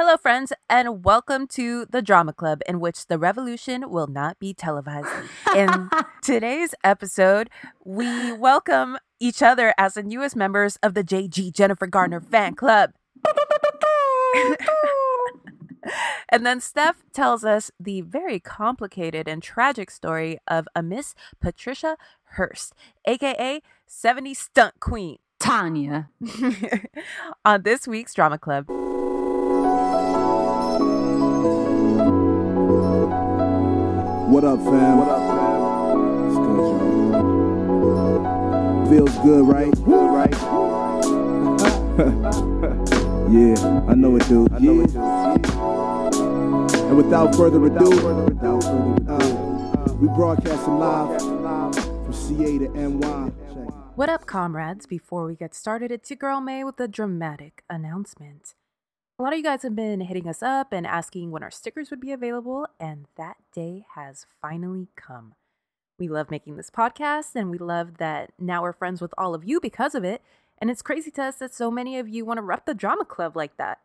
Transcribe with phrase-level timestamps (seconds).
[0.00, 4.54] Hello, friends, and welcome to the Drama Club, in which the revolution will not be
[4.54, 5.08] televised.
[5.56, 5.90] In
[6.22, 7.50] today's episode,
[7.84, 12.92] we welcome each other as the newest members of the JG Jennifer Garner fan club.
[16.28, 21.96] and then Steph tells us the very complicated and tragic story of a Miss Patricia
[22.36, 22.72] Hearst,
[23.04, 25.18] aka 70 Stunt Queen.
[25.40, 26.10] Tania.
[27.44, 28.68] on this week's Drama Club.
[34.28, 34.98] What up, fam?
[34.98, 36.26] What up, fam?
[36.26, 36.58] It's good,
[37.16, 38.84] y'all.
[38.90, 39.72] Feels good, right?
[39.86, 40.32] Good, right?
[43.32, 43.56] yeah,
[43.88, 44.52] I know it, dude.
[44.52, 45.00] I know it, dude.
[46.88, 47.90] And without further ado,
[49.08, 53.30] uh, we broadcasting live from CA to NY.
[53.94, 54.84] What up, comrades?
[54.84, 58.52] Before we get started, it's your girl May with a dramatic announcement.
[59.20, 61.90] A lot of you guys have been hitting us up and asking when our stickers
[61.90, 65.34] would be available, and that day has finally come.
[65.98, 69.44] We love making this podcast, and we love that now we're friends with all of
[69.44, 70.22] you because of it.
[70.58, 73.04] And it's crazy to us that so many of you want to rep the drama
[73.04, 73.80] club like that.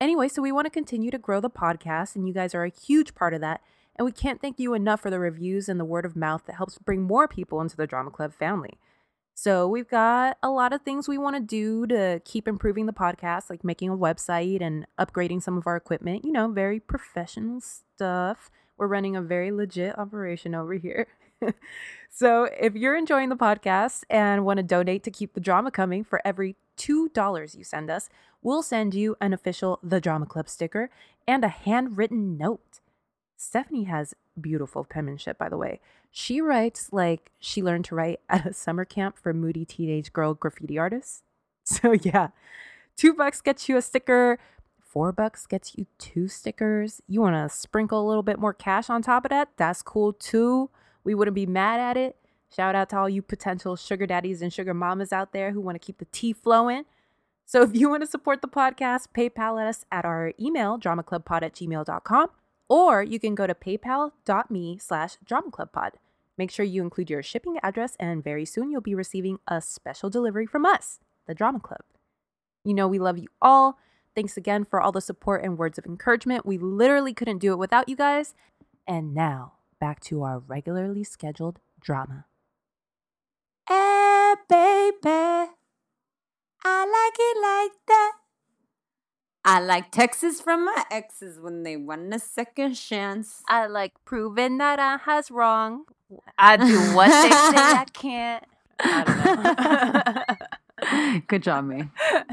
[0.00, 2.70] Anyway, so we want to continue to grow the podcast, and you guys are a
[2.70, 3.60] huge part of that.
[3.96, 6.56] And we can't thank you enough for the reviews and the word of mouth that
[6.56, 8.78] helps bring more people into the drama club family.
[9.34, 12.92] So we've got a lot of things we want to do to keep improving the
[12.92, 17.60] podcast, like making a website and upgrading some of our equipment, you know, very professional
[17.60, 18.50] stuff.
[18.76, 21.06] We're running a very legit operation over here.
[22.10, 26.04] so if you're enjoying the podcast and want to donate to keep the drama coming
[26.04, 28.10] for every $2 you send us,
[28.42, 30.90] we'll send you an official The Drama Club sticker
[31.26, 32.80] and a handwritten note.
[33.42, 35.80] Stephanie has beautiful penmanship, by the way.
[36.12, 40.34] She writes like she learned to write at a summer camp for moody teenage girl
[40.34, 41.22] graffiti artists.
[41.64, 42.28] So, yeah,
[42.96, 44.40] two bucks gets you a sticker,
[44.80, 47.00] four bucks gets you two stickers.
[47.06, 49.50] You want to sprinkle a little bit more cash on top of that?
[49.56, 50.70] That's cool too.
[51.04, 52.16] We wouldn't be mad at it.
[52.52, 55.76] Shout out to all you potential sugar daddies and sugar mamas out there who want
[55.76, 56.82] to keep the tea flowing.
[57.46, 61.54] So, if you want to support the podcast, PayPal us at our email, dramaclubpod at
[61.54, 62.30] gmail.com
[62.68, 65.92] or you can go to paypal.me slash dramaclubpod.
[66.38, 70.10] Make sure you include your shipping address, and very soon you'll be receiving a special
[70.10, 71.82] delivery from us, the Drama Club.
[72.64, 73.78] You know, we love you all.
[74.14, 76.46] Thanks again for all the support and words of encouragement.
[76.46, 78.34] We literally couldn't do it without you guys.
[78.86, 82.26] And now, back to our regularly scheduled drama.
[83.68, 85.52] Hey, baby.
[86.64, 88.11] I like it like that.
[89.52, 93.42] I like texts from my exes when they want a second chance.
[93.46, 95.84] I like proving that I has wrong.
[96.38, 98.44] I do what they say I can't.
[98.80, 99.44] I don't
[101.10, 101.20] know.
[101.28, 101.90] Good job, me.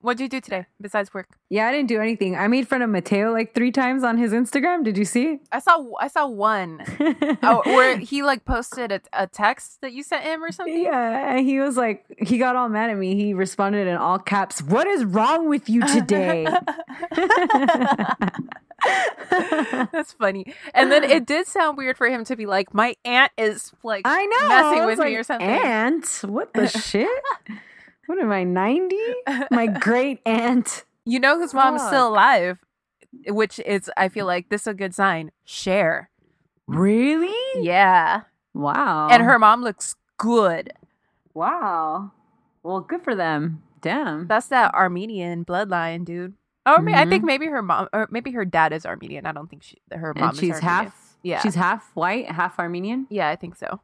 [0.00, 1.26] What'd you do today besides work?
[1.50, 2.36] Yeah, I didn't do anything.
[2.36, 4.84] I made fun of Mateo like three times on his Instagram.
[4.84, 5.40] Did you see?
[5.50, 6.84] I saw I saw one.
[7.42, 10.84] oh, where he like posted a, a text that you sent him or something.
[10.84, 13.16] Yeah, and he was like he got all mad at me.
[13.16, 16.46] He responded in all caps, "What is wrong with you today?"
[19.92, 20.54] That's funny.
[20.74, 24.02] And then it did sound weird for him to be like, "My aunt is like
[24.04, 27.08] I know messing I with like, me or something." Aunt, what the shit?
[28.08, 28.96] What am I, 90?
[29.50, 30.84] My great aunt.
[31.04, 32.64] You know whose mom's still alive,
[33.26, 35.30] which is, I feel like this is a good sign.
[35.44, 36.08] Cher.
[36.66, 37.62] Really?
[37.62, 38.22] Yeah.
[38.54, 39.08] Wow.
[39.10, 40.72] And her mom looks good.
[41.34, 42.12] Wow.
[42.62, 43.62] Well, good for them.
[43.82, 44.26] Damn.
[44.26, 46.32] That's that Armenian bloodline, dude.
[46.64, 46.94] Oh, mm-hmm.
[46.94, 49.26] I think maybe her mom, or maybe her dad is Armenian.
[49.26, 50.30] I don't think she, her mom.
[50.30, 51.18] And she's half.
[51.22, 53.06] Yeah, she's half white, half Armenian.
[53.10, 53.80] Yeah, I think so.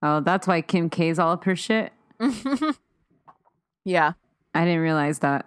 [0.00, 1.92] Oh, that's why Kim K's all up her shit.
[3.84, 4.12] Yeah.
[4.54, 5.46] I didn't realize that.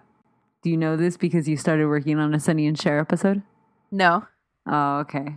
[0.62, 3.42] Do you know this because you started working on a Sonny and Cher episode?
[3.90, 4.26] No.
[4.66, 5.36] Oh, okay.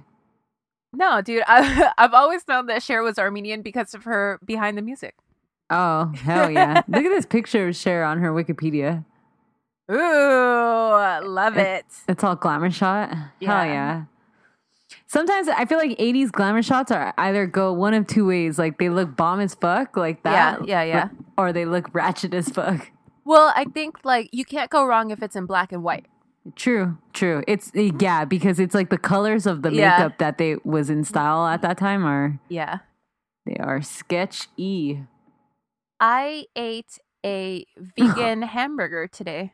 [0.93, 1.43] No, dude.
[1.47, 5.15] I, I've always known that Cher was Armenian because of her behind the music.
[5.69, 6.81] Oh, hell yeah.
[6.87, 9.05] Look at this picture of Cher on her Wikipedia.
[9.89, 9.95] Ooh,
[11.27, 11.67] love it.
[11.67, 11.85] it.
[12.07, 13.15] It's all glamour shot.
[13.39, 13.63] Yeah.
[13.63, 14.03] Hell yeah.
[15.11, 18.57] Sometimes I feel like 80s glamour shots are either go one of two ways.
[18.57, 20.65] Like they look bomb as fuck, like that.
[20.65, 21.09] Yeah, yeah, yeah.
[21.37, 22.89] Or they look ratchet as fuck.
[23.25, 26.05] Well, I think like you can't go wrong if it's in black and white.
[26.55, 27.43] True, true.
[27.45, 29.97] It's eh, yeah, because it's like the colors of the Yeah.
[29.97, 32.77] makeup that they was in style at that time are Yeah.
[33.45, 34.99] they are sketch e.
[35.99, 39.51] I ate a vegan hamburger today.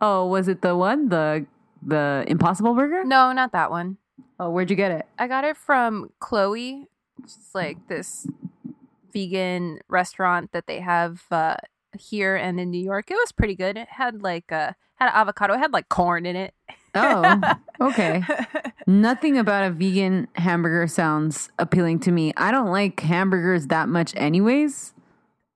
[0.00, 1.46] Oh, was it the one the
[1.80, 3.04] the Impossible Burger?
[3.04, 3.98] No, not that one.
[4.40, 5.06] Oh, where'd you get it?
[5.18, 6.88] I got it from Chloe.
[7.22, 8.26] It's like this
[9.12, 11.56] vegan restaurant that they have uh,
[11.98, 13.10] here and in New York.
[13.10, 13.76] It was pretty good.
[13.76, 15.54] It had like uh had avocado.
[15.54, 16.54] It had like corn in it.
[16.94, 17.40] Oh,
[17.80, 18.22] okay.
[18.86, 22.32] Nothing about a vegan hamburger sounds appealing to me.
[22.36, 24.92] I don't like hamburgers that much, anyways.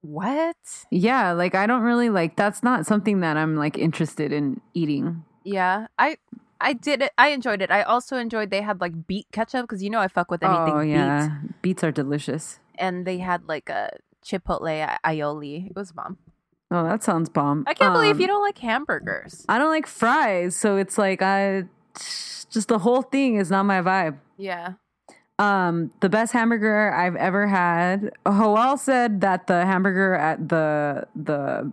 [0.02, 0.56] what?
[0.90, 5.24] Yeah, like I don't really like that's not something that I'm like interested in eating.
[5.44, 6.18] Yeah, I
[6.60, 7.12] I did it.
[7.18, 7.70] I enjoyed it.
[7.70, 10.74] I also enjoyed they had like beet ketchup because you know I fuck with anything
[10.74, 11.38] oh, beet, yeah.
[11.62, 12.58] Beets are delicious.
[12.74, 13.90] and they had like a
[14.24, 15.70] chipotle aioli.
[15.70, 16.18] It was bomb.
[16.70, 17.64] Oh, that sounds bomb.
[17.66, 19.44] I can't believe Um, you don't like hamburgers.
[19.48, 21.64] I don't like fries, so it's like I
[21.94, 24.18] just the whole thing is not my vibe.
[24.36, 24.74] Yeah.
[25.38, 28.10] Um, the best hamburger I've ever had.
[28.26, 31.70] Hoel said that the hamburger at the the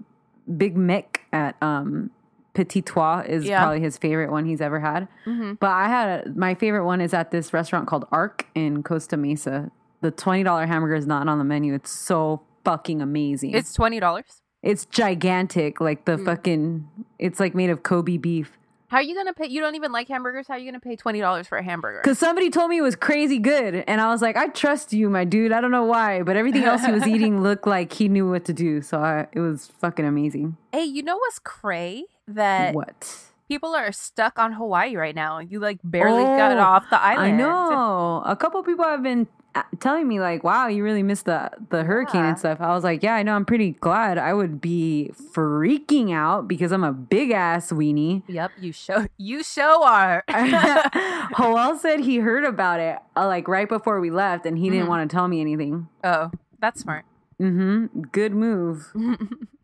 [0.55, 2.11] Big Mec at um
[2.55, 3.59] Petit Trois is Yeah.
[3.59, 5.07] probably his favorite one he's ever had.
[5.25, 8.81] hmm But I had a, my favorite one is at this restaurant called Arc in
[8.81, 9.71] Costa Mesa.
[10.01, 11.73] The twenty dollar hamburger is not on the menu.
[11.73, 13.53] It's so fucking amazing.
[13.53, 14.41] It's twenty dollars.
[14.63, 16.25] it's gigantic, like the Mm.
[16.25, 16.87] fucking.
[17.19, 18.57] It's like made of Kobe beef.
[18.87, 19.47] How are you gonna pay?
[19.47, 20.47] You don't even like hamburgers.
[20.47, 21.99] How are you gonna pay twenty dollars for a hamburger?
[22.03, 25.09] Because somebody told me it was crazy good, and I was like, I trust you,
[25.09, 25.51] my dude.
[25.51, 28.45] I don't know why, but everything else he was eating looked like he knew what
[28.45, 28.81] to do.
[28.81, 30.57] So I, it was fucking amazing.
[30.71, 32.05] Hey, you know what's cray?
[32.27, 33.19] That what?
[33.47, 35.39] people are stuck on Hawaii right now.
[35.39, 37.33] You like barely got Oh, off the island.
[37.33, 38.23] I know.
[38.25, 41.83] A couple people have been uh, telling me like, "Wow, you really missed the the
[41.83, 42.29] hurricane Yeah.
[42.29, 43.35] and stuff." I was like, "Yeah, I know.
[43.35, 44.17] I'm pretty glad.
[44.17, 49.43] I would be freaking out because I'm a big ass weenie." Yep, you show you
[49.43, 50.23] show are.
[50.29, 54.87] Hoel said he heard about it uh, like right before we left, and he didn't
[54.87, 54.89] Mhm.
[54.89, 55.87] want to tell me anything.
[56.03, 57.05] oh, that's smart.
[57.41, 58.01] Mm-hmm.
[58.11, 58.91] Good move.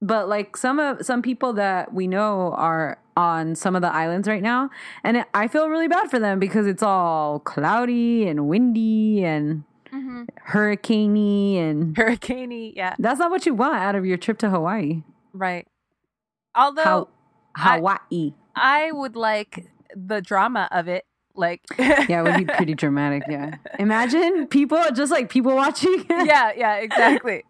[0.00, 4.28] but like some of some people that we know are on some of the islands
[4.28, 4.70] right now
[5.02, 9.64] and it, i feel really bad for them because it's all cloudy and windy and
[9.90, 14.50] hmm hurricaney and Hurricaney, yeah, that's not what you want out of your trip to
[14.50, 15.02] hawaii.
[15.32, 15.66] Right.
[16.54, 17.08] Although
[17.54, 18.34] How, I- hawaii.
[18.54, 21.04] I would like the drama of it,
[21.38, 26.52] like yeah it would be pretty dramatic yeah imagine people just like people watching yeah,
[26.56, 27.44] yeah, exactly.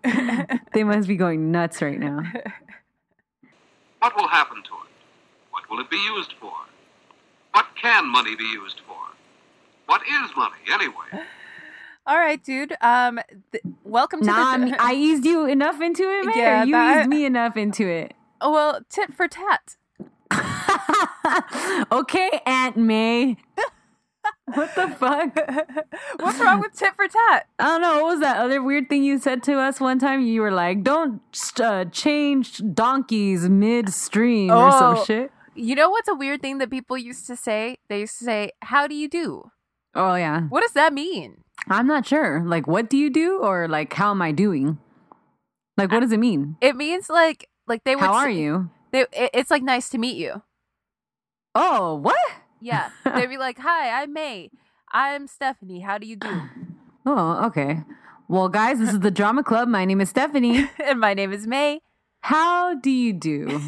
[0.74, 2.22] they must be going nuts right now
[4.00, 4.90] What will happen to it?
[5.50, 6.52] What will it be used for?
[7.52, 8.96] What can money be used for?
[9.86, 11.10] What is money, anyway?
[12.06, 12.74] All right, dude.
[12.80, 13.18] Um,
[13.50, 14.80] th- welcome to nah, the.
[14.80, 17.88] I, I eased you enough into it man Yeah, you that- eased me enough into
[17.88, 19.76] it oh, well, tit for tat.
[21.92, 23.36] okay, Aunt May.
[24.54, 25.36] What the fuck?
[26.20, 27.46] What's wrong with tit for tat?
[27.58, 27.96] I don't know.
[28.02, 30.20] What was that other weird thing you said to us one time?
[30.22, 31.20] You were like, "Don't
[31.60, 34.78] uh, change donkeys midstream" or Oh.
[34.96, 35.30] some shit.
[35.54, 37.76] You know what's a weird thing that people used to say?
[37.88, 39.50] They used to say, "How do you do?"
[39.94, 41.42] Oh yeah, What does that mean?
[41.68, 42.42] I'm not sure.
[42.46, 44.78] Like, what do you do, or like, how am I doing?
[45.76, 46.56] Like, what does it mean?
[46.60, 48.04] It means like like they would.
[48.04, 48.70] How are say- you?
[48.92, 50.42] They, it- it's like nice to meet you.
[51.54, 52.16] Oh, what?
[52.60, 54.50] Yeah, they'd be like, "Hi, I'm May.
[54.92, 55.80] I'm Stephanie.
[55.80, 56.42] How do you do?"
[57.10, 57.84] Oh, okay.
[58.28, 59.66] Well, guys, this is the Drama Club.
[59.66, 60.68] My name is Stephanie.
[60.84, 61.80] and my name is May.
[62.20, 63.62] How do you do?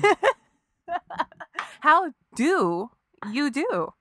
[1.80, 2.90] How do
[3.32, 3.94] you do?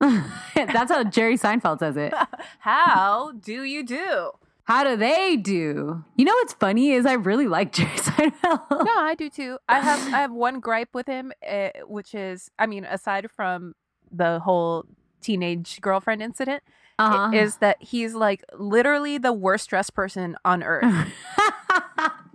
[0.00, 2.14] That's how Jerry Seinfeld says it.
[2.60, 4.30] How do you do?
[4.64, 6.04] How do they do?
[6.16, 8.70] You know what's funny is I really like Jerry Seinfeld.
[8.70, 9.58] No, I do too.
[9.68, 13.74] I have I have one gripe with him, uh, which is, I mean, aside from
[14.12, 14.84] the whole
[15.20, 16.62] teenage girlfriend incident,
[16.98, 17.30] Uh-huh.
[17.34, 20.84] is that he's like literally the worst dressed person on earth.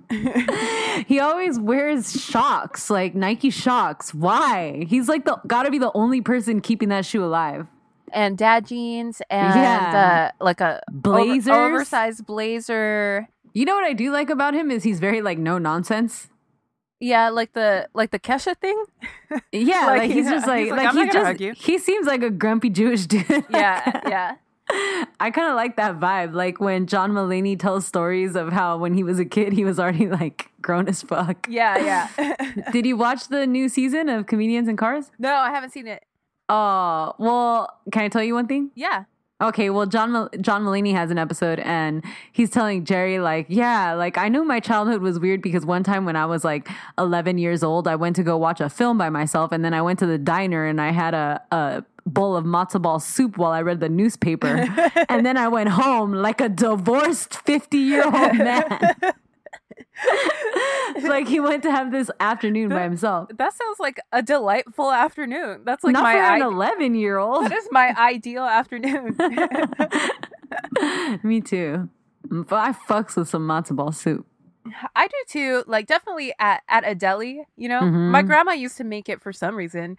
[1.08, 4.14] he always wears shocks, like Nike shocks.
[4.14, 4.86] Why?
[4.88, 7.68] He's like the gotta be the only person keeping that shoe alive.
[8.12, 10.32] and dad jeans and Yeah.
[10.40, 13.28] uh, like a over- oversized blazer.
[13.54, 16.28] You know what I do like about him is he's very like no nonsense.
[17.04, 18.82] Yeah, like the like the Kesha thing.
[19.52, 22.08] Yeah, Like, like, he's he's just like he's like, like he just argue." he seems
[22.08, 23.26] like a grumpy Jewish dude.
[23.50, 24.36] Yeah, yeah.
[25.20, 26.34] I kind of like that vibe.
[26.34, 29.80] Like when John Mulaney tells stories of how when he was a kid he was
[29.80, 31.46] already like grown as fuck.
[31.50, 32.36] Yeah, yeah.
[32.72, 35.12] Did you watch the new season of Comedians in Cars?
[35.20, 36.06] no, I haven't seen it.
[36.48, 38.72] Oh, well, can I tell you one thing?
[38.76, 39.04] Yeah.
[39.44, 44.18] Okay, well, John John Mulaney has an episode, and he's telling Jerry like, yeah, like
[44.18, 47.62] I knew my childhood was weird because one time when I was like 11 years
[47.62, 50.06] old, I went to go watch a film by myself, and then I went to
[50.06, 53.82] the diner and I had a a bowl of matzo ball soup while I read
[53.82, 54.48] the newspaper,
[55.10, 58.96] and then I went home like a divorced 50 year old man.
[61.04, 63.30] like he went to have this afternoon by himself.
[63.38, 65.62] That sounds like a delightful afternoon.
[65.66, 67.46] That's like Not my for an 11 year old.
[67.46, 69.16] that is my ideal afternoon.
[71.24, 71.90] Me too.
[72.30, 74.26] But I fucks with some matzo ball soup.
[74.96, 75.64] I do too.
[75.68, 77.44] Like definitely at at a deli.
[77.58, 78.28] You know, my Mhm.
[78.28, 79.98] grandma used to make it for some reason,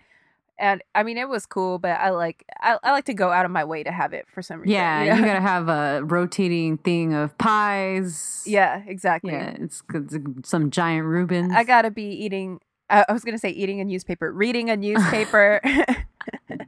[0.59, 1.79] and I mean it was cool.
[1.79, 4.27] But I like I, I like to go out of my way to have it
[4.33, 4.73] for some reason.
[4.73, 5.17] Yeah, you know?
[5.17, 8.43] you gotta have a rotating thing of pies.
[8.47, 9.33] yeah, exactly.
[9.33, 11.53] yeah, it's, it's some giant Reubens.
[11.55, 12.61] I gotta be eating.
[12.91, 15.61] I I was gonna say eating a newspaper, reading a newspaper.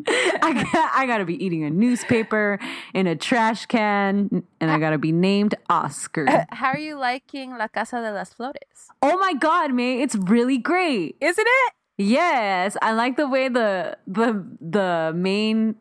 [0.08, 2.58] I, got, I gotta be eating a newspaper
[2.94, 6.28] in a trash can, and I gotta be named Oscar.
[6.28, 8.88] Uh, how are you liking La Casa de las Flores?
[9.02, 11.16] oh my god, man, it's really great.
[11.20, 11.75] Isn't it?
[11.96, 15.76] Yes, I like the way the the the main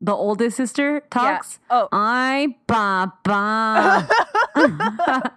[0.00, 1.58] the oldest sister talks.
[1.70, 1.88] Oh.
[1.90, 4.04] Ay, papá.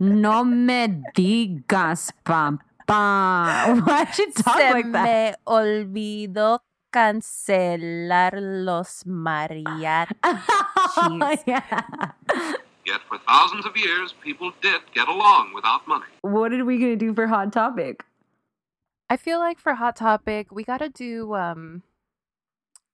[0.00, 3.80] no me digas, papá.
[3.80, 5.04] Why she talk Se like that?
[5.04, 6.60] me olvidó
[6.92, 10.12] cancelar los mariachis.
[11.46, 12.12] yeah.
[12.84, 16.04] Yet for thousands of years, people did get along without money.
[16.20, 18.04] What are we gonna do for hot topic?
[19.10, 21.82] I feel like for Hot Topic, we gotta do um,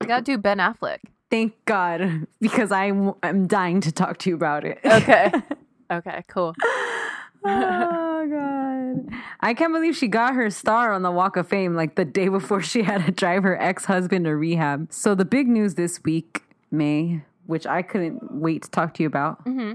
[0.00, 0.98] we gotta do Ben Affleck.
[1.30, 4.78] Thank God, because I'm I'm dying to talk to you about it.
[4.84, 5.32] Okay.
[5.90, 6.54] Okay, cool.
[7.46, 9.18] oh god.
[9.40, 12.28] I can't believe she got her star on the Walk of Fame like the day
[12.28, 14.92] before she had to drive her ex-husband to rehab.
[14.92, 19.06] So the big news this week, May, which I couldn't wait to talk to you
[19.06, 19.72] about, Mm-hmm.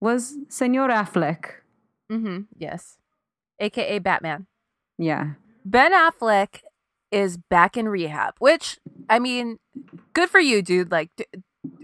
[0.00, 1.46] was Senor Affleck.
[2.08, 2.42] Mm-hmm.
[2.56, 2.98] Yes.
[3.58, 4.46] AKA Batman.
[4.98, 5.30] Yeah.
[5.64, 6.60] Ben Affleck
[7.10, 9.58] is back in rehab, which I mean,
[10.12, 10.90] good for you, dude.
[10.90, 11.26] Like, d-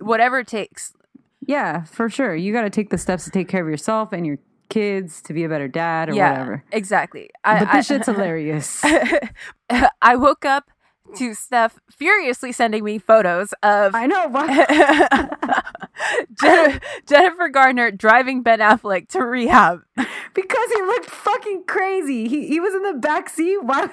[0.00, 0.92] whatever it takes.
[1.46, 2.34] Yeah, for sure.
[2.34, 4.38] You got to take the steps to take care of yourself and your
[4.68, 6.64] kids to be a better dad or yeah, whatever.
[6.72, 7.30] exactly.
[7.44, 8.82] I, But this I- shit's hilarious.
[10.02, 10.70] I woke up
[11.16, 14.28] to Steph furiously sending me photos of I know.
[14.28, 15.62] Why?
[16.40, 19.82] Jen- Jennifer Garner driving Ben Affleck to rehab.
[19.96, 22.28] because he looked fucking crazy.
[22.28, 23.58] He he was in the back seat.
[23.62, 23.88] Why?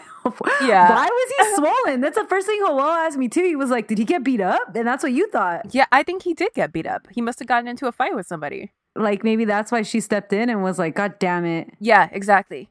[0.61, 0.89] Yeah.
[0.95, 2.01] Why was he swollen?
[2.01, 3.43] That's the first thing Joel asked me too.
[3.43, 5.73] He was like, "Did he get beat up?" And that's what you thought.
[5.73, 7.07] Yeah, I think he did get beat up.
[7.11, 8.71] He must have gotten into a fight with somebody.
[8.95, 12.69] Like maybe that's why she stepped in and was like, "God damn it." Yeah, exactly.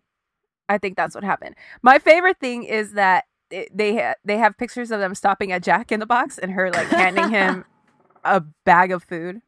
[0.69, 1.57] I think that's what happened.
[1.83, 5.63] My favorite thing is that it, they ha- they have pictures of them stopping at
[5.63, 7.65] Jack in the Box and her like handing him
[8.25, 9.41] a bag of food.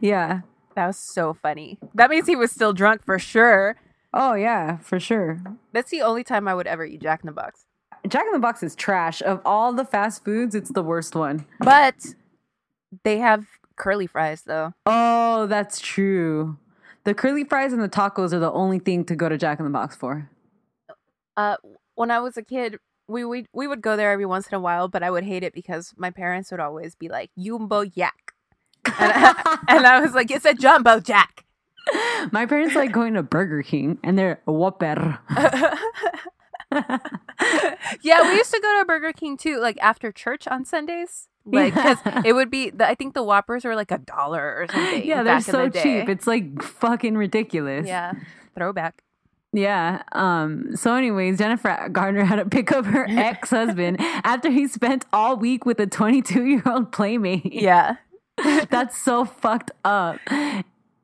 [0.00, 0.40] Yeah.
[0.74, 1.78] That was so funny.
[1.94, 3.76] That means he was still drunk for sure.
[4.12, 5.42] Oh yeah, for sure.
[5.72, 7.66] That's the only time I would ever eat Jack in the Box.
[8.08, 9.22] Jack in the Box is trash.
[9.22, 11.46] Of all the fast foods, it's the worst one.
[11.60, 12.14] But
[13.04, 13.46] they have
[13.76, 14.72] curly fries though.
[14.86, 16.58] Oh, that's true.
[17.04, 19.64] The curly fries and the tacos are the only thing to go to Jack in
[19.64, 20.30] the Box for.
[21.36, 21.56] Uh,
[21.94, 24.60] when I was a kid, we we we would go there every once in a
[24.60, 28.32] while, but I would hate it because my parents would always be like "Jumbo Jack,"
[28.84, 31.44] and I, and I was like, "It's a Jumbo Jack."
[32.32, 35.18] My parents like going to Burger King and they're Whopper.
[38.02, 41.28] yeah, we used to go to Burger King too, like after church on Sundays.
[41.44, 42.22] Like, because Yeah.
[42.24, 45.04] it would be, the, I think the Whoppers were like a dollar or something.
[45.04, 45.82] yeah, they're back in so the day.
[45.82, 46.08] cheap.
[46.08, 47.86] It's like fucking ridiculous.
[47.86, 48.14] yeah,
[48.54, 49.02] throwback.
[49.56, 50.02] Yeah.
[50.12, 55.36] Um, so anyways, Jennifer Garner had to pick up her ex-husband after he spent all
[55.36, 57.52] week with a 22-year-old playmate.
[57.52, 57.96] Yeah,
[58.68, 60.18] That's so fucked up.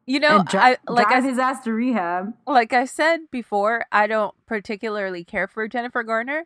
[0.04, 2.34] you know, dri- I like drive I his ass to rehab.
[2.46, 6.44] like I said before, I don't particularly care for Jennifer Garner,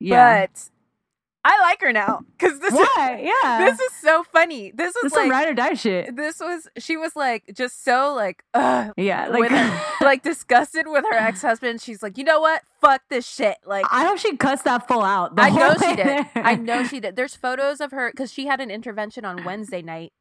[0.00, 0.46] Yeah.
[0.46, 0.70] but
[1.44, 3.20] I like her now because this is Why?
[3.42, 3.64] Yeah.
[3.68, 4.70] this is so funny.
[4.72, 6.14] This is some like ride or die shit.
[6.14, 9.28] this was she was like just so like ugh, Yeah.
[9.30, 11.80] with Like, her, like disgusted with her ex husband.
[11.80, 12.62] She's like, you know what?
[12.80, 13.56] Fuck this shit.
[13.66, 15.34] Like I hope she cuts that full out.
[15.34, 16.06] the I know she did.
[16.06, 16.30] there.
[16.36, 17.16] I know she did.
[17.16, 20.12] There's photos of her because she had an intervention on Wednesday night,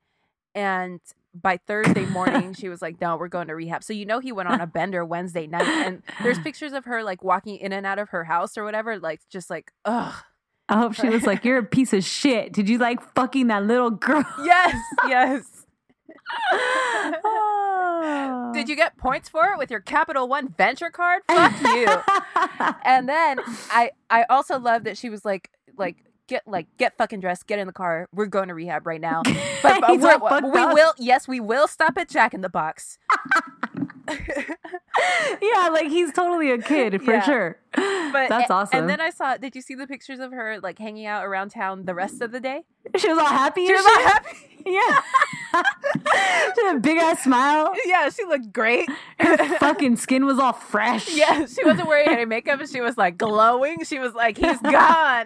[0.56, 1.00] and
[1.34, 4.32] by Thursday morning she was like, "No, we're going to rehab." So you know he
[4.32, 7.86] went on a bender Wednesday night, and there's pictures of her like walking in and
[7.86, 10.16] out of her house or whatever, like just like, ugh.
[10.72, 13.66] I hope she was like, "You're a piece of shit." Did you like fucking that
[13.66, 14.24] little girl?
[14.44, 14.76] Yes,
[15.08, 15.44] yes.
[17.24, 18.52] Oh.
[18.54, 21.24] Did you get points for it with your Capital One Venture card?
[21.28, 21.88] Fuck you.
[22.86, 25.98] and then I I also love that she was like like
[26.28, 28.08] get like get fucking dressed, get in the car.
[28.14, 29.24] We're going to rehab right now.
[29.62, 30.74] But, but we up.
[30.74, 32.98] will yes, we will stop at Jack in the Box.
[35.42, 37.22] yeah, like he's totally a kid for Yeah.
[37.24, 37.58] sure.
[37.74, 38.80] But That's a- awesome.
[38.80, 41.50] And then I saw did you see the pictures of her like hanging out around
[41.52, 42.64] town the rest of the day?
[42.98, 43.66] she was all happy.
[43.68, 44.38] She was all happy.
[44.64, 45.02] Yeah.
[46.56, 47.74] she had a big ass smile.
[47.84, 48.88] Yeah, she looked great.
[49.18, 51.12] Her fucking skin was all fresh.
[51.16, 53.84] Yeah, she wasn't wearing any makeup and she was like glowing.
[53.86, 55.26] She was like, he's gone.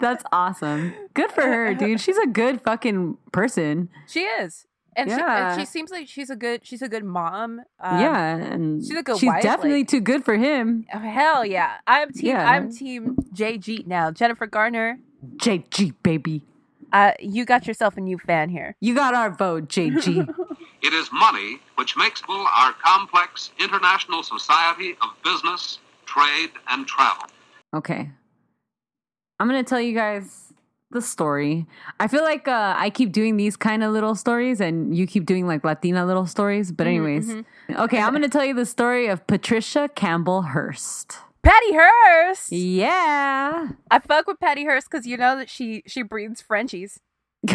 [0.00, 0.94] That's awesome.
[1.14, 2.00] Good for her, dude.
[2.00, 3.88] She's a good fucking person.
[4.06, 4.66] She is.
[4.94, 7.62] And, she, and she seems like she's a good she's a good mom.
[7.80, 10.84] Um, yeah, and she's a good she's wife, definitely like- too good for him.
[10.92, 11.78] oh, Hell yeah.
[11.86, 12.50] I'm team Yeah.
[12.50, 14.10] I'm team JG now.
[14.10, 14.98] Jennifer Garner,
[15.36, 16.42] JG baby,
[16.92, 18.76] uh you got yourself a new fan here.
[18.80, 20.28] you got our vote, JG.
[20.82, 27.24] It is money which makes possible our complex international society of business, trade, and travel.
[27.72, 28.10] okay,
[29.42, 30.52] I'm gonna tell you guys
[30.92, 31.66] the story.
[31.98, 35.26] I feel like uh, I keep doing these kind of little stories, and you keep
[35.26, 36.70] doing like Latina little stories.
[36.70, 37.34] But anyways,
[37.70, 41.16] okay, I'm gonna tell you the story of Patricia Campbell Hearst.
[41.42, 42.52] Patty Hearst.
[42.52, 43.70] Yeah.
[43.90, 47.00] I fuck with Patty Hearst because you know that she she breeds Frenchies.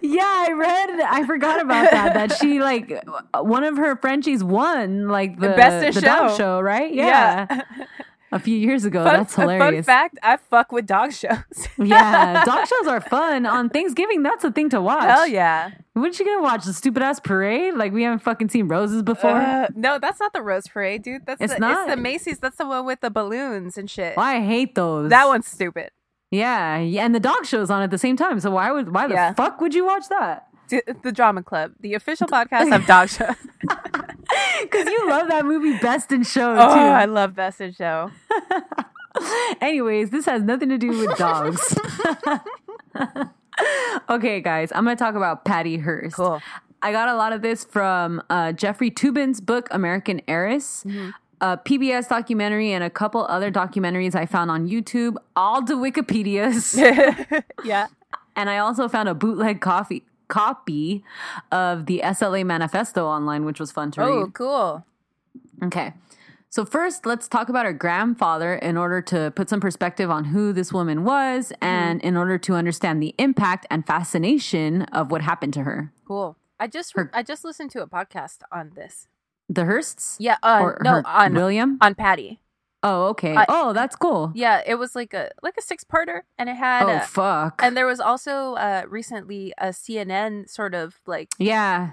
[0.00, 1.00] Yeah, I read.
[1.00, 2.14] I forgot about that.
[2.14, 2.92] That she like
[3.34, 6.34] one of her Frenchies won like the, The best in show.
[6.36, 6.92] show, right?
[6.92, 7.62] Yeah,
[8.32, 9.04] a few years ago.
[9.04, 9.86] Fun, that's a Fun hilarious.
[9.86, 11.40] fact: I fuck with dog shows.
[11.78, 14.22] yeah, dog shows are fun on Thanksgiving.
[14.22, 15.04] That's a thing to watch.
[15.04, 15.70] Hell yeah.
[15.94, 16.64] What you gonna watch?
[16.64, 17.74] The stupid ass parade?
[17.74, 19.30] Like we haven't fucking seen roses before.
[19.32, 21.26] Uh, no, that's not the Rose Parade, dude.
[21.26, 21.88] That's It's the, not?
[21.88, 22.38] It's the Macy's.
[22.38, 24.16] That's the one with the balloons and shit.
[24.16, 25.10] Why I hate those.
[25.10, 25.90] That one's stupid.
[26.30, 28.38] Yeah, yeah, and the dog show's on at the same time.
[28.38, 30.46] So why would why the fuck would you watch that?
[30.68, 33.34] D- the Drama Club, the official podcast of dog show.
[34.62, 36.80] Because you love that movie Best in Show oh, too.
[36.80, 38.10] I love Best in Show.
[39.60, 41.76] Anyways, this has nothing to do with dogs.
[44.10, 46.16] okay, guys, I'm going to talk about Patty Hearst.
[46.16, 46.40] Cool.
[46.82, 51.10] I got a lot of this from uh, Jeffrey Toobin's book, American Heiress, Mm-hmm.
[51.40, 56.76] a PBS documentary, and a couple other documentaries I found on YouTube, all the Wikipedias.
[57.64, 57.86] yeah.
[58.36, 61.02] and I also found a bootleg coffee copy
[61.50, 64.06] of the SLA Manifesto online, which was fun to read.
[64.08, 64.84] Oh, cool.
[65.62, 65.92] Okay.
[66.50, 70.52] So first, let's talk about her grandfather in order to put some perspective on who
[70.52, 75.52] this woman was and in order to understand the impact and fascination of what happened
[75.54, 75.92] to her.
[76.06, 76.36] Cool.
[76.58, 79.08] I just Her- I just listened to a podcast on this.
[79.50, 80.16] The Hearsts?
[80.18, 80.36] Yeah.
[80.42, 81.78] Uh, no, her- on William?
[81.80, 82.40] on Patty.
[82.82, 83.34] Oh, okay.
[83.34, 84.30] I- oh, that's cool.
[84.34, 86.84] Yeah, it was like a like a six parter, and it had.
[86.84, 87.60] Oh, uh, fuck.
[87.62, 91.90] and there was also uh recently a CNN sort of like yeah.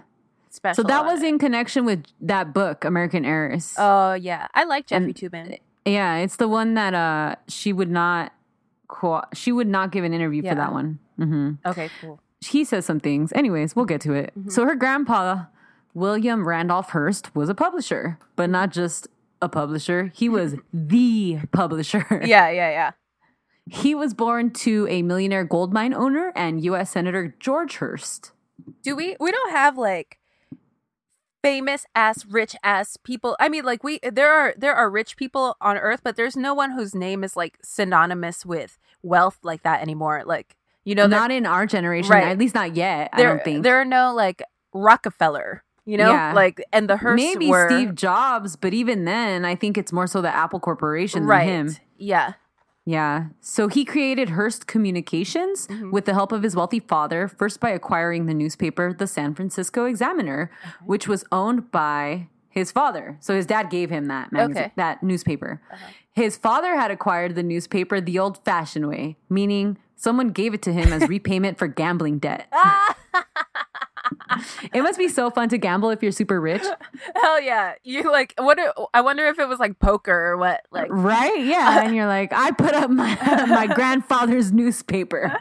[0.49, 0.83] special.
[0.83, 1.27] So that was it.
[1.29, 3.75] in connection with that book, American Heiress.
[3.77, 5.59] Oh yeah, I like Jeffrey And- Toobin.
[5.85, 8.31] yeah, it's the one that uh she would not
[8.87, 10.51] co- she would not give an interview Yeah.
[10.51, 10.99] for that one.
[11.17, 12.19] hmm Okay, cool.
[12.41, 13.33] he says some things.
[13.33, 14.33] Anyways, we'll get to it.
[14.37, 14.49] Mm-hmm.
[14.49, 15.45] So her grandpa,
[15.95, 19.07] William Randolph Hearst, was a publisher, but not just
[19.41, 20.11] a publisher.
[20.15, 22.05] He was the publisher.
[22.25, 22.91] Yeah, yeah, yeah.
[23.69, 26.91] He was born to a millionaire gold mine owner and U.S.
[26.91, 28.31] Senator George Hearst.
[28.83, 29.15] Do we?
[29.19, 30.19] We don't have like
[31.43, 33.35] famous ass rich ass people.
[33.39, 36.53] I mean, like we there are there are rich people on Earth, but there's no
[36.53, 40.23] one whose name is like synonymous with wealth like that anymore.
[40.25, 42.27] Like you know, not in our generation, Right.
[42.27, 43.09] at least not yet.
[43.13, 43.63] I there don't think.
[43.63, 44.41] there are no like
[44.73, 45.63] Rockefeller.
[45.85, 46.33] You know, Yeah.
[46.33, 50.07] like and the Hearsts Maybe were Steve Jobs, but even then, I think it's more
[50.07, 51.47] so the Apple Corporation than right.
[51.47, 51.75] him.
[51.97, 52.33] Yeah.
[52.87, 53.25] Yeah.
[53.41, 55.91] So he created Hearst Communications Mm-hmm.
[55.91, 59.85] with the help of his wealthy father, first by acquiring the newspaper, the San Francisco
[59.85, 60.51] Examiner,
[60.85, 63.17] which was owned by his father.
[63.19, 64.65] So his dad gave him that magazine, Okay.
[64.65, 64.73] Uh-huh.
[64.77, 65.61] that newspaper.
[66.13, 70.71] His father had acquired the newspaper the old fashioned way, meaning someone gave it to
[70.73, 72.47] him as repayment for gambling debt.
[74.73, 76.63] it must be so fun to gamble if you're super rich.
[77.15, 77.73] Hell yeah.
[77.83, 78.59] You like what
[78.93, 81.39] I wonder if it was like poker or what like Right?
[81.43, 81.83] Yeah.
[81.83, 83.15] And you're like, I put up my
[83.47, 85.37] my grandfather's newspaper.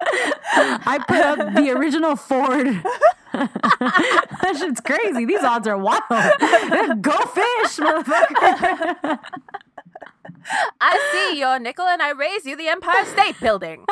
[0.00, 2.66] I put up the original Ford.
[3.32, 5.24] that shit's crazy.
[5.24, 6.02] These odds are wild.
[7.00, 9.18] Go fish, motherfucker.
[10.80, 13.84] I see your nickel and I raise you the Empire State Building.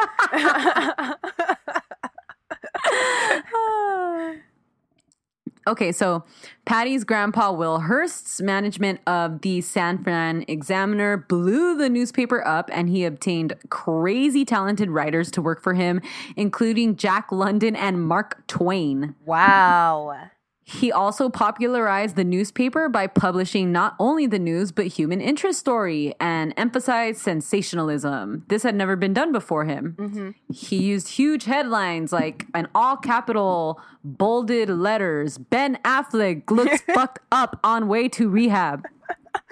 [5.66, 6.24] okay, so
[6.64, 12.88] Patty's grandpa Will Hearst's management of the San Fran Examiner blew the newspaper up and
[12.88, 16.00] he obtained crazy talented writers to work for him,
[16.36, 19.14] including Jack London and Mark Twain.
[19.24, 20.30] wow.
[20.66, 26.14] He also popularized the newspaper by publishing not only the news, but human interest story
[26.18, 28.44] and emphasized sensationalism.
[28.48, 30.34] This had never been done before him.
[30.50, 37.60] He used huge headlines like an all capital, bolded letters Ben Affleck looks fucked up
[37.62, 38.84] on way to rehab.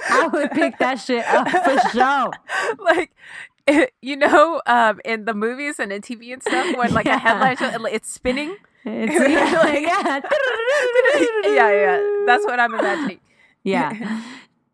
[0.09, 2.31] I would pick that shit up for sure.
[2.79, 3.13] like
[4.01, 7.15] you know um in the movies and in tv and stuff when like Yeah.
[7.15, 10.21] a headline show, it's spinning It's, yeah, Like- yeah.
[11.45, 13.21] yeah yeah that's what i'm imagining
[13.63, 14.23] Yeah.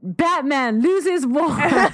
[0.03, 1.57] Batman loses war.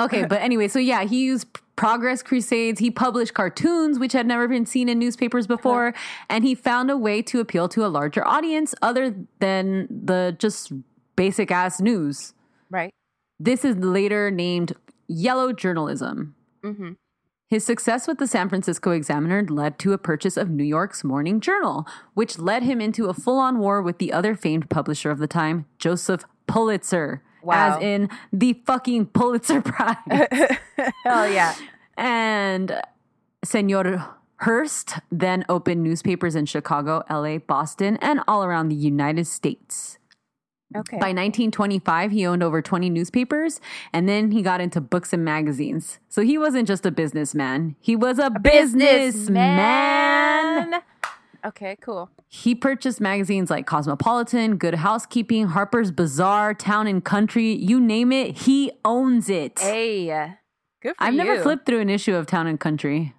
[0.00, 2.78] Okay, but anyway, so yeah, he used Progress Crusades.
[2.78, 5.92] He published cartoons, which had never been seen in newspapers before,
[6.30, 10.72] and he found a way to appeal to a larger audience other than the just
[11.16, 12.32] basic ass news.
[12.70, 12.92] Right.
[13.40, 14.72] This is later named
[15.08, 16.36] yellow journalism.
[16.62, 16.92] Mm-hmm.
[17.48, 21.40] His success with the San Francisco Examiner led to a purchase of New York's Morning
[21.40, 25.18] Journal, which led him into a full on war with the other famed publisher of
[25.18, 27.22] the time, Joseph Pulitzer.
[27.42, 27.76] Wow.
[27.76, 29.96] As in the fucking Pulitzer Prize.
[31.04, 31.54] Hell yeah.
[31.96, 32.82] and
[33.42, 34.06] Senor
[34.40, 39.97] Hearst then opened newspapers in Chicago, LA, Boston, and all around the United States.
[40.76, 40.98] Okay.
[40.98, 43.58] By 1925, he owned over 20 newspapers,
[43.92, 45.98] and then he got into books and magazines.
[46.08, 50.70] So he wasn't just a businessman, he was a, businessman.
[50.70, 50.82] Businessman.
[51.44, 52.10] Okay, cool.
[52.26, 58.38] He purchased magazines like Cosmopolitan, Good Housekeeping, Harper's Bazaar, Town and Country, you name it,
[58.38, 59.58] he owns it.
[59.58, 60.34] Hey,
[60.82, 63.14] good for I've never flipped through an issue of Town and Country.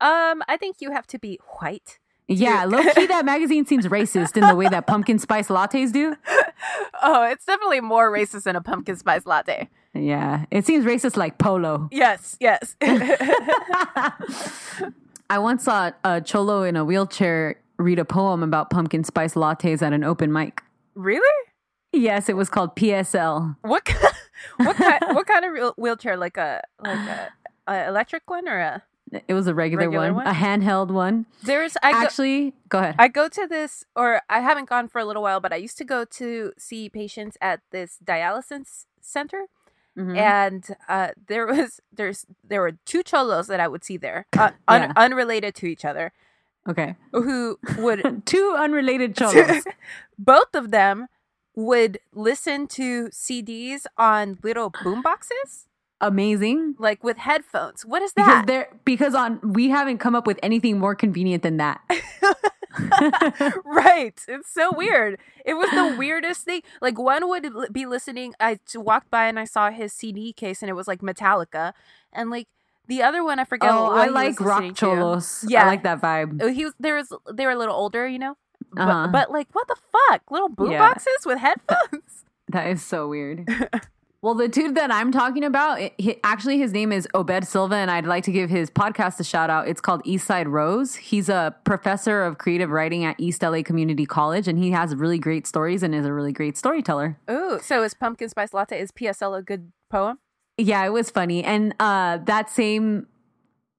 [0.00, 1.98] Um, I think you have to be white.
[2.38, 6.16] Yeah, low key, that magazine seems racist in the way that pumpkin spice lattes do.
[7.02, 9.68] Oh, it's definitely more racist than a pumpkin spice latte.
[9.94, 11.88] Yeah, it seems racist like polo.
[11.92, 12.76] Yes, yes.
[15.30, 19.82] I once saw a cholo in a wheelchair read a poem about pumpkin spice lattes
[19.82, 20.62] at an open mic.
[20.94, 21.26] really?
[21.94, 23.54] Yes, it was called PSL.
[23.62, 23.94] What ki-
[24.56, 26.16] what kind what kind of wheelchair?
[26.16, 27.28] Like a like a,
[27.68, 28.82] a electric one or a?
[29.28, 30.26] It was a regular, Regular one, one?
[30.26, 31.26] a handheld one.
[31.42, 32.94] There's I Actually, go ahead.
[32.98, 35.76] I go to this or I haven't gone for a little while, but I used
[35.78, 39.44] to go to see patients at this dialysis center.
[39.94, 40.16] Mhm.
[40.16, 44.52] and uh, there was there's there were two cholos that I would see there, uh,
[44.68, 44.92] un- Yeah.
[44.96, 46.12] unrelated to each other,
[46.66, 49.64] okay, who would two unrelated cholos.
[50.18, 51.08] both of them
[51.54, 55.68] would listen to CDs on little boom boxes,
[56.02, 56.74] Amazing.
[56.78, 57.86] like with headphones.
[57.86, 58.46] What is Because that?
[58.46, 61.80] they're because on we haven't come up with anything more convenient than that.
[63.64, 64.18] right.
[64.28, 65.18] It's so weird.
[65.44, 66.62] It was the weirdest thing.
[66.80, 68.34] Like one would be listening.
[68.40, 71.72] I walked by and I saw his CD case, and it was like Metallica,
[72.12, 72.48] and like
[72.88, 73.70] the other one, I forget.
[73.70, 75.44] oh, I like rock cholos.
[75.48, 75.64] Yeah.
[75.64, 76.40] I like that vibe.
[76.42, 78.36] Oh, he was there was they were a little older, you know.
[78.72, 79.08] But, Uh-huh.
[79.12, 79.76] but like what the
[80.08, 80.30] fuck?
[80.30, 80.78] Little boom Yeah.
[80.78, 82.24] boxes with headphones?
[82.48, 83.46] That is so weird.
[84.22, 87.74] well, the dude that I'm talking about, it, he, actually, his name is Obed Silva,
[87.74, 89.66] and I'd like to give his podcast a shout out.
[89.66, 90.94] It's called Eastside Rose.
[90.94, 95.18] He's a professor of creative writing at East LA Community College, and he has really
[95.18, 97.18] great stories and is a really great storyteller.
[97.28, 100.18] Ooh, so is pumpkin spice latte is PSL a good poem?
[100.56, 101.42] Yeah, it was funny.
[101.42, 103.08] And uh, that same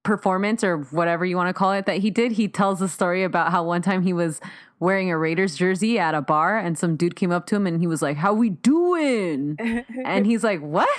[0.03, 3.23] performance or whatever you want to call it that he did, he tells a story
[3.23, 4.41] about how one time he was
[4.83, 7.79] wearing a Raiders jersey at a bar and some dude came up to him and
[7.79, 9.57] he was like, How we doing?
[10.05, 10.89] And he's like, What?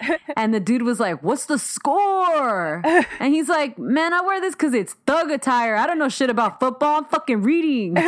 [0.36, 2.82] And the dude was like, What's the score?
[3.18, 5.74] And he's like, Man, I wear this because it's thug attire.
[5.76, 6.98] I don't know shit about football.
[6.98, 7.96] I'm fucking reading.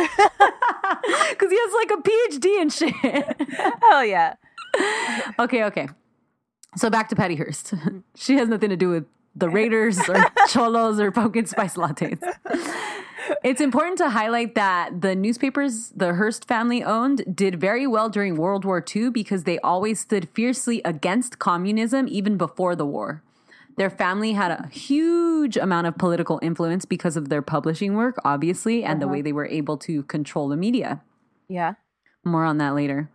[1.29, 3.81] Because he has like a PhD and shit.
[3.81, 4.35] Hell yeah.
[5.39, 5.87] Okay, okay.
[6.77, 7.73] So back to Patty Hearst.
[8.15, 12.21] she has nothing to do with the Raiders or Cholos or pumpkin spice lattes.
[13.43, 18.35] It's important to highlight that the newspapers the Hearst family owned did very well during
[18.35, 23.23] World War II because they always stood fiercely against communism even before the war.
[23.77, 28.83] Their family had a huge amount of political influence because of their publishing work, obviously,
[28.83, 29.13] and the uh-huh.
[29.13, 31.01] way they were able to control the media.
[31.47, 31.75] Yeah.
[32.23, 33.09] More on that later.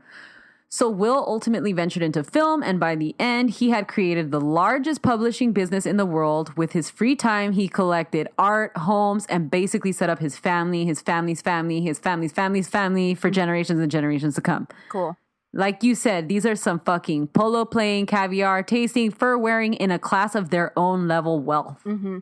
[0.69, 5.01] So, Will ultimately ventured into film, and by the end, he had created the largest
[5.01, 6.57] publishing business in the world.
[6.57, 11.01] With his free time, he collected art, homes, and basically set up his family, his
[11.01, 14.67] family's family, his family's family's family for generations and generations to come.
[14.89, 15.17] Cool.
[15.53, 19.99] Like you said, these are some fucking polo playing, caviar tasting, fur wearing in a
[19.99, 21.81] class of their own level wealth.
[21.87, 22.19] Mm-hmm.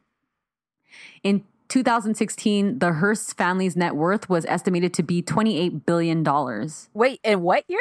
[1.24, 6.22] In 2016, the Hearst family's net worth was estimated to be $28 billion.
[6.92, 7.80] Wait, in what year?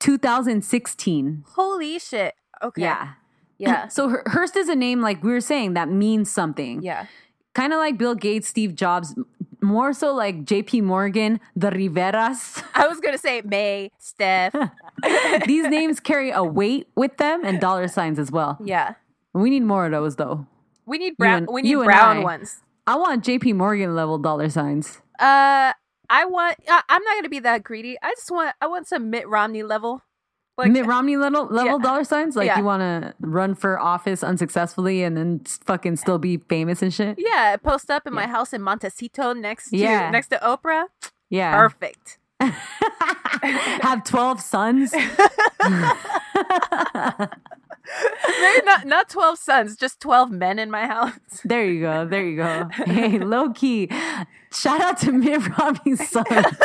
[0.00, 1.44] 2016.
[1.54, 2.34] Holy shit.
[2.62, 2.82] Okay.
[2.82, 3.12] Yeah.
[3.60, 3.88] Yeah.
[3.88, 6.80] So Her- Hearst is a name, like we were saying, that means something.
[6.80, 7.06] Yeah.
[7.56, 9.16] Kind of like Bill Gates, Steve Jobs,
[9.60, 12.62] more so like JP Morgan, the Riveras.
[12.74, 14.54] I was gonna say May, Steph.
[15.46, 18.58] These names carry a weight with them and dollar signs as well.
[18.64, 18.94] yeah.
[19.34, 20.46] We need more of those though.
[20.86, 21.48] We need brown.
[21.50, 22.22] we need you brown I.
[22.22, 22.62] ones.
[22.86, 25.00] I want JP Morgan level dollar signs.
[25.18, 25.72] Uh,
[26.10, 26.56] I want.
[26.68, 27.96] I, I'm not gonna be that greedy.
[28.02, 28.54] I just want.
[28.60, 30.02] I want some Mitt Romney level.
[30.56, 31.84] Like Mitt Romney level, level Yeah.
[31.84, 32.34] dollar signs?
[32.34, 32.58] Like Yeah.
[32.58, 37.14] you want to run for office unsuccessfully and then fucking still be famous and shit?
[37.16, 40.10] yeah, post up in my house in Montecito next to Yeah.
[40.10, 40.86] next to Oprah.
[41.30, 41.54] Yeah.
[41.54, 42.18] Perfect.
[42.40, 44.92] Have 12 sons?
[48.40, 51.12] Maybe not not twelve sons, just twelve men in my house.
[51.44, 52.06] There you go.
[52.06, 52.68] There you go.
[52.86, 53.88] Hey, low key.
[54.52, 56.56] Shout out to Mitt Romney's sons.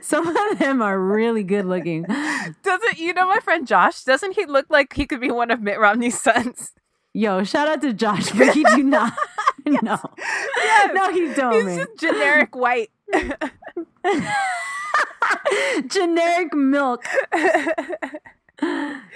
[0.00, 2.04] Some of them are really good looking.
[2.62, 4.02] Doesn't you know my friend Josh?
[4.04, 6.72] Doesn't he look like he could be one of Mitt Romney's sons?
[7.12, 9.12] Yo, shout out to Josh, but he do not.
[9.82, 9.98] No,
[10.94, 11.52] no, he don't.
[11.52, 11.78] He's man.
[11.78, 12.90] just generic white.
[15.88, 17.04] Generic milk.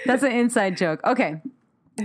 [0.05, 1.01] That's an inside joke.
[1.03, 1.41] Okay.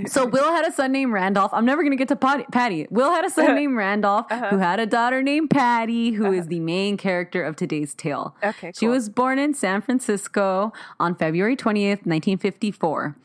[0.07, 1.51] So Will had a son named Randolph.
[1.55, 2.45] I'm never gonna get to Patty.
[2.53, 2.87] Patty.
[2.91, 4.49] Will had a son named Randolph, Uh-huh.
[4.51, 8.37] who had a daughter named Patty, who is the main character of today's tale.
[8.45, 8.95] Okay, She cool.
[8.95, 13.17] was born in San Francisco on February 20th, 1954.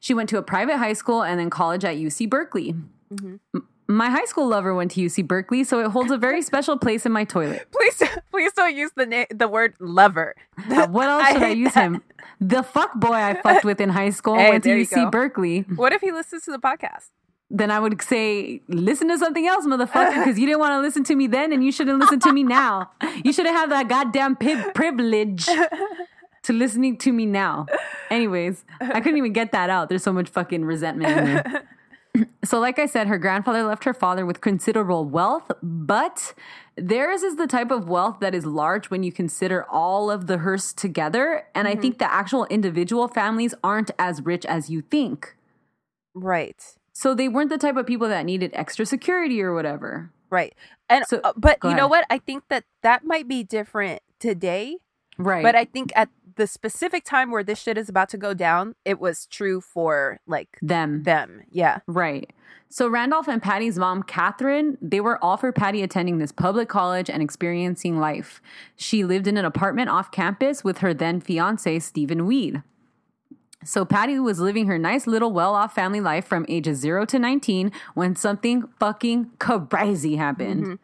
[0.00, 2.74] She went to a private high school and then college at UC Berkeley.
[3.12, 3.58] Mm-hmm.
[3.90, 7.04] My high school lover went to UC Berkeley, so it holds a very special place
[7.04, 7.66] in my toilet.
[7.72, 10.34] Please, please don't use the na- the word lover.
[10.70, 11.84] Uh, what else I should I hate use that.
[11.84, 12.02] him?
[12.40, 15.10] The fuck boy I fucked with in high school Hey, went to UC go.
[15.10, 15.60] Berkeley.
[15.74, 17.10] What if he listens to the podcast?
[17.50, 21.02] Then I would say, listen to something else, motherfucker, because you didn't want to listen
[21.04, 22.90] to me then, and you shouldn't listen to me now.
[23.24, 25.46] You shouldn't have that goddamn pi- privilege
[26.42, 27.64] to listening to me now.
[28.10, 29.88] Anyways, I couldn't even get that out.
[29.88, 31.68] There's so much fucking resentment in there.
[32.44, 36.34] So, like I said, her grandfather left her father with considerable wealth, but
[36.80, 40.38] theirs is the type of wealth that is large when you consider all of the
[40.38, 41.46] Hearsts together.
[41.54, 45.36] And I think the actual individual families aren't as rich as you think.
[46.14, 46.60] Right,
[46.92, 50.10] So, they weren't the type of people that needed extra security or whatever.
[50.30, 50.54] right.
[50.90, 52.04] And So- uh, but you know what?
[52.10, 54.78] I think that that might be different today.
[55.18, 55.42] Right.
[55.42, 58.74] But I think at the specific time where this shit is about to go down,
[58.84, 61.02] it was true for like them.
[61.02, 61.42] them.
[61.50, 61.80] Yeah.
[61.86, 62.32] Right.
[62.70, 67.08] So Randolph and Patty's mom, Catherine, they were all for Patty attending this public college
[67.08, 68.42] and experiencing life.
[68.76, 72.62] She lived in an apartment off campus with her then fiance, Steven Weed.
[73.64, 77.72] So Patty was living her nice little well-off family life from ages 0 to 19
[77.94, 80.64] when something fucking crazy happened.
[80.64, 80.74] Mm-hmm.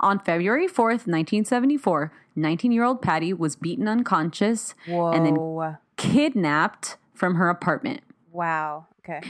[0.00, 5.12] On February 4th, 1974, 19-year-old Patty was beaten unconscious Whoa.
[5.12, 8.00] and then kidnapped from her apartment.
[8.32, 8.86] wow.
[9.00, 9.20] Okay.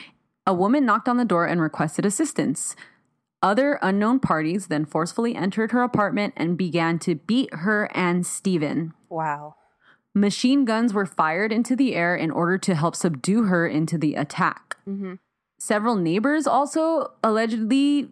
[0.47, 2.75] A woman knocked on the door and requested assistance.
[3.43, 8.95] Other unknown parties then forcefully entered her apartment and began to beat her and Steven.
[9.11, 9.57] Wow.
[10.15, 14.15] Machine guns were fired into the air in order to help subdue her into the
[14.15, 14.77] attack.
[14.89, 15.19] Mhm.
[15.59, 18.11] Several neighbors also allegedly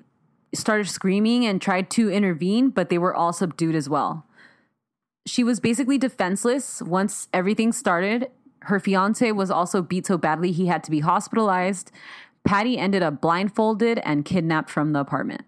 [0.54, 4.26] started screaming and tried to intervene, but they were all subdued as well.
[5.26, 8.30] She was basically defenseless once everything started.
[8.62, 11.90] Her fiance was also beat so badly he had to be hospitalized.
[12.44, 15.42] Patty ended up blindfolded and kidnapped from the apartment.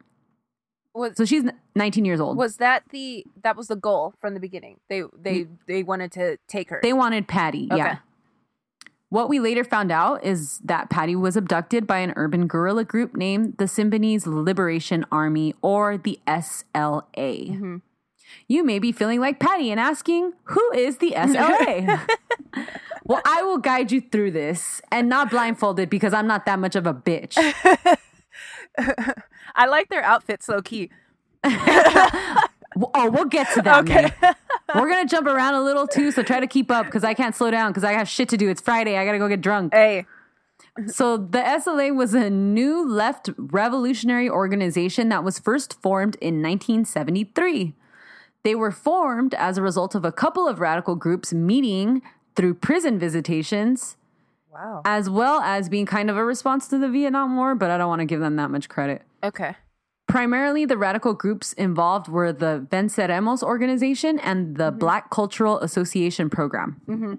[0.94, 2.38] Was So she's 19 years old.
[2.38, 4.80] was that the that was the goal from the beginning?
[4.88, 6.80] They they they wanted to take her.
[6.82, 7.76] They wanted Patty, Okay.
[7.76, 7.98] yeah.
[9.08, 13.16] What we later found out is that Patty was abducted by an urban guerrilla group
[13.16, 17.04] named the Symbionese Liberation Army, or the SLA.
[17.14, 17.76] Mm-hmm.
[18.48, 22.00] You may be feeling like Patty and asking, who is the SLA?
[23.04, 26.74] well, I will guide you through this and not blindfolded because I'm not that much
[26.76, 27.36] of a bitch.
[29.54, 30.90] I like their outfits low key.
[32.94, 33.80] Oh, we'll get to that.
[33.88, 34.12] Okay.
[34.74, 37.34] We're gonna jump around a little too, so try to keep up because I can't
[37.34, 38.48] slow down because I have shit to do.
[38.50, 38.96] It's Friday.
[38.98, 39.72] I gotta go get drunk.
[39.72, 40.06] Hey.
[40.86, 47.74] So the SLA was a new left revolutionary organization that was first formed in 1973.
[48.42, 52.02] They were formed as a result of a couple of radical groups meeting
[52.36, 53.96] through prison visitations,
[54.52, 54.82] Wow.
[54.84, 57.88] as well as being kind of a response to the Vietnam War, but I don't
[57.88, 59.02] want to give them that much credit.
[59.24, 59.56] Okay.
[60.06, 67.18] Primarily, the radical groups involved were the Venceremos organization and the Black Cultural Association program.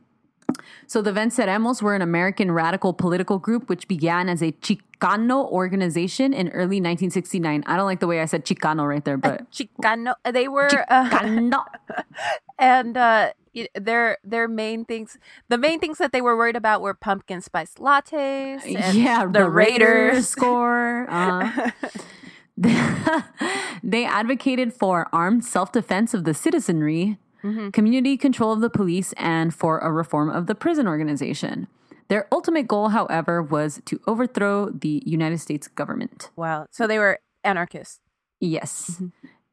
[0.88, 6.34] So, the Venceremos were an American radical political group which began as a Chicano organization
[6.34, 7.64] in early 1969.
[7.68, 10.14] I don't like the way I said Chicano right there, but Chicano.
[10.32, 11.66] They were uh, Chicano.
[12.60, 13.32] and uh
[13.76, 15.18] their their main things
[15.50, 19.50] the main things that they were worried about were pumpkin spice lattes and yeah, the,
[19.50, 21.08] raiders, score.
[21.10, 21.72] Uh,
[23.84, 27.70] they advocated for armed self defense of the citizenry, Mm-hmm.
[27.70, 31.68] community control of the police, and for a reform of the prison organization.
[32.10, 36.32] Their ultimate goal, however, was to overthrow the United States government.
[36.36, 38.00] wow so they were anarchists
[38.40, 38.90] Yes.
[38.96, 39.08] Mm-hmm.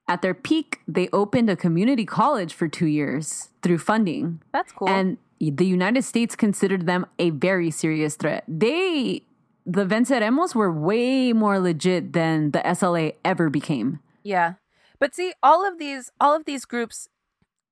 [0.08, 4.40] At their peak, they opened a community college for two years through funding.
[4.52, 8.44] that's cool And the United States considered them a very serious threat.
[8.48, 9.22] They,
[9.66, 14.00] the Venceremos, were way more legit than the SLA ever became.
[14.22, 14.54] yeah
[15.00, 17.08] but see all of these all of these groups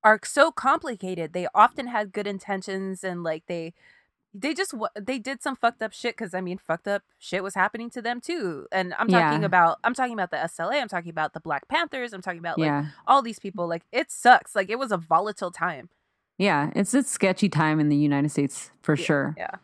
[0.05, 3.73] are so complicated they often had good intentions and like they
[4.35, 7.55] they just they did some fucked up shit because I mean fucked up shit was
[7.55, 8.67] happening to them too.
[8.73, 9.47] And I'm talking Yeah.
[9.47, 10.81] about I'm talking about the SLA.
[10.81, 12.13] I'm talking about the Black Panthers.
[12.15, 12.87] I'm talking about like yeah.
[13.07, 13.69] all these people.
[13.69, 14.57] Like it sucks.
[14.57, 15.91] Like it was a volatile time.
[16.39, 16.71] Yeah.
[16.75, 19.35] It's a sketchy time in the United States for Yeah, sure.
[19.37, 19.55] Yeah.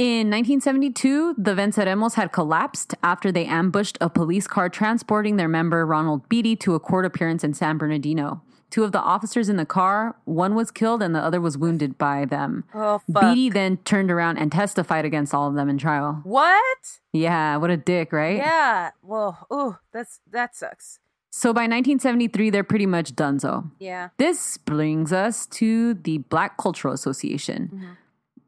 [0.00, 5.84] In 1972, the Venceremos had collapsed after they ambushed a police car transporting their member
[5.84, 8.40] Ronald Beatty to a court appearance in San Bernardino.
[8.70, 11.98] Two of the officers in the car, one was killed and the other was wounded
[11.98, 12.64] by them.
[12.72, 13.20] Oh fuck.
[13.20, 16.22] Beatty then turned around and testified against all of them in trial.
[16.24, 16.98] what?
[17.12, 18.38] Yeah, what a dick, right?
[18.38, 18.92] Yeah.
[19.02, 20.98] Well, oh, that's that sucks.
[21.28, 23.70] So by 1973, they're pretty much done so.
[23.78, 24.08] Yeah.
[24.16, 27.70] This brings us to the Black Cultural Association.
[27.72, 27.92] Mm-hmm.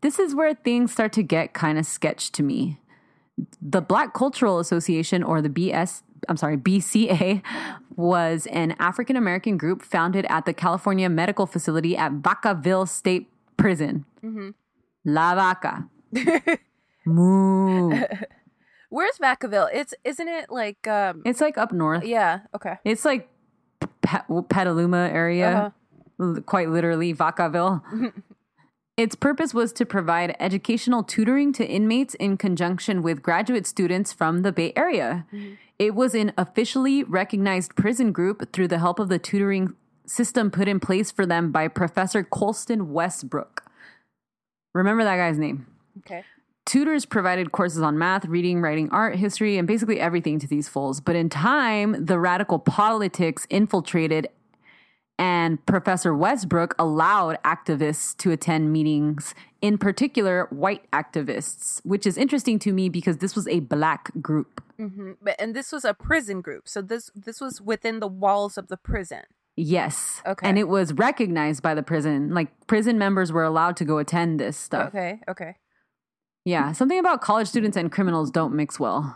[0.02, 2.78] This is where things start to get kind of sketch to me.
[3.62, 7.42] The Black Cultural Association, or the BS, I'm sorry, BCA,
[7.96, 14.04] was an African American group founded at the California Medical Facility at Vacaville State Prison.
[15.04, 15.88] La Vaca.
[17.06, 17.90] Moo.
[18.90, 19.68] Where's Vacaville?
[19.72, 22.04] It's isn't it like um It's like up north.
[22.04, 22.74] yeah, okay.
[22.84, 23.28] It's like
[24.02, 25.72] Pe- Petaluma area,
[26.20, 26.34] Uh-huh.
[26.36, 27.82] L- quite literally Vacaville.
[29.02, 34.42] its purpose was to provide educational tutoring to inmates in conjunction with graduate students from
[34.42, 35.26] the Bay Area.
[35.32, 35.54] Mm-hmm.
[35.76, 39.74] It was an officially recognized prison group through the help of the tutoring
[40.06, 43.64] system put in place for them by Professor Colston Westbrook.
[44.72, 45.66] Remember that guy's name.
[45.98, 46.22] Okay.
[46.64, 51.00] Tutors provided courses on math, reading, writing, art, history, and basically everything to these fools.
[51.00, 54.28] But in time, the radical politics infiltrated,
[55.22, 62.58] and Professor Westbrook allowed activists to attend meetings, in particular, white activists, which is interesting
[62.58, 64.60] to me because this was a black group.
[64.76, 66.68] hmm But and this was a prison group.
[66.68, 69.22] So this this was within the walls of the prison.
[69.54, 70.22] Yes.
[70.26, 70.48] Okay.
[70.48, 72.34] And it was recognized by the prison.
[72.34, 74.88] Like, prison members were allowed to go attend this stuff.
[74.88, 75.56] Okay, okay.
[76.44, 79.14] Yeah, something about college students and criminals don't mix well.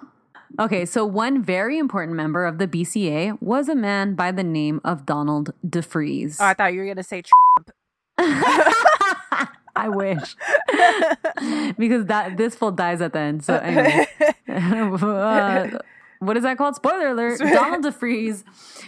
[0.58, 4.80] Okay, so one very important member of the BCA was a man by the name
[4.84, 6.38] of Donald DeFreeze.
[6.40, 7.70] Oh, I thought you were gonna say Trump.
[9.76, 10.34] I wish.
[11.78, 13.44] because that this fool dies at the end.
[13.44, 14.06] So anyway.
[14.48, 15.78] Uh,
[16.20, 16.76] what is that called?
[16.76, 17.38] Spoiler alert.
[17.40, 18.42] Donald DeFreeze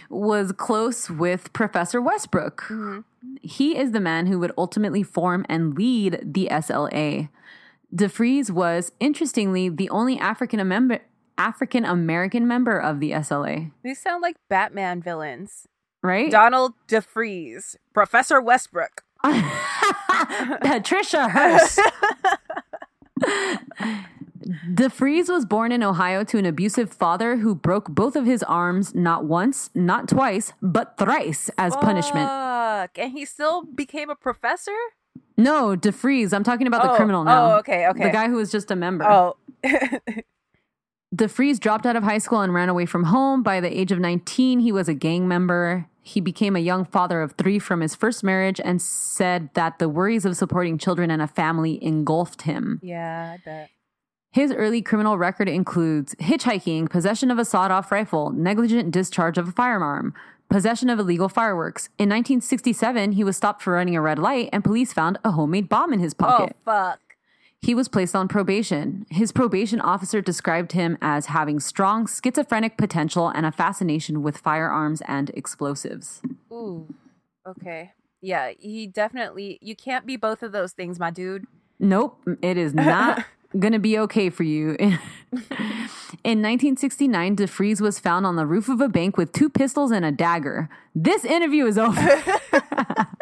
[0.09, 2.71] was close with Professor Westbrook.
[3.41, 7.29] He is the man who would ultimately form and lead the SLA.
[7.95, 10.99] DeFreeze was, interestingly, the only African member
[11.39, 15.67] African American member of the SLA, These sound like Batman villains.
[16.03, 16.29] right?
[16.29, 19.03] Donald DeFreeze, Professor Westbrook.
[20.61, 21.79] Patricia Hearst.
[24.73, 28.95] DeFreeze was born in Ohio to an abusive father who broke both of his arms
[28.95, 32.29] not once, not twice, but thrice as punishment.
[32.29, 34.75] And he still became a professor?
[35.37, 36.33] No, DeFreeze.
[36.33, 37.53] I'm talking about the Oh, criminal now.
[37.53, 38.03] oh, okay, okay.
[38.05, 39.05] The guy who was just a member.
[39.05, 39.35] Oh.
[41.15, 43.41] DeFreeze dropped out of high school and ran away from home.
[43.41, 45.87] By the age of 19, he was a gang member.
[46.01, 49.89] He became a young father of three from his first marriage and said that the
[49.89, 52.79] worries of supporting children and a family engulfed him.
[52.83, 53.69] yeah, I bet.
[54.31, 59.47] His early criminal record includes hitchhiking, possession of a sawed off rifle, negligent discharge of
[59.47, 60.13] a firearm,
[60.51, 61.87] possession of illegal fireworks.
[61.97, 65.67] In 1967, he was stopped for running a red light and police found a homemade
[65.67, 66.55] bomb in his pocket.
[66.55, 66.99] Oh, fuck.
[67.61, 69.05] He was placed on probation.
[69.09, 75.01] His probation officer described him as having strong schizophrenic potential and a fascination with firearms
[75.07, 76.21] and explosives.
[76.51, 76.93] Ooh.
[77.45, 77.91] Okay.
[78.21, 79.59] Yeah, he definitely.
[79.61, 81.45] You can't be both of those things, my dude.
[81.79, 83.23] Nope, it is not
[83.59, 84.75] going to be okay for you.
[86.23, 90.03] In 1969, DeFreeze was found on the roof of a bank with two pistols and
[90.03, 90.69] a dagger.
[90.93, 92.01] This interview is over.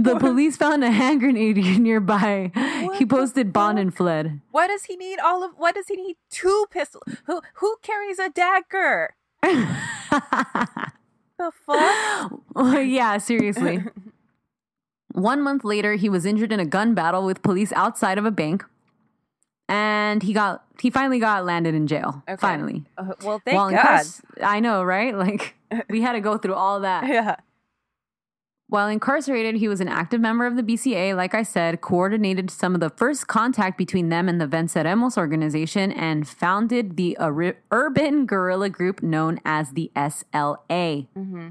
[0.00, 2.50] the police found a hand grenade nearby.
[2.94, 4.40] he posted bond and fled.
[4.50, 5.52] Why does he need all of?
[5.56, 7.04] Why does he need two pistols?
[7.26, 9.14] Who who carries a dagger?
[9.42, 9.66] the
[11.66, 12.32] fuck?
[12.86, 13.84] yeah, seriously.
[15.12, 18.30] One month later, he was injured in a gun battle with police outside of a
[18.32, 18.64] bank,
[19.68, 22.22] and he got he finally got landed in jail.
[22.28, 22.40] Okay.
[22.40, 24.04] Finally, Uh, well, thank While God.
[24.42, 25.14] I know, right?
[25.16, 25.54] Like
[25.88, 27.06] we had to go through all that.
[27.06, 27.36] yeah.
[28.74, 31.14] While incarcerated, he was an active member of the BCA.
[31.14, 35.92] Like I said, coordinated some of the first contact between them and the Venceremos organization,
[35.92, 41.06] and founded the ur- urban guerrilla group known as the SLA.
[41.16, 41.50] Mm-hmm.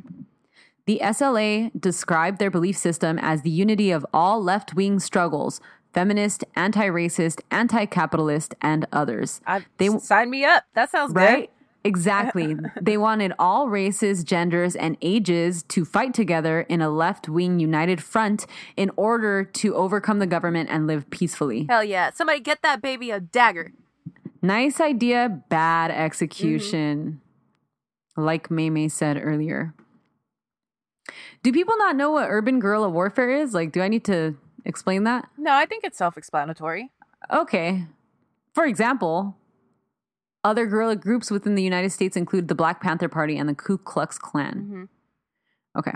[0.85, 5.61] The SLA described their belief system as the unity of all left wing struggles
[5.93, 9.39] feminist, anti racist, anti capitalist, and others.
[9.47, 10.65] I, They- sign me up.
[10.73, 11.49] That sounds Right?
[11.83, 12.55] Exactly.
[12.81, 18.01] they wanted all races, genders, and ages to fight together in a left wing united
[18.01, 18.45] front
[18.77, 21.65] in order to overcome the government and live peacefully.
[21.69, 22.11] Hell yeah.
[22.11, 23.73] Somebody get that baby a dagger.
[24.41, 27.21] Nice idea, bad execution.
[28.17, 28.21] Mm-hmm.
[28.21, 29.73] Like Maymay said earlier.
[31.41, 33.53] Do people not know what urban guerrilla warfare is?
[33.53, 35.27] Like, do I need to explain that?
[35.37, 36.91] No, I think it's self explanatory.
[37.31, 37.85] Okay.
[38.53, 39.35] For example,
[40.43, 43.77] other guerrilla groups within the United States include the Black Panther Party and the Ku
[43.77, 44.89] Klux Klan.
[45.77, 45.93] Okay.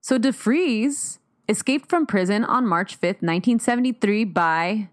[0.00, 1.18] So DeFreeze
[1.48, 4.88] escaped from prison on March 5th, 1973 by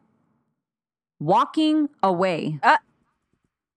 [1.19, 2.59] walking away.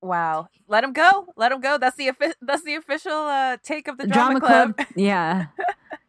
[0.02, 0.48] Wow.
[0.66, 1.26] Let him go.
[1.36, 1.78] Let him go.
[1.78, 2.10] That's the
[2.40, 4.86] that's the official uh, take of the Drama, drama, club.
[4.96, 5.46] yeah.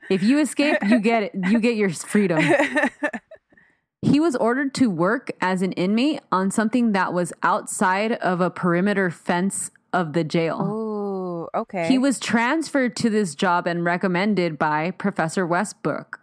[0.10, 1.32] If you escape, you get it.
[1.50, 2.40] You get your freedom.
[4.02, 8.50] He was ordered to work as an inmate on something that was outside of a
[8.50, 10.58] perimeter fence of the jail.
[10.60, 11.88] oh, okay.
[11.88, 16.20] He was transferred to this job and recommended by Professor Westbrook.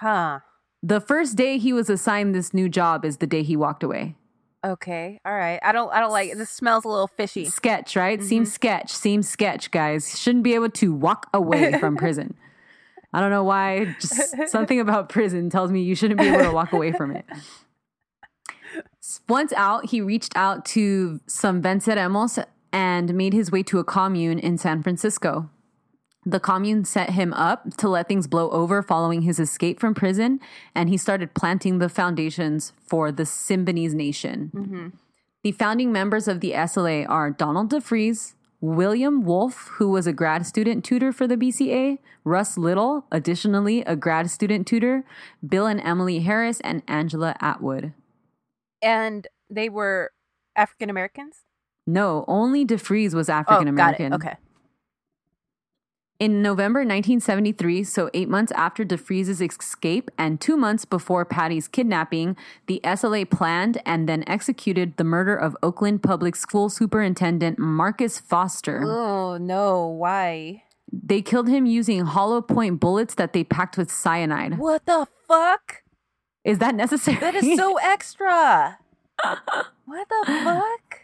[0.00, 0.40] huh.
[0.82, 4.14] The first day he was assigned this new job is the day he walked away.
[4.64, 5.20] Okay.
[5.24, 5.58] All right.
[5.62, 6.38] I don't I don't like it.
[6.38, 7.44] This smells a little fishy.
[7.44, 8.18] Sketch, right?
[8.18, 8.28] Mm-hmm.
[8.28, 8.92] Seems sketch.
[8.92, 10.18] Seems sketch, guys.
[10.18, 12.34] Shouldn't be able to walk away from prison.
[13.16, 13.96] I don't know why.
[13.98, 17.24] Just something about prison tells me you shouldn't be able to walk away from it.
[19.26, 22.44] Once out, he reached out to some venceremos
[22.74, 25.48] and made his way to a commune in San Francisco.
[26.26, 30.38] The commune set him up to let things blow over following his escape from prison,
[30.74, 34.50] and he started planting the foundations for the Symbionese nation.
[34.54, 34.88] Mm-hmm.
[35.42, 38.34] The founding members of the SLA are Donald DeFreeze,
[38.66, 43.94] William Wolfe, who was a grad student tutor for the BCA, Russ Little, additionally a
[43.94, 45.04] grad student tutor,
[45.46, 47.92] Bill and Emily Harris, and Angela Atwood.
[48.82, 50.10] And they were
[50.56, 51.42] African Americans?
[51.86, 53.70] No, only DeFreeze was Oh, African it.
[53.70, 54.12] American.
[54.14, 54.34] Okay.
[56.18, 62.38] In November 1973, so eight months after DeFreeze's escape and two months before Patty's kidnapping,
[62.66, 68.82] the SLA planned and then executed the murder of Oakland Public School Superintendent Marcus Foster.
[68.82, 69.88] Oh, no.
[69.88, 70.62] Why?
[70.90, 74.56] They killed him using hollow point bullets that they packed with cyanide.
[74.56, 75.82] What the fuck?
[76.44, 77.18] Is that necessary?
[77.18, 78.78] That is so extra.
[79.84, 81.00] what the fuck?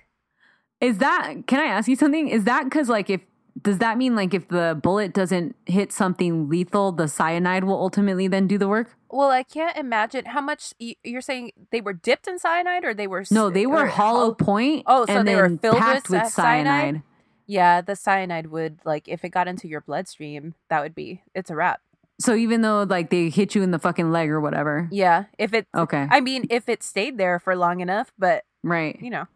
[0.80, 1.46] Is that?
[1.46, 2.28] Can I ask you something?
[2.28, 3.20] Is that because like if
[3.62, 8.28] does that mean like if the bullet doesn't hit something lethal, the cyanide will ultimately
[8.28, 8.96] then do the work?
[9.10, 13.06] Well, I can't imagine how much you're saying they were dipped in cyanide or they
[13.06, 13.24] were.
[13.30, 14.84] No, they were hollow hol- point.
[14.86, 16.66] Oh, so they were filled with with cy- cyanide?
[16.84, 17.02] cyanide.
[17.46, 21.50] Yeah, the cyanide would like if it got into your bloodstream, that would be it's
[21.50, 21.80] a wrap.
[22.20, 25.52] So even though like they hit you in the fucking leg or whatever, Yeah, if
[25.52, 25.66] it.
[25.76, 26.06] Okay.
[26.10, 28.98] I mean, if it stayed there for long enough, but right?
[29.00, 29.26] you know.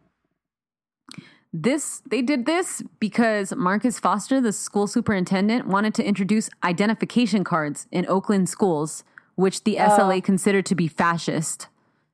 [1.58, 7.86] This they did this because Marcus Foster, the school superintendent, wanted to introduce identification cards
[7.90, 9.04] in Oakland schools,
[9.36, 9.88] which the oh.
[9.88, 11.68] SLA considered to be fascist.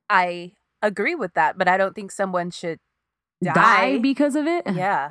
[0.09, 2.79] I agree with that, but I don't think someone should
[3.43, 3.53] die.
[3.55, 4.63] Die because of it?
[4.75, 5.11] yeah.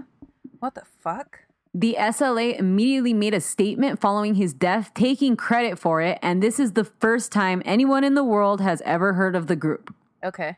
[0.59, 1.39] What the fuck?
[1.73, 6.57] The SLA immediately made a statement following his death, taking credit for it, and this
[6.57, 9.93] is the first time anyone in the world has ever heard of the group.
[10.23, 10.57] Okay.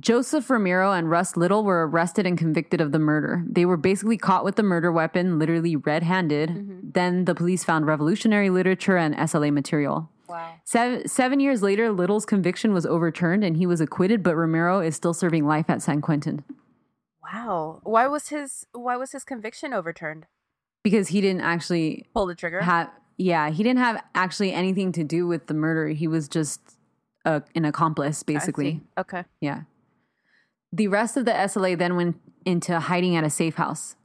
[0.00, 3.44] Joseph Remiro and Russ Little were arrested and convicted of the murder.
[3.46, 6.50] They were basically caught with the murder weapon, literally red handed.
[6.50, 6.90] Mm-hmm.
[6.92, 10.10] Then the police found revolutionary literature and SLA material.
[10.28, 10.54] Wow.
[10.64, 14.94] Seven, seven years later, Little's conviction was overturned and he was acquitted, but Remiro is
[14.96, 16.44] still serving life at San Quentin
[17.22, 17.80] Wow.
[17.84, 20.26] Why was his Why was his conviction overturned?
[20.82, 22.62] because he didn't actually Pull the trigger.
[22.62, 22.88] have,
[23.18, 25.88] yeah, he didn't have actually anything to do with the murder.
[25.88, 26.60] He was just
[27.26, 28.80] a, an accomplice, basically.
[28.96, 29.24] Okay.
[29.42, 29.62] Yeah.
[30.72, 33.96] The rest of the SLA then went into hiding at a safe house.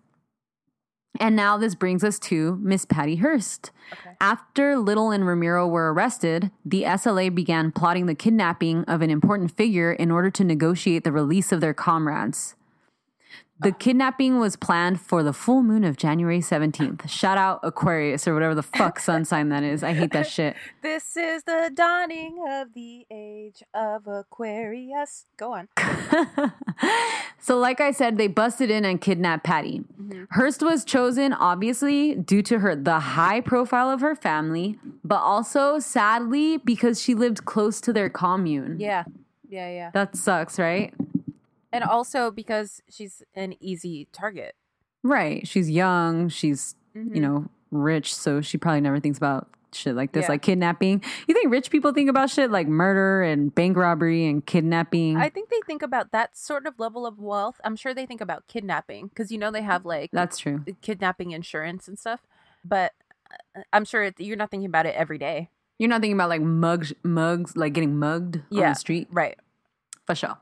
[1.19, 3.71] And now this brings us to Miss Patty Hearst.
[3.93, 4.15] Okay.
[4.19, 9.55] After Little and Remiro were arrested, the SLA began plotting the kidnapping of an important
[9.55, 12.55] figure in order to negotiate the release of their comrades.
[13.57, 17.09] The kidnapping was planned for the full moon of January 17th.
[17.09, 19.81] Shout out Aquarius or whatever the fuck sun sign that is.
[19.81, 20.57] I hate that shit.
[20.81, 25.25] This is the dawning of the age of Aquarius.
[25.37, 25.69] Go on.
[27.39, 29.83] so, like I said, they busted in and kidnapped Patty.
[30.01, 30.23] Mm-hmm.
[30.31, 35.79] Hearst was chosen, obviously, due to her the high profile of her family, but also
[35.79, 38.81] sadly because she lived close to their commune.
[38.81, 39.05] Yeah.
[39.47, 39.91] Yeah, yeah.
[39.91, 40.93] That sucks, right?
[41.75, 44.55] And also because she's an easy target.
[45.03, 45.47] Right.
[45.47, 46.29] She's young.
[46.29, 47.13] She's Mm-hmm.
[47.13, 50.29] you know rich, so she probably never thinks about shit like this, Yeah.
[50.29, 51.03] like kidnapping.
[51.27, 55.17] You think rich people think about shit like murder and bank robbery and kidnapping?
[55.17, 57.59] I think they think about that sort of level of wealth.
[57.65, 60.63] I'm sure they think about kidnapping because you know they have like That's true.
[60.81, 62.21] kidnapping insurance and stuff.
[62.63, 62.93] But
[63.57, 65.49] uh, I'm sure it, you're not thinking about it every day.
[65.77, 69.09] You're not thinking about like mugs, mugs, like getting mugged on the street.
[69.11, 69.37] Right.
[70.05, 70.37] For sure.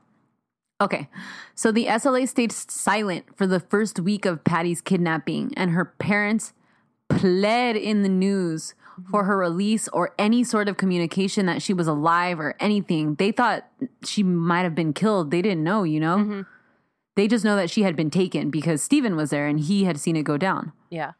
[0.80, 1.08] Okay.
[1.54, 6.52] So the SLA stayed silent for the first week of Patty's kidnapping, and her parents
[7.08, 8.74] pled in the news
[9.10, 13.16] for her release or any sort of communication that she was alive or anything.
[13.16, 13.66] They thought
[14.04, 15.30] she might have been killed.
[15.30, 16.16] They didn't know, you know?
[16.18, 16.46] Mhm.
[17.16, 19.98] They just know that she had been taken because Steven was there and he had
[19.98, 20.72] seen it go down.
[20.90, 21.12] Yeah.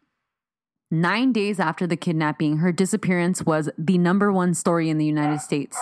[0.91, 5.41] Nine days after the kidnapping, her disappearance was the number one story in the United
[5.41, 5.77] States.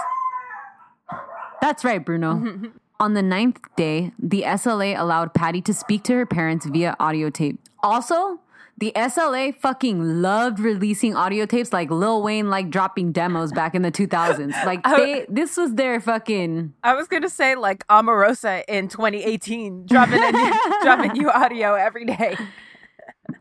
[1.60, 2.70] That's right, Bruno.
[3.02, 7.30] On the ninth day, the SLA allowed Patty to speak to her parents via audio
[7.30, 7.58] tape.
[7.82, 8.38] Also,
[8.78, 13.82] the SLA fucking loved releasing audio tapes like Lil Wayne like dropping demos back in
[13.82, 14.54] the 2000s.
[14.64, 20.22] Like they this was their fucking I was gonna say like Omarosa in 2018, dropping
[20.22, 20.52] a new,
[20.84, 22.36] dropping new audio every day.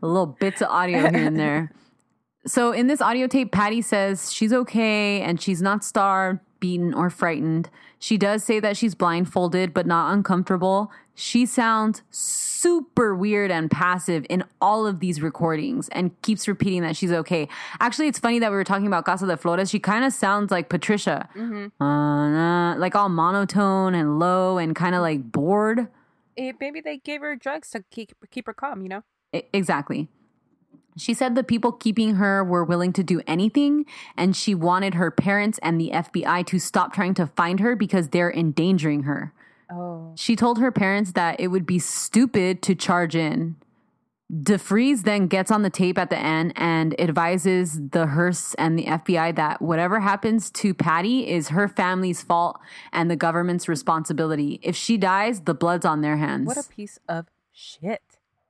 [0.00, 1.70] little bits of audio here and there.
[2.44, 7.08] So in this audio tape, Patty says she's okay and she's not starved, beaten, or
[7.08, 7.70] frightened.
[8.02, 10.90] She does say that she's blindfolded but not uncomfortable.
[11.14, 16.96] She sounds super weird and passive in all of these recordings and keeps repeating that
[16.96, 17.46] she's okay.
[17.78, 19.70] Actually, it's funny that we were talking about Casa de Flores.
[19.70, 21.28] She kind of sounds like Patricia,
[21.80, 25.86] uh, uh, like all monotone and low and kind of like bored.
[26.36, 28.82] Eh, maybe they gave her drugs to keep keep her calm.
[28.82, 29.02] You know.
[29.32, 30.08] I- Exactly.
[30.96, 33.86] She said the people keeping her were willing to do anything,
[34.16, 38.08] and she wanted her parents and the FBI to stop trying to find her because
[38.08, 39.32] they're endangering her.
[39.70, 40.12] Oh.
[40.16, 43.56] She told her parents that it would be stupid to charge in.
[44.32, 48.84] DeFreeze then gets on the tape at the end and advises the Hearsts and the
[48.84, 52.58] FBI that whatever happens to Patty is her family's fault
[52.92, 54.58] and the government's responsibility.
[54.62, 56.46] If she dies, the blood's on their hands.
[56.46, 58.00] What a piece of shit.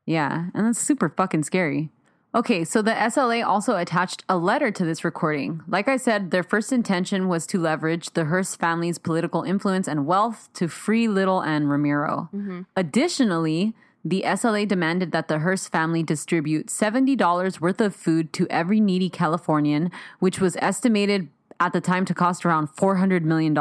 [0.06, 1.90] Yeah, and that's super fucking scary.
[2.34, 5.62] Okay, so the SLA also attached a letter to this recording.
[5.68, 10.06] Like I said, their first intention was to leverage the Hearst family's political influence and
[10.06, 12.32] wealth to free Little and Remiro.
[12.32, 12.62] Mm-hmm.
[12.74, 18.80] Additionally, the SLA demanded that the Hearst family distribute $70 worth of food to every
[18.80, 21.28] needy Californian, which was estimated
[21.60, 23.56] at the time to cost around $400 million.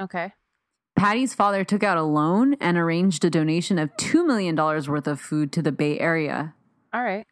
[0.00, 0.32] Okay.
[0.96, 5.20] Patty's father took out a loan and arranged a donation of $2 million worth of
[5.20, 6.54] food to the Bay Area.
[6.92, 7.26] All right.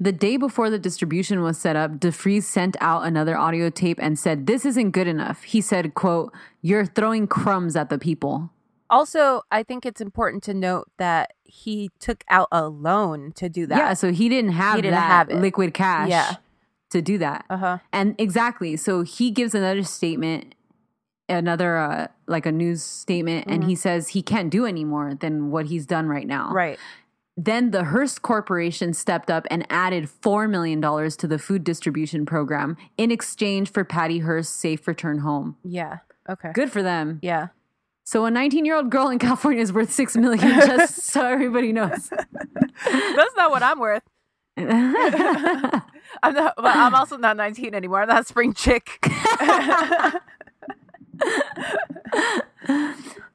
[0.00, 4.18] The day before the distribution was set up, DeFreeze sent out another audio tape and
[4.18, 5.42] said, This isn't good enough.
[5.44, 8.50] He said, quote, You're throwing crumbs at the people.
[8.88, 13.66] Also, I think it's important to note that he took out a loan to do
[13.66, 13.76] that.
[13.78, 15.36] Yeah, so he didn't have He didn't that have it.
[15.40, 16.34] liquid cash Yeah.
[16.90, 17.44] to do that.
[17.50, 17.78] Uh huh.
[17.92, 18.76] And exactly.
[18.76, 20.54] So he gives another statement,
[21.28, 25.50] another uh, like a news statement, and he says he can't do any more than
[25.50, 26.52] what he's done right now.
[26.52, 26.78] Right.
[27.36, 32.78] Then the Hearst Corporation stepped up and added $4 million to the food distribution program
[32.96, 35.56] in exchange for Patty Hearst's safe return home.
[35.62, 35.98] Yeah.
[36.28, 36.52] Okay.
[36.54, 37.18] Good for them.
[37.22, 37.48] Yeah.
[38.04, 41.72] So a 19 year old girl in California is worth 6 million, just so everybody
[41.72, 42.08] knows.
[42.08, 44.02] That's not what I'm worth.
[44.56, 46.54] I'm not.
[46.56, 48.02] But I'm also not 19 anymore.
[48.02, 49.04] I'm not spring chick.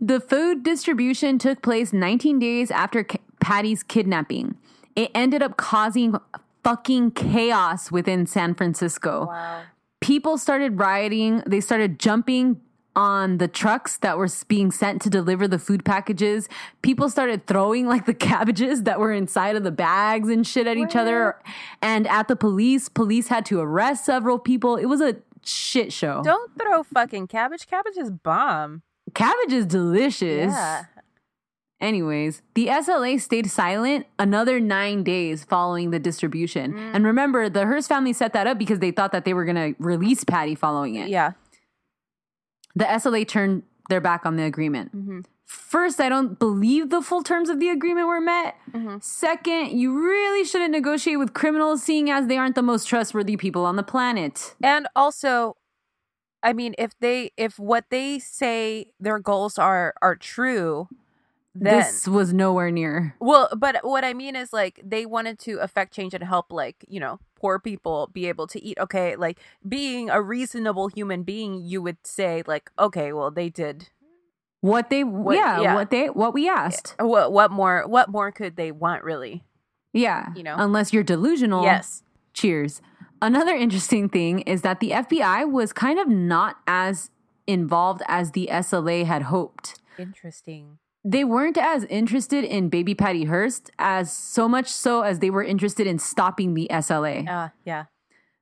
[0.03, 3.05] The food distribution took place 19 days after
[3.41, 4.55] Patty's kidnapping.
[4.95, 6.15] It ended up causing
[6.63, 9.25] fucking chaos within San Francisco.
[9.27, 9.63] Wow.
[9.99, 12.61] People started rioting, they started jumping
[12.95, 16.49] on the trucks that were being sent to deliver the food packages.
[16.81, 20.77] People started throwing like the cabbages that were inside of the bags and shit at
[20.77, 21.37] each other.
[21.81, 24.75] And at the police, police had to arrest several people.
[24.75, 26.21] It was a shit show.
[26.23, 27.67] Don't throw fucking cabbage.
[27.67, 28.81] Cabbage is bomb.
[29.13, 30.51] Cabbage is delicious.
[30.51, 30.85] Yeah.
[31.81, 36.73] Anyways, the SLA stayed silent another nine days following the distribution.
[36.73, 36.95] Mm.
[36.95, 39.55] And remember, the Hearst family set that up because they thought that they were going
[39.55, 41.09] to release Patty following it.
[41.09, 41.31] Yeah.
[42.75, 44.95] The SLA turned their back on the agreement.
[44.95, 45.21] Mm-hmm.
[45.45, 48.55] First, I don't believe the full terms of the agreement were met.
[48.71, 48.97] Mm-hmm.
[49.01, 53.65] Second, you really shouldn't negotiate with criminals, seeing as they aren't the most trustworthy people
[53.65, 54.55] on the planet.
[54.63, 55.57] And also,
[56.41, 60.87] I mean, if they if what they say their goals are are true,
[61.53, 63.15] then this was nowhere near.
[63.19, 66.85] well, but what I mean is like they wanted to affect change and help like,
[66.87, 68.77] you know, poor people be able to eat.
[68.79, 73.89] Okay, like being a reasonable human being, you would say like, okay, well, they did
[74.61, 75.75] What they, yeah, yeah.
[75.75, 76.95] what they, what we asked.
[76.99, 79.43] what what more what more could they want really?
[79.91, 80.27] Yeah.
[80.35, 80.55] You know?
[80.57, 81.63] Unless you're delusional.
[81.63, 82.03] Yes.
[82.33, 82.81] Cheers.
[83.21, 87.09] Another interesting thing is that the FBI was kind of not as
[87.45, 89.79] involved as the SLA had hoped.
[89.99, 90.77] Interesting.
[91.03, 95.43] They weren't as interested in baby Patty Hearst as so much so as they were
[95.43, 97.27] interested in stopping the SLA.
[97.27, 97.85] Uh, yeah.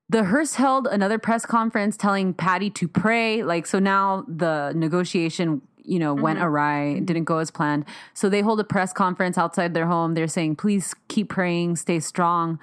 [0.10, 3.44] The Hearst held another press conference telling Patty to pray.
[3.44, 7.86] Like, so now the negotiation, you know, went awry, didn't go as planned.
[8.14, 10.16] So they hold a press conference outside their home.
[10.16, 12.60] They're saying, please keep praying, stay strong.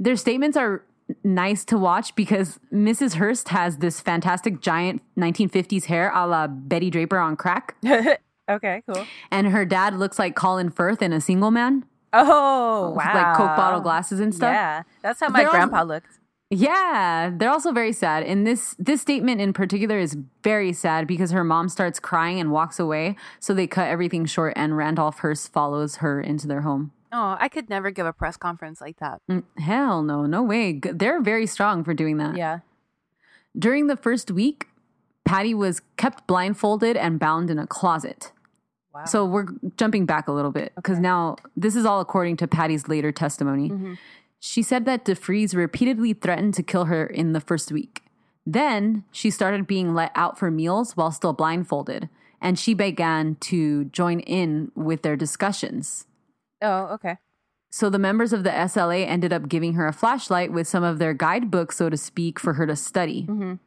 [0.00, 0.82] Their statements are
[1.22, 3.14] nice to watch because Mrs.
[3.14, 7.76] Hearst has this fantastic giant 1950s hair a la Betty Draper on crack.
[8.48, 9.06] Okay, cool.
[9.30, 11.84] And her dad looks like Colin Firth in a single man.
[12.12, 13.12] Oh, with, wow.
[13.14, 14.52] like Coke bottle glasses and stuff.
[14.52, 16.18] Yeah, that's how my They're all- grandpa looked.
[16.48, 18.22] Yeah, they're also very sad.
[18.22, 22.52] And this this statement in particular is very sad because her mom starts crying and
[22.52, 23.16] walks away.
[23.40, 26.92] So they cut everything short, and Randolph Hearst follows her into their home.
[27.12, 29.20] Oh, I could never give a press conference like that.
[29.28, 30.80] Mm, Hell no, no way.
[30.80, 32.36] They're very strong for doing that.
[32.36, 32.60] Yeah.
[33.58, 34.68] During the first week,
[35.24, 38.30] Patty was kept blindfolded and bound in a closet.
[38.96, 39.04] Wow.
[39.04, 41.02] So we're jumping back a little bit because Okay.
[41.02, 43.68] now this is all according to Patty's later testimony.
[43.68, 43.98] Mhm.
[44.40, 48.04] She said that DeFreeze repeatedly threatened to kill her in the first week.
[48.46, 52.08] Then she started being let out for meals while still blindfolded,
[52.40, 56.06] and she began to join in with their discussions.
[56.62, 57.18] Oh, okay.
[57.70, 60.98] So the members of the SLA ended up giving her a flashlight with some of
[60.98, 63.26] their guidebooks, so to speak, for her to study.
[63.28, 63.58] Mhm.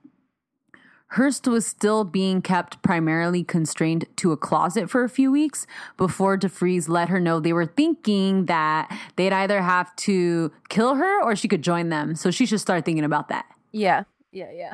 [1.13, 5.65] Hearst was still being kept primarily constrained to a closet for a few weeks
[5.97, 11.23] before DeFreeze let her know they were thinking that they'd either have to kill her
[11.23, 12.13] or she could join them.
[12.13, 13.45] So she should start thinking about that.
[13.71, 14.03] Yeah.
[14.31, 14.51] Yeah.
[14.53, 14.73] Yeah.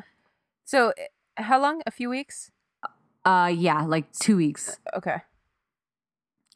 [0.65, 1.05] So, eh,
[1.37, 1.81] how long?
[1.85, 2.51] A few weeks?
[3.23, 4.77] Uh yeah, like 2 weeks.
[4.95, 5.21] Okay.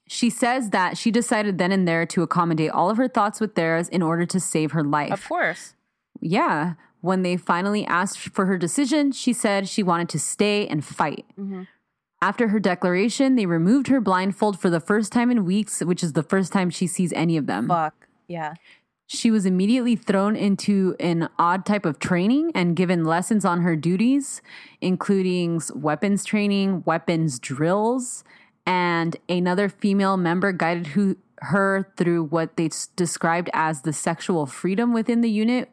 [0.07, 3.55] She says that she decided then and there to accommodate all of her thoughts with
[3.55, 5.13] theirs in order to save her life.
[5.13, 5.75] Of course.
[6.19, 6.73] Yeah.
[7.01, 11.25] When they finally asked for her decision, she said she wanted to stay and fight.
[11.39, 11.67] Mhm.
[12.21, 16.13] After her declaration, they removed her blindfold for the first time in weeks, which is
[16.13, 17.67] the first time she sees any of them.
[17.69, 18.07] Fuck.
[18.27, 18.55] Yeah.
[19.07, 23.75] She was immediately thrown into an odd type of training and given lessons on her
[23.75, 24.41] duties,
[24.81, 28.23] including weapons training, weapons drills,
[28.65, 34.93] and another female member guided who, her through what they described as the sexual freedom
[34.93, 35.71] within the unit,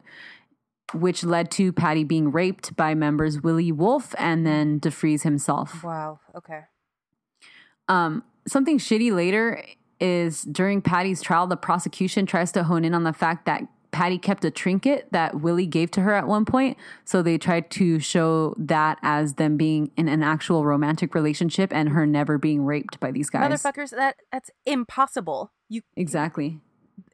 [0.93, 5.83] which led to Patty being raped by members Willie Wolfe and then DeFreeze himself.
[5.83, 6.19] Wow.
[6.35, 6.61] Okay.
[7.87, 9.63] Um, something shitty later
[9.99, 14.17] is during Patty's trial, the prosecution tries to hone in on the fact that Patty
[14.17, 16.77] kept a trinket that Willie gave to her at one point.
[17.05, 21.89] So they tried to show that as them being in an actual romantic relationship and
[21.89, 23.49] her never being raped by these guys.
[23.49, 25.51] Motherfuckers, that that's impossible.
[25.69, 26.59] You Exactly.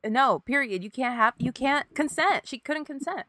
[0.05, 0.39] no.
[0.39, 0.84] Period.
[0.84, 1.36] You can't have.
[1.38, 2.47] You can't consent.
[2.47, 3.28] She couldn't consent.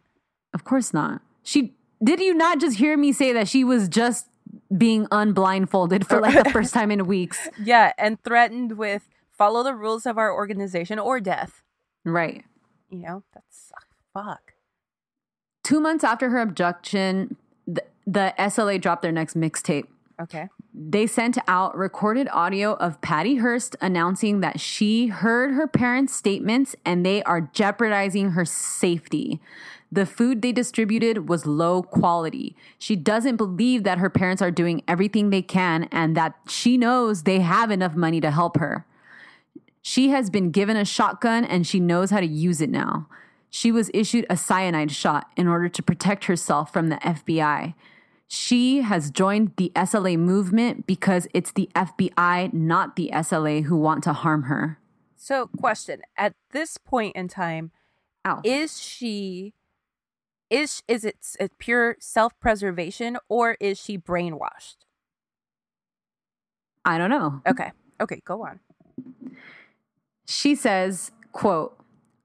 [0.54, 1.20] Of course not.
[1.42, 4.28] She did you not just hear me say that she was just
[4.76, 7.48] being unblindfolded for like the first time in weeks?
[7.62, 11.62] Yeah, and threatened with follow the rules of our organization or death.
[12.04, 12.44] Right.
[12.90, 13.72] You know that's
[14.12, 14.52] fuck.
[15.62, 17.36] Two months after her abduction,
[17.66, 19.86] the, the SLA dropped their next mixtape.
[20.20, 20.48] Okay.
[20.74, 26.74] They sent out recorded audio of Patty Hearst announcing that she heard her parents' statements
[26.84, 29.40] and they are jeopardizing her safety.
[29.94, 32.56] The food they distributed was low quality.
[32.80, 37.22] She doesn't believe that her parents are doing everything they can and that she knows
[37.22, 38.84] they have enough money to help her.
[39.82, 43.06] She has been given a shotgun and she knows how to use it now.
[43.50, 47.74] She was issued a cyanide shot in order to protect herself from the FBI.
[48.26, 54.02] She has joined the SLA movement because it's the FBI, not the SLA, who want
[54.04, 54.80] to harm her.
[55.14, 57.70] So, question: At this point in time,
[58.26, 58.40] Ow.
[58.42, 59.52] is she
[60.54, 64.76] is is it a pure self-preservation or is she brainwashed?
[66.84, 67.42] I don't know.
[67.46, 67.72] Okay.
[68.00, 68.60] Okay, go on.
[70.26, 71.76] She says, quote,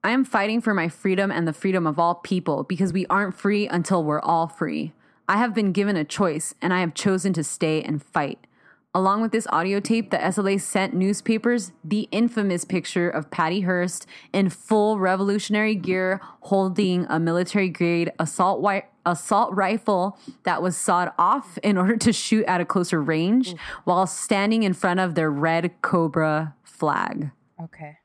[0.04, 3.34] I am fighting for my freedom and the freedom of all people because we aren't
[3.34, 4.92] free until we're all free.
[5.28, 8.46] I have been given a choice and I have chosen to stay and fight.
[8.92, 14.04] Along with this audio tape, the SLA sent newspapers the infamous picture of Patty Hearst
[14.32, 21.12] in full revolutionary gear holding a military grade assault, wi- assault rifle that was sawed
[21.20, 25.30] off in order to shoot at a closer range while standing in front of their
[25.30, 27.30] red Cobra flag.
[27.62, 27.98] Okay.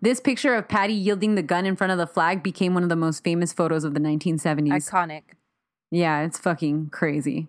[0.00, 2.88] This picture of Patty yielding the gun in front of the flag became one of
[2.88, 4.68] the most famous photos of the 1970s.
[4.88, 5.22] Iconic.
[5.90, 7.48] Yeah, it's fucking crazy.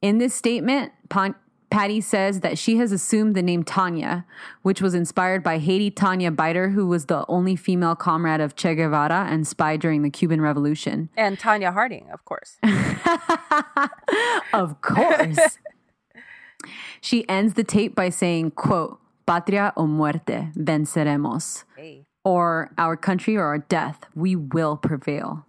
[0.00, 1.34] In this statement, Pon-
[1.74, 4.24] Patty says that she has assumed the name Tania,
[4.62, 8.76] which was inspired by Haydée Tania Bider, who was the only female comrade of Che
[8.76, 11.08] Guevara and spy during the Cuban Revolution.
[11.16, 12.58] And Tonya Harding, of course.
[14.52, 15.58] of course.
[17.00, 21.64] she ends the tape by saying, quote, Patria o muerte, venceremos.
[21.76, 25.44] Hey, Or our country or our death, we will prevail.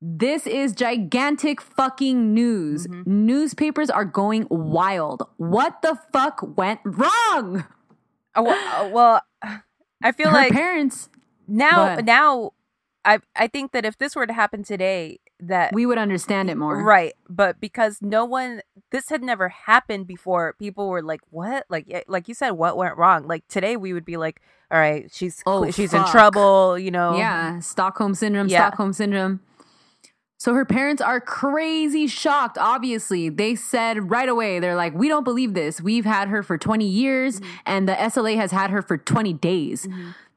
[0.00, 2.86] This is gigantic fucking news.
[2.86, 3.26] Mm-hmm.
[3.26, 5.24] Newspapers are going wild.
[5.38, 7.64] What the fuck went wrong?
[8.36, 9.58] Oh, well, uh,
[10.02, 11.08] I feel Her like parents,
[11.48, 12.52] now, now,
[13.04, 16.56] I I think that if this were to happen today, that we would understand it
[16.56, 16.80] more.
[16.82, 18.60] Right, but because no one,
[18.92, 20.54] this had never happened before.
[20.58, 23.26] People were like, "What?" Like, like you said, what went wrong?
[23.26, 24.40] Like today, we would be like,
[24.70, 27.16] "All right, she's Oh, she's in trouble," you know?
[27.16, 28.68] Yeah, Stockholm syndrome, Yeah.
[28.68, 29.40] Stockholm syndrome.
[30.40, 33.28] So her parents are crazy shocked, obviously.
[33.28, 35.80] They said right away, they're like, we don't believe this.
[35.80, 37.50] We've had her for 20 years Mm-hmm.
[37.66, 39.88] and the SLA has had her for 20 days.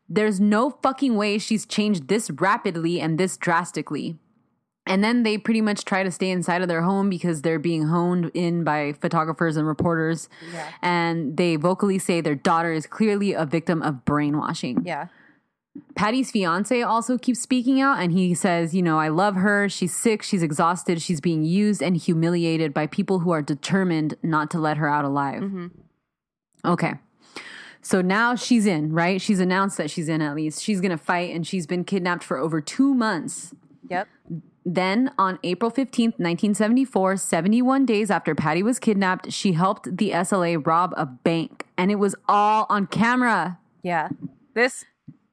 [0.10, 4.18] There's no fucking way she's changed this rapidly and this drastically.
[4.88, 7.84] And then they pretty much try to stay inside of their home because they're being
[7.88, 10.28] honed in by photographers and reporters.
[10.52, 10.68] Yeah.
[10.82, 14.82] And they vocally say their daughter is clearly a victim of brainwashing.
[14.84, 15.08] yeah,
[15.95, 19.69] Patty's fiance also keeps speaking out and he says, You know, I love her.
[19.69, 20.22] She's sick.
[20.22, 21.01] She's exhausted.
[21.01, 25.05] She's being used and humiliated by people who are determined not to let her out
[25.05, 25.41] alive.
[25.41, 25.67] Mm-hmm.
[26.65, 26.93] Okay.
[27.82, 29.19] So now she's in, right?
[29.19, 30.61] She's announced that she's in at least.
[30.61, 33.55] She's going to fight and she's been kidnapped for over two months.
[33.89, 34.07] yep,
[34.63, 40.63] Then on April 15th, 1974, 71 days after Patty was kidnapped, she helped the SLA
[40.63, 43.57] rob a bank and it was all on camera.
[43.84, 44.09] yeah.
[44.53, 44.84] This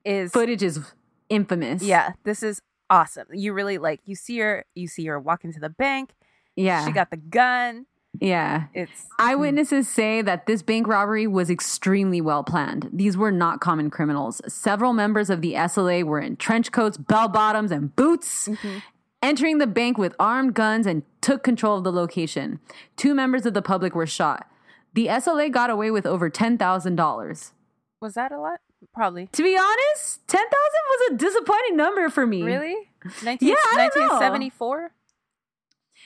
[0.09, 0.81] is Footage is
[1.29, 1.83] infamous.
[1.83, 2.13] yeah.
[2.25, 3.27] This is awesome.
[3.33, 4.65] You really like you see her.
[4.75, 6.15] You see her walk into the bank.
[6.57, 6.85] Yeah.
[6.87, 7.87] She got the gun.
[8.21, 8.65] yeah.
[8.75, 9.93] It's Eyewitnesses hmm.
[9.93, 12.89] say that this bank robbery was extremely well planned.
[12.93, 14.41] These were not common criminals.
[14.53, 18.79] Several members of the SLA were in trench coats, bell bottoms, and boots, mm-hmm.
[19.23, 22.61] entering the bank with armed guns and took control of the location.
[22.97, 24.51] Two members of the public were shot.
[24.95, 27.53] The SLA got away with over $10,000.
[28.01, 28.61] was that a lot?
[28.95, 29.29] Probably.
[29.33, 32.43] To be honest, 10,000 was a disappointing number for me.
[32.43, 32.77] Really?
[33.23, 34.15] 19, Yeah, I don't know.
[34.15, 34.93] 1974?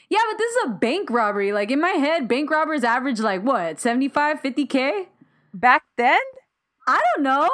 [0.09, 1.53] Yeah, but this is a bank robbery.
[1.53, 5.07] Like in my head, bank robbers average like what, 75, 50K?
[5.55, 6.21] Back then,
[6.87, 7.49] I don't know.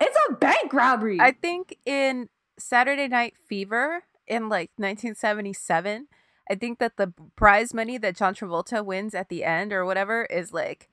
[0.00, 1.20] It's a bank robbery.
[1.20, 6.08] I think in Saturday Night Fever in like 1977,
[6.50, 10.24] I think that the prize money that John Travolta wins at the end or whatever
[10.24, 10.88] is like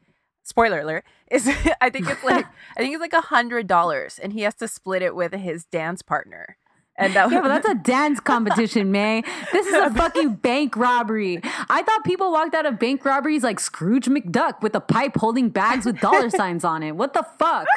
[0.48, 1.48] spoiler alert is
[1.82, 2.46] I think it's like
[2.78, 5.66] I think it's like a hundred dollars and he has to split it with his
[5.66, 6.58] dance partner.
[6.98, 9.24] And that yeah, but that's a dance competition, May.
[9.52, 11.40] This is a fucking bank robbery.
[11.70, 15.50] I thought people walked out of bank robberies like Scrooge McDuck with a pipe holding
[15.50, 16.96] bags with dollar signs on it.
[16.96, 17.68] What the fuck?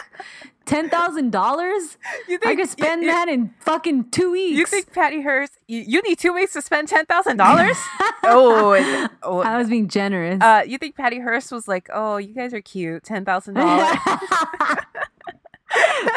[0.67, 1.97] Ten thousand dollars?
[2.29, 4.57] You I think- could spend you- you- that in fucking two weeks.
[4.57, 7.77] you think Patty Hearst you, you need two weeks to spend ten thousand dollars?
[8.25, 10.41] oh, oh I was being generous.
[10.41, 13.97] uh, you think Patty Hearst was like, "Oh, you guys are cute, ten thousand dollars."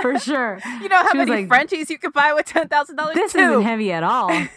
[0.01, 0.59] For sure.
[0.81, 3.15] You know how She many like, Frenchies you could buy with ten thousand dollars?
[3.15, 4.29] This isn't heavy at all.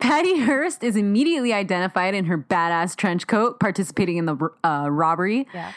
[0.00, 5.46] Patty Hearst is immediately identified in her badass trench coat, participating in the uh, robbery.
[5.52, 5.72] Yeah.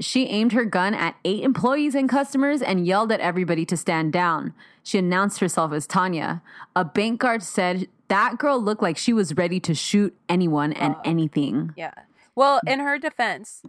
[0.00, 4.12] She aimed her gun at eight employees and customers and yelled at everybody to stand
[4.12, 4.54] down.
[4.82, 6.42] She announced herself as Tania.
[6.74, 10.96] A bank guard said that girl looked like she was ready to shoot anyone and
[11.04, 11.72] anything.
[11.76, 11.94] Yeah.
[12.34, 13.62] Well, in her defense,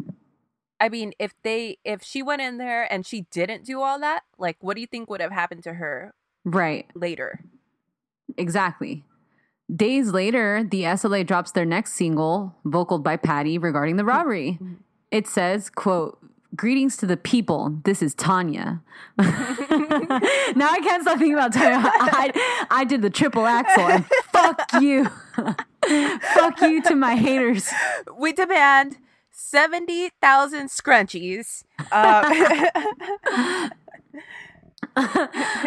[0.79, 4.23] I mean, if they if she went in there and she didn't do all that,
[4.37, 6.13] like what do you think would have happened to her
[6.43, 7.39] Right, later?
[8.37, 9.03] exactly.
[9.73, 14.09] Days later, the SLA drops their next single, vocaled by Patty, regarding the hmm.
[14.09, 14.51] robbery.
[14.53, 14.73] Hmm.
[15.11, 16.19] It says, quote,
[16.55, 17.81] Greetings to the people.
[17.83, 18.81] This is Tania.
[19.17, 21.79] now I can't stop thinking about Tanya.
[21.83, 25.05] I, I did the triple axel and fuck you.
[26.33, 27.69] fuck you to my haters.
[28.17, 28.97] We demand
[29.35, 31.63] seventy thousand scrunchies.
[31.91, 33.69] Uh,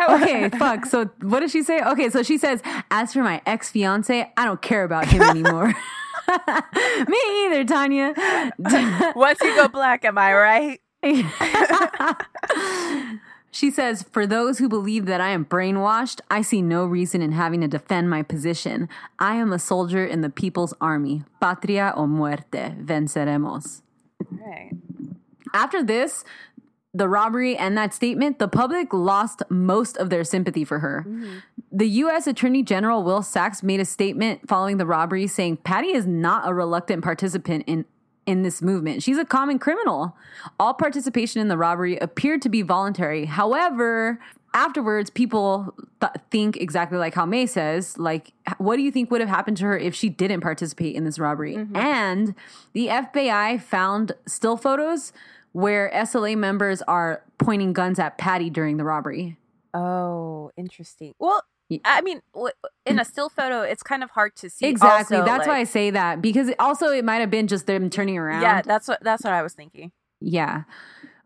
[0.09, 0.85] Okay, fuck.
[0.85, 1.81] So what does she say?
[1.81, 5.73] Okay, so she says, as for my ex fiance, I don't care about him anymore.
[7.07, 8.13] Me either, Tania.
[9.15, 10.81] Once you go black, am I right?
[13.51, 17.31] she says, For those who believe that I am brainwashed, I see no reason in
[17.31, 18.87] having to defend my position.
[19.19, 21.23] I am a soldier in the people's army.
[21.39, 22.75] Patria o muerte.
[22.79, 23.81] Venceremos.
[24.29, 24.71] Right.
[25.53, 26.23] After this,
[26.93, 31.05] the robbery and that statement, the public lost most of their sympathy for her.
[31.07, 31.37] Mm-hmm.
[31.71, 32.27] The U.S.
[32.27, 36.53] Attorney General William Saxbe made a statement following the robbery saying Patty is not a
[36.53, 37.85] reluctant participant in
[38.25, 39.01] in this movement.
[39.01, 40.15] She's a common criminal.
[40.59, 43.25] All participation in the robbery appeared to be voluntary.
[43.25, 44.19] However,
[44.53, 49.21] afterwards, people th- think exactly like how May says, like, what do you think would
[49.21, 51.55] have happened to her if she didn't participate in this robbery?
[51.55, 51.75] Mm-hmm.
[51.75, 52.35] And
[52.73, 55.13] the FBI found still photos
[55.53, 59.37] where SLA members are pointing guns at Patty during the robbery.
[59.73, 61.13] Oh, interesting.
[61.17, 61.43] Well,
[61.85, 62.21] I mean,
[62.85, 64.65] in a still photo, it's kind of hard to see.
[64.65, 65.17] Exactly.
[65.17, 68.17] also, That's why I say that because also it might have been just them turning
[68.17, 68.41] around.
[68.41, 69.91] Yeah, that's what that's what I was thinking.
[70.19, 70.63] Yeah.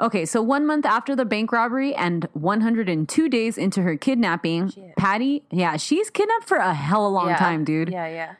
[0.02, 4.96] Okay, so one month after the bank robbery and 102 days into her kidnapping, Shit.
[4.98, 7.38] Patty, yeah, she's kidnapped for a hell of a long Yeah.
[7.38, 7.90] time, dude.
[7.90, 8.34] Yeah, yeah.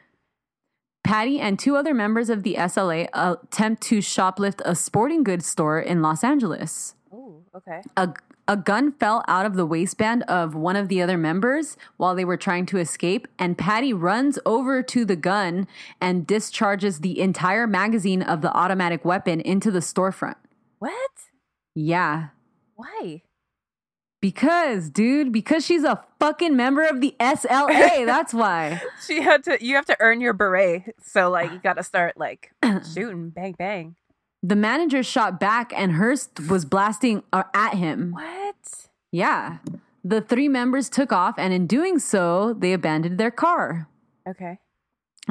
[1.02, 5.80] Patty and two other members of the SLA attempt to shoplift a sporting goods store
[5.80, 6.94] in Los Angeles.
[7.12, 7.80] Oh, okay.
[7.96, 8.12] A,
[8.48, 12.24] a gun fell out of the waistband of one of the other members while they
[12.24, 15.66] were trying to escape, and Patty runs over to the gun
[16.00, 20.36] and discharges the entire magazine of the automatic weapon into the storefront.
[20.78, 21.10] What?
[21.74, 22.28] Yeah.
[22.74, 23.22] Why?
[24.20, 28.06] Because, dude, because she's a fucking member of the SLA.
[28.06, 28.80] That's why.
[29.06, 29.58] She had to.
[29.60, 32.50] You have to earn your beret, so like you got to start like
[32.94, 33.96] shooting, bang, bang.
[34.42, 38.12] The manager shot back and Hearst was blasting uh, at him.
[38.12, 38.54] What?
[39.12, 39.58] Yeah.
[40.04, 43.88] The three members took off, and in doing so, they abandoned their car.
[44.28, 44.58] Okay.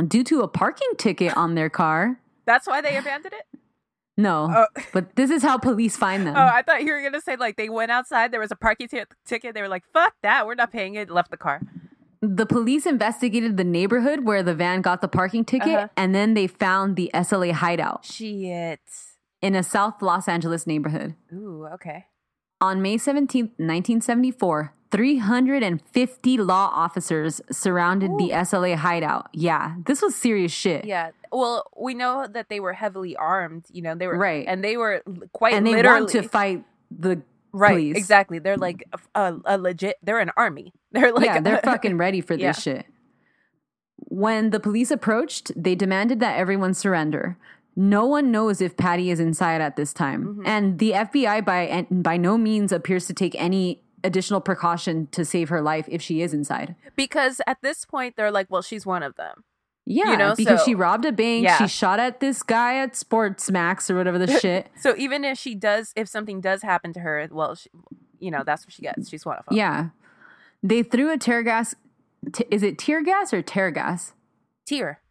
[0.08, 2.20] Due to a parking ticket on their car.
[2.46, 3.60] That's why they abandoned it.
[4.18, 4.82] No, Oh.
[4.94, 6.36] but this is how police find them.
[6.38, 8.32] Oh, I thought you were gonna say like they went outside.
[8.32, 9.54] There was a parking ti- ticket.
[9.54, 11.62] They were like, "Fuck that, we're not paying it." Left the car.
[12.22, 15.88] The police investigated the neighborhood where the van got the parking ticket, Uh-huh.
[15.98, 18.80] and then they found the SLA hideout Shit.
[19.42, 21.16] in a South Los Angeles neighborhood.
[21.34, 21.68] Ooh.
[21.74, 22.06] Okay.
[22.62, 29.28] On May 17th, 1974, 350 law officers surrounded the SLA hideout.
[29.34, 30.86] Yeah, this was serious shit.
[30.86, 31.12] Yeah.
[31.32, 33.66] Well, we know that they were heavily armed.
[33.72, 34.46] You know, they were Right.
[34.48, 35.04] and they were
[35.34, 37.22] quite And they literally want to fight the
[37.56, 37.72] right.
[37.72, 37.98] police.
[37.98, 38.40] Exactly.
[38.40, 38.84] They're like
[39.16, 39.96] a, a, legit.
[40.04, 40.74] They're an army.
[40.92, 42.52] They're like yeah, they're fucking ready for this Yeah.
[42.54, 42.86] shit.
[43.98, 47.38] When the police approached, they demanded that everyone surrender.
[47.76, 50.42] No one knows if Patty is inside at this time, Mm-hmm.
[50.46, 55.50] and the FBI by by no means appears to take any additional precaution to save
[55.50, 56.76] her life if she is inside.
[56.96, 59.44] because at this point they're like, well, she's one of them.
[59.88, 61.58] Yeah, know, because so- she robbed a bank, Yeah.
[61.58, 64.68] she shot at this guy at Sports Max or whatever the shit.
[64.80, 67.70] So even if she does, if something does happen to her, well, she,
[68.20, 69.10] you know, that's what she gets.
[69.10, 69.56] She's one of them.
[69.58, 69.90] Yeah,
[70.64, 71.76] they threw a tear gas.
[72.34, 74.14] T- is it tear gas or tear gas?
[74.66, 75.02] Tear.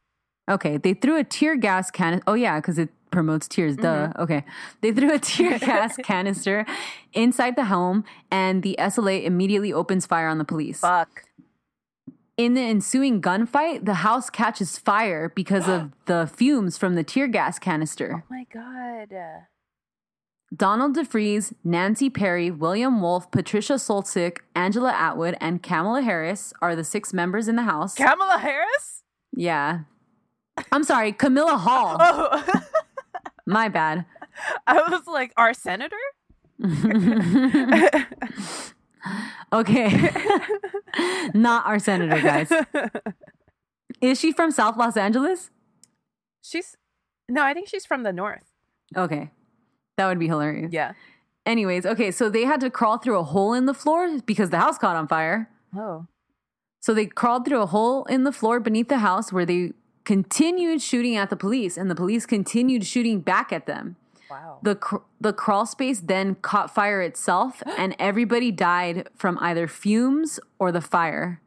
[0.51, 2.21] Okay, they threw a tear gas can.
[2.27, 3.77] Oh yeah, because it promotes tears.
[3.77, 4.09] Duh.
[4.09, 4.23] Mm-hmm.
[4.23, 4.45] Okay,
[4.81, 6.67] they threw a tear gas canister
[7.13, 10.81] inside the home, and the SLA immediately opens fire on the police.
[10.81, 11.24] Fuck.
[12.37, 17.29] In the ensuing gunfight, the house catches fire because of the fumes from the tear
[17.29, 18.25] gas canister.
[18.25, 19.15] Oh my god.
[20.55, 26.85] Donald DeFreeze, Nancy Perry, William Wolfe, Patricia Soltysik, Angela Atwood, and Kamala Harris are the
[26.85, 27.95] six members in the house.
[27.95, 29.03] Kamala Harris.
[29.35, 29.81] yeah.
[30.71, 31.97] I'm sorry, Camilla Hall.
[32.01, 32.61] Oh,
[33.47, 34.07] My bad.
[34.67, 35.97] I was like, our senator.
[39.53, 40.11] Okay.
[41.35, 42.51] Not our senator, guys.
[44.01, 45.51] Is she from South Los Angeles?
[46.43, 46.77] She's
[47.29, 48.53] no, I think she's from the north.
[48.97, 49.31] Okay.
[49.97, 50.73] That would be hilarious.
[50.73, 50.93] Yeah.
[51.47, 54.59] Anyways, okay, so they had to crawl through a hole in the floor because the
[54.59, 55.49] house caught on fire.
[55.77, 56.07] Oh.
[56.81, 59.73] So they crawled through a hole in the floor beneath the house where they
[60.05, 63.97] continued shooting at the police, and the police continued shooting back at them.
[64.31, 64.61] Wow.
[64.63, 70.41] The cr- the crawl space then caught fire itself, and everybody died from either fumes
[70.59, 71.41] or the fire.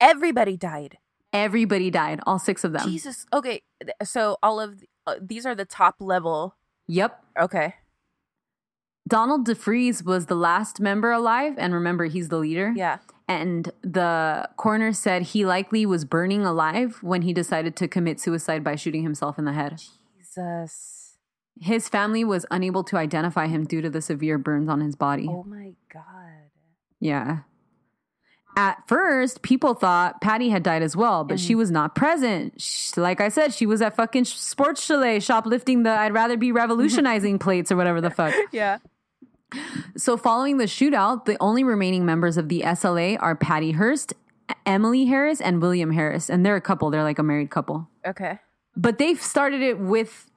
[0.00, 0.98] Everybody died.
[1.32, 2.88] Everybody died, all six of them.
[2.88, 3.26] Jesus.
[3.32, 3.62] Okay.
[4.02, 6.56] So all of uh, these are the top level.
[6.86, 7.22] Yep.
[7.40, 7.74] Okay.
[9.06, 12.72] Donald DeFreeze was the last member alive, and remember, he's the leader.
[12.76, 12.98] Yeah.
[13.26, 18.62] And the coroner said he likely was burning alive when he decided to commit suicide
[18.62, 19.82] by shooting himself in the head.
[20.18, 20.97] Jesus.
[21.60, 25.26] His family was unable to identify him due to the severe burns on his body.
[25.28, 26.04] Oh my god.
[27.00, 27.38] Yeah.
[28.56, 31.58] At first, people thought Patty had died as well, but she mm.
[31.58, 32.60] was not present.
[32.60, 36.50] Sh like I said, she was at fucking sports chalet shoplifting the I'd rather be
[36.50, 38.34] revolutionizing plates or whatever the fuck.
[38.52, 38.78] Yeah.
[39.96, 44.12] So, following the shootout, the only remaining members of the SLA are Patty Hearst,
[44.66, 46.28] Emily Harris, and William Harris.
[46.28, 47.88] And they're a couple, they're like a married couple.
[48.06, 48.40] Okay.
[48.76, 50.27] But they've started it with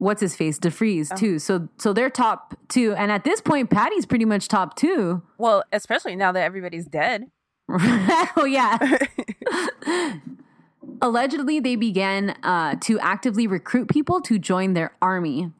[0.00, 1.38] what's his face, DeFreeze, too.
[1.38, 2.94] So, so they're top two.
[2.94, 5.22] And at this point, Patty's pretty much top two.
[5.38, 7.30] Well, especially now that everybody's dead.
[7.70, 8.78] oh, yeah.
[11.02, 15.52] Allegedly, they began uh, to actively recruit people to join their army.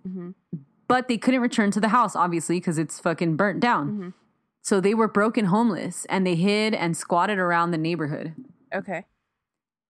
[0.88, 4.14] But they couldn't return to the house, obviously, because it's fucking burnt down.
[4.62, 8.34] So they were broken homeless and they hid and squatted around the neighborhood.
[8.74, 9.04] Okay.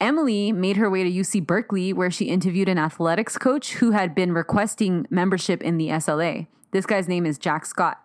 [0.01, 4.15] Emily made her way to UC Berkeley, where she interviewed an athletics coach who had
[4.15, 6.47] been requesting membership in the SLA.
[6.71, 8.01] This guy's name is Jack Scott.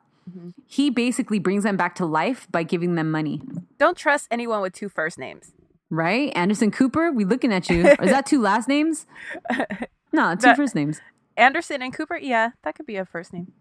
[0.65, 3.41] He basically brings them back to life by giving them money.
[3.77, 5.53] Don't trust anyone with two first names.
[5.91, 6.31] Right?
[6.35, 7.85] Anderson Cooper, we looking at you.
[7.85, 9.05] Is that two last names?
[10.15, 11.01] No, two first names.
[11.35, 12.17] Anderson and Cooper?
[12.17, 13.51] Yeah, that could be a first name.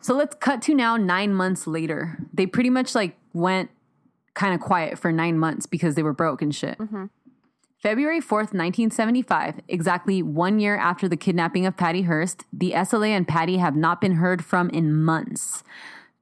[0.00, 2.18] So let's cut to now nine months later.
[2.32, 3.70] They pretty much like went
[4.40, 6.78] kind of quiet for nine months because they were broke and shit.
[6.78, 7.06] Mm-hmm.
[7.82, 13.28] February 4th, 1975, exactly one year after the kidnapping of Patty Hearst, the SLA and
[13.28, 15.62] Patty have not been heard from in months.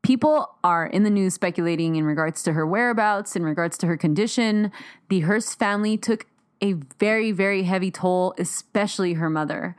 [0.03, 3.97] People are in the news speculating in regards to her whereabouts, in regards to her
[3.97, 4.73] condition.
[5.11, 6.27] The Hearst family took
[6.61, 9.77] a very, very heavy toll, especially her mother.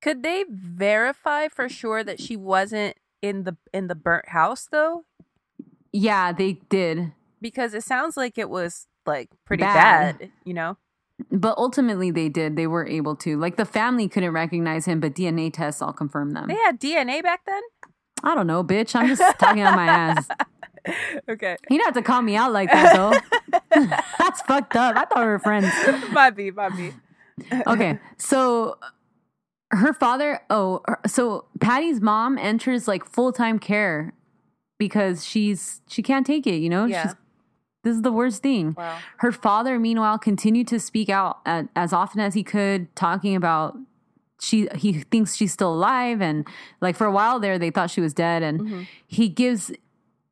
[0.00, 5.04] Could they verify for sure that she wasn't in the in the burnt house though?
[5.92, 7.12] Yeah, they did.
[7.40, 10.18] Because it sounds like it was like pretty Bad.
[10.18, 10.76] bad, you know?
[11.30, 12.56] But ultimately, they did.
[12.56, 13.36] They were able to.
[13.38, 16.48] Like the family couldn't recognize him, but DNA tests all confirmed them.
[16.48, 17.60] They had DNA back then?
[18.22, 18.94] I don't know, bitch.
[18.94, 20.26] I'm just talking out my ass.
[21.28, 21.58] Okay.
[21.68, 23.58] You don't have to call me out like that, though.
[24.18, 24.96] That's fucked up.
[24.96, 25.70] I thought we were friends.
[26.10, 26.92] might be, might be.
[27.66, 28.78] Okay, so
[29.72, 30.40] her father.
[30.48, 34.14] Oh, so Patty's mom enters like full time care
[34.78, 36.56] because she's she can't take it.
[36.56, 37.02] You know, Yeah.
[37.02, 37.14] she's
[37.82, 38.74] this is the worst thing.
[38.76, 38.98] Wow.
[39.18, 43.76] Her father, meanwhile, continued to speak out at, as often as he could, talking about
[44.40, 46.46] she he thinks she's still alive, and
[46.80, 48.82] like for a while there, they thought she was dead, and mm-hmm.
[49.06, 49.70] he gives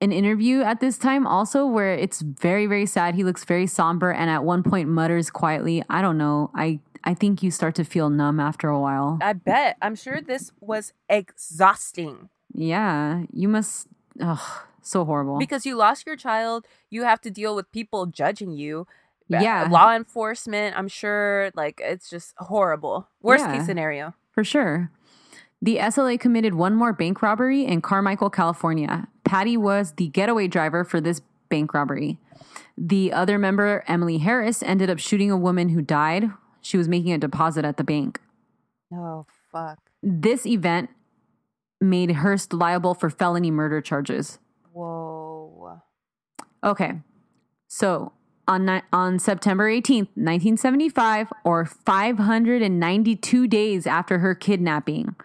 [0.00, 3.14] an interview at this time also where it's very very sad.
[3.14, 7.14] He looks very somber, and at one point mutters quietly, "I don't know, I." I
[7.14, 9.18] think you start to feel numb after a while.
[9.22, 9.76] I bet.
[9.80, 13.86] I'm sure this was exhausting Yeah, you must.
[14.20, 15.38] Ugh, so horrible.
[15.38, 16.66] because you lost your child.
[16.90, 18.86] You have to deal with people judging you.
[19.28, 19.68] Yeah.
[19.70, 21.50] Law enforcement, I'm sure.
[21.54, 23.08] Like, it's just horrible.
[23.20, 23.56] Worst Yeah.
[23.58, 24.14] case scenario.
[24.32, 24.90] For sure.
[25.60, 29.08] The SLA committed one more bank robbery in Carmichael, California.
[29.24, 31.20] Patty was the getaway driver for this
[31.50, 32.18] bank robbery.
[32.76, 36.30] The other member, Emily Harris, ended up shooting a woman who died.
[36.60, 38.20] She was making a deposit at the bank.
[38.94, 39.78] Oh, fuck.
[40.02, 40.90] This event
[41.80, 44.38] made Hearst liable for felony murder charges.
[44.78, 45.80] Whoa.
[46.62, 47.00] Okay.
[47.66, 48.12] So
[48.46, 55.16] on ni- on September 18th, 1975, or 592 days after her kidnapping,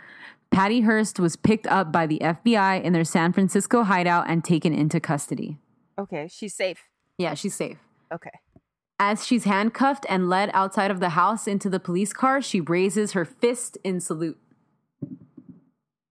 [0.51, 4.73] Patty Hearst was picked up by the FBI in their San Francisco hideout and taken
[4.73, 5.57] into custody.
[5.99, 6.89] Okay, she's safe.
[7.19, 7.77] Yeah, she's safe.
[8.11, 8.31] Okay.
[8.99, 13.11] As she's handcuffed and led outside of the house into the police car, she raises
[13.11, 14.37] her fist in salute.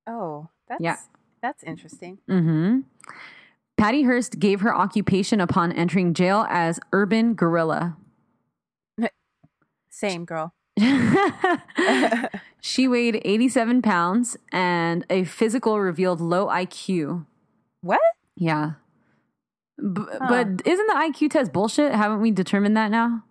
[0.06, 0.96] Oh, that's Yeah.
[1.42, 2.18] That's interesting.
[2.30, 2.80] Mm-hmm.
[3.76, 7.96] Patty Hearst gave her occupation upon entering jail as urban guerrilla.
[9.90, 10.52] Same girl.
[12.60, 17.26] she weighed 87 pounds and a physical revealed low IQ.
[17.82, 18.00] What?
[18.36, 18.72] Yeah.
[19.78, 21.92] B- But isn't the IQ test bullshit?
[21.92, 23.24] Haven't we determined that now?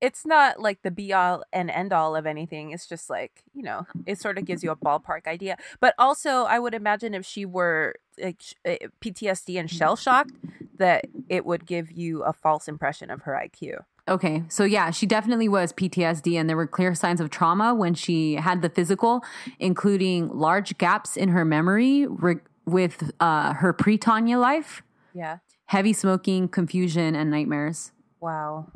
[0.00, 2.72] It's not like the be all and end all of anything.
[2.72, 5.56] It's just like, you know, it sort of gives you a ballpark idea.
[5.80, 10.32] But also, I would imagine if she were like uh, PTSD and shell shocked,
[10.76, 13.78] that it would give you a false impression of her IQ.
[14.06, 17.94] Okay, so yeah, she definitely was PTSD, and there were clear signs of trauma when
[17.94, 19.24] she had the physical,
[19.58, 22.36] including large gaps in her memory re-
[22.66, 24.82] with uh, her pre Tania life,
[25.14, 25.38] Yeah.
[25.66, 27.92] heavy smoking, confusion, and nightmares.
[28.20, 28.66] Wow.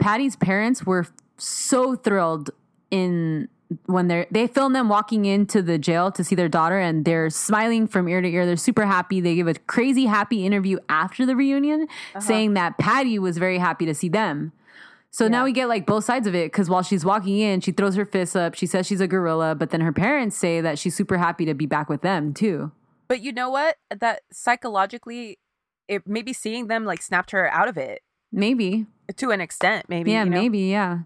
[0.00, 2.50] Patty's parents were so thrilled
[2.90, 3.48] in
[3.86, 7.30] when they they filmed them walking into the jail to see their daughter and they're
[7.30, 8.44] smiling from ear to ear.
[8.44, 9.20] They're super happy.
[9.20, 12.20] They give a crazy happy interview after the reunion uh-huh.
[12.20, 14.52] saying that Patty was very happy to see them.
[15.12, 17.72] So now we get like both sides of it because while she's walking in she
[17.72, 18.54] throws her fists up.
[18.54, 21.54] She says she's a gorilla but then her parents say that she's super happy to
[21.54, 22.72] be back with them too.
[23.08, 23.76] But you know what?
[23.90, 25.38] That psychologically,
[25.88, 28.02] it maybe seeing them like snapped her out of it.
[28.32, 29.86] Maybe to an extent.
[29.88, 30.12] Maybe.
[30.12, 30.40] yeah, you know?
[30.40, 31.00] maybe, yeah.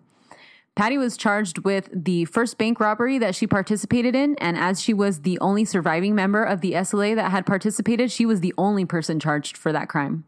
[0.77, 4.93] Patty was charged with the first bank robbery that she participated in, and as she
[4.93, 8.85] was the only surviving member of the SLA that had participated, she was the only
[8.85, 10.25] person charged for that crime.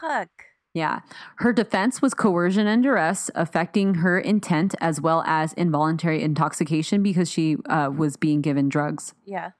[0.00, 0.28] Fuck.
[0.72, 1.00] Yeah.
[1.36, 7.30] Her defense was coercion and duress, affecting her intent as well as involuntary intoxication because
[7.30, 9.14] she uh, was being given drugs.
[9.26, 9.50] Yeah.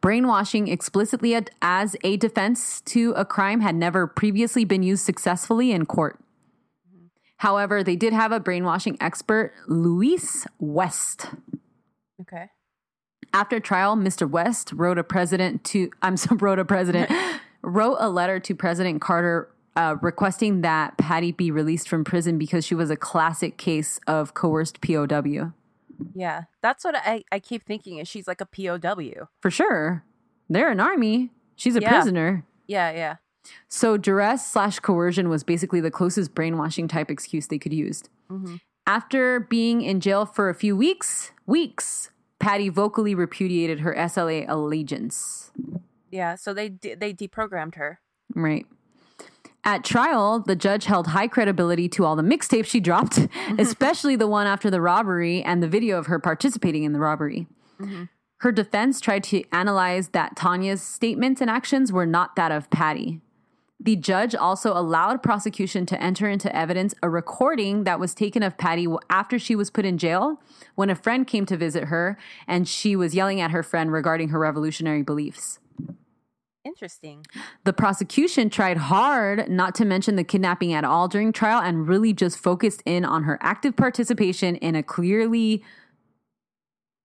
[0.00, 5.84] Brainwashing explicitly as a defense to a crime had never previously been used successfully in
[5.84, 6.18] court.
[7.38, 11.26] However, they did have a brainwashing expert, Louis West.
[12.20, 12.46] Okay.
[13.32, 14.28] After trial, Mr.
[14.28, 17.10] West wrote a president to I'm so wrote a president
[17.62, 22.64] wrote a letter to President Carter uh, requesting that Patty be released from prison because
[22.64, 25.52] she was a classic case of coerced POW.
[26.14, 26.42] Yeah.
[26.62, 29.28] That's what I, I keep thinking is she's like a POW.
[29.40, 30.04] For sure,
[30.48, 31.30] they're an army.
[31.54, 31.90] She's a Yeah.
[31.90, 32.44] prisoner.
[32.66, 32.90] Yeah.
[32.90, 33.16] Yeah.
[33.68, 38.02] So duress slash coercion was basically the closest brainwashing type excuse they could use.
[38.30, 38.56] Mm-hmm.
[38.86, 45.50] After being in jail for a few weeks, weeks, Patty vocally repudiated her SLA allegiance.
[46.10, 46.36] Yeah.
[46.36, 48.00] So they de- they deprogrammed her.
[48.34, 48.66] Right.
[49.64, 53.28] At trial, the judge held high credibility to all the mixtapes she dropped,
[53.58, 57.46] especially the one after the robbery and the video of her participating in the robbery.
[57.78, 58.04] Mm-hmm.
[58.38, 63.20] Her defense tried to analyze that Tania's statements and actions were not that of Patty.
[63.80, 68.58] The judge also allowed prosecution to enter into evidence a recording that was taken of
[68.58, 70.40] Patty after she was put in jail
[70.74, 72.18] when a friend came to visit her
[72.48, 75.60] and she was yelling at her friend regarding her revolutionary beliefs.
[76.64, 77.24] Interesting.
[77.64, 82.12] The prosecution tried hard not to mention the kidnapping at all during trial and really
[82.12, 85.62] just focused in on her active participation in a clearly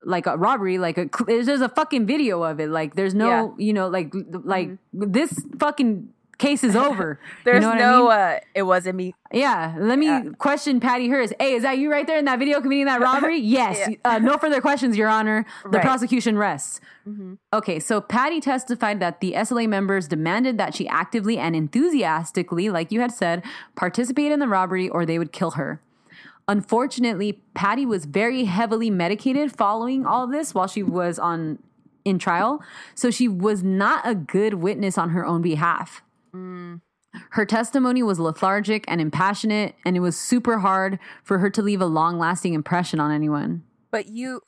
[0.05, 3.71] like a robbery like a there's a fucking video of it like there's no you
[3.71, 4.13] know like
[4.43, 5.11] like mm-hmm.
[5.13, 8.01] this fucking case is over You There's know what I no.
[8.03, 8.11] mean?
[8.11, 9.13] uh It wasn't me.
[9.31, 10.23] yeah let me Yeah.
[10.38, 11.34] question patty Hearst.
[11.39, 13.95] hey is that you right there in that video committing that robbery yes Yeah.
[14.05, 15.81] uh, no further questions your honor the Right.
[15.84, 16.79] prosecution rests
[17.53, 22.93] Okay, so Patty testified that the SLA members demanded that she actively and enthusiastically, like
[22.93, 23.43] you had said,
[23.75, 25.81] participate in the robbery or they would kill her.
[26.47, 31.59] Unfortunately, Patty was very heavily medicated following all this while she was on
[32.05, 32.61] in trial,
[32.95, 36.01] so she was not a good witness on her own behalf.
[36.36, 36.81] Mm.
[37.31, 41.81] Her testimony was lethargic and impassionate, and it was super hard for her to leave
[41.81, 43.63] a long lasting impression on anyone.
[43.91, 44.41] But you,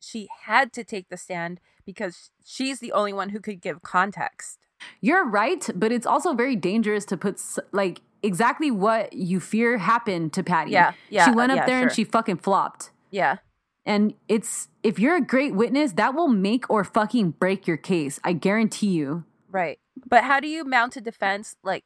[0.00, 4.58] she had to take the stand because she's the only one who could give context.
[5.00, 7.40] You're right, but it's also very dangerous to put
[7.72, 10.70] like exactly what you fear happened to Patty.
[10.70, 12.90] Yeah, yeah, She went up yeah, there and she fucking flopped.
[13.10, 13.36] Yeah.
[13.84, 18.18] And it's if you're a great witness, that will make or fucking break your case.
[18.24, 19.24] I guarantee you.
[19.50, 19.78] Right.
[20.08, 21.56] But how do you mount a defense?
[21.62, 21.84] Like,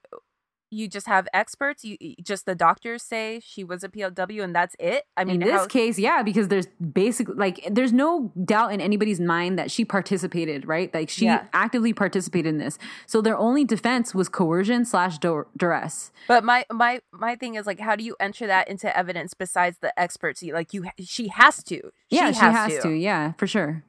[0.73, 1.85] you just have experts.
[1.85, 5.03] You just the doctors say she was a POW, and that's it.
[5.17, 8.81] I mean, in this how- case, yeah, because there's basically like there's no doubt in
[8.81, 10.93] anybody's mind that she participated, right?
[10.95, 11.47] Like she Yeah.
[11.53, 12.79] actively participated in this.
[13.07, 16.13] So their only defense was coercion slash dur- duress.
[16.29, 19.79] But my my my thing is like, how do you enter that into evidence besides
[19.81, 20.41] the experts?
[20.41, 21.91] Like, you she has to.
[22.11, 22.91] Yeah, she has, to.
[22.91, 23.83] Yeah, for sure.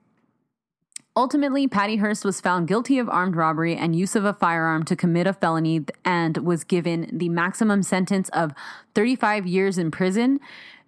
[1.15, 4.95] Ultimately, Patty Hearst was found guilty of armed robbery and use of a firearm to
[4.95, 8.53] commit a felony and was given the maximum sentence of
[8.95, 10.39] 35 years in prison,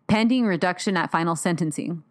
[0.07, 2.03] pending reduction at final sentencing.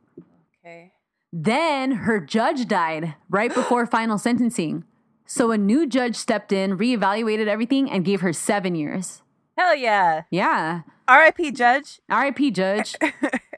[0.60, 0.92] Okay.
[1.32, 4.84] Then her judge died right before final sentencing.
[5.24, 9.22] So a new judge stepped in, reevaluated everything, and gave her seven years.
[9.56, 10.24] Hell yeah.
[10.30, 10.82] Yeah.
[11.08, 11.52] R.I.P.
[11.52, 12.00] Judge.
[12.10, 12.94] RIP judge.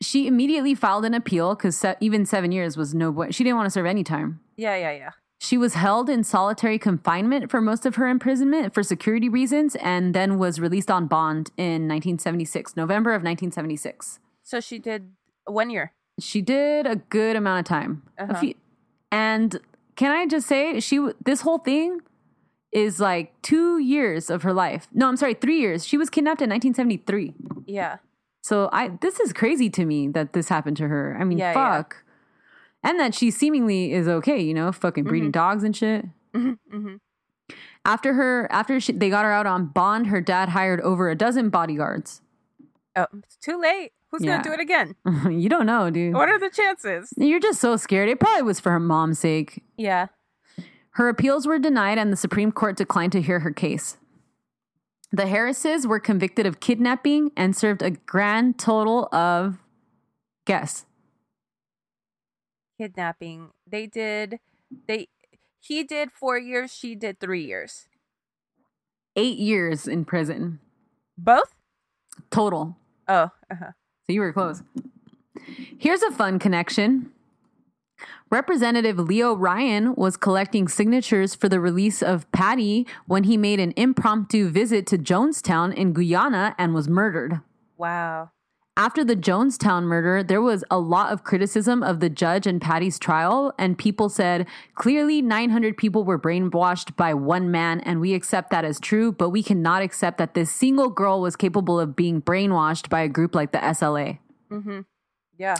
[0.00, 3.30] she immediately filed an appeal because se- even seven years was no way.
[3.30, 4.40] She didn't want to serve any time.
[4.56, 5.10] Yeah, yeah, yeah.
[5.42, 10.14] She was held in solitary confinement for most of her imprisonment for security reasons and
[10.14, 14.18] then was released on bond in 1976, November of 1976.
[14.42, 15.12] So she did
[15.46, 15.92] one year.
[16.18, 18.02] She did a good amount of time.
[18.18, 18.34] Uh-huh.
[18.38, 18.54] few,
[19.10, 19.58] and
[19.96, 22.00] can I just say she w- this whole thing
[22.72, 24.88] is like two years of her life.
[24.92, 25.86] No, I'm sorry, three years.
[25.86, 27.34] She was kidnapped in 1973.
[27.66, 27.96] Yeah.
[28.42, 31.16] So I this is crazy to me that this happened to her.
[31.20, 31.76] I mean, Yeah, yeah.
[31.76, 31.96] fuck.
[32.82, 36.06] And that she seemingly is okay, you know, fucking breeding dogs and shit.
[36.34, 36.94] Mm-hmm.
[37.84, 41.14] After her, after she, they got her out on bond, her dad hired over a
[41.16, 42.20] dozen bodyguards.
[42.96, 43.92] Oh, it's too late.
[44.10, 44.38] Who's Yeah.
[44.38, 44.94] gonna do it again?
[45.30, 46.14] you don't know, dude.
[46.14, 47.12] What are the chances?
[47.16, 48.08] You're just so scared.
[48.08, 49.62] It probably was for her mom's sake.
[49.76, 50.06] Yeah.
[50.92, 53.96] Her appeals were denied, and the Supreme Court declined to hear her case.
[55.12, 59.58] The Harrises were convicted of kidnapping and served a grand total of,
[60.46, 60.86] guess,
[62.78, 63.50] Kidnapping.
[63.66, 64.38] They did.
[64.88, 65.08] They.
[65.60, 66.72] He did four years.
[66.74, 67.86] She did three years.
[69.16, 70.60] eight years in prison
[71.18, 71.52] Both.
[72.30, 72.76] total.
[73.08, 73.30] Oh.
[73.50, 73.72] Uh-huh.
[74.06, 74.62] So you were close.
[75.78, 77.10] Here's a fun connection.
[78.30, 83.74] Representative Leo Ryan was collecting signatures for the release of Patty when he made an
[83.76, 87.40] impromptu visit to Jonestown in Guyana and was murdered.
[87.76, 88.30] Wow.
[88.76, 93.00] After the Jonestown murder, there was a lot of criticism of the judge and Patty's
[93.00, 94.46] trial, and people said
[94.76, 99.30] clearly 900 people were brainwashed by one man, and we accept that as true, but
[99.30, 103.34] we cannot accept that this single girl was capable of being brainwashed by a group
[103.34, 104.20] like the SLA.
[104.52, 104.82] Mm-hmm.
[105.36, 105.56] Yeah.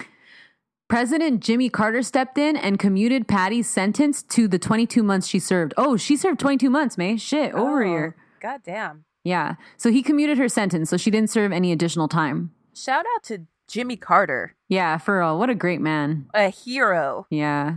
[0.90, 5.72] President Jimmy Carter stepped in and commuted Patty's sentence to the 22 months she served.
[5.76, 7.16] Oh, she served 22 months, May.
[7.16, 8.16] Shit, over Oh, year.
[8.40, 9.04] God damn.
[9.22, 9.54] Yeah.
[9.76, 12.50] So he commuted her sentence, so she didn't serve any additional time.
[12.74, 15.38] Shout out to Jimmy Carter, Yeah, for real.
[15.38, 16.26] What a great man.
[16.34, 17.24] a hero.
[17.30, 17.76] Yeah.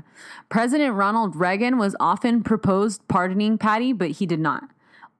[0.50, 4.64] President Ronald Reagan was often proposed pardoning Patty, but he did not.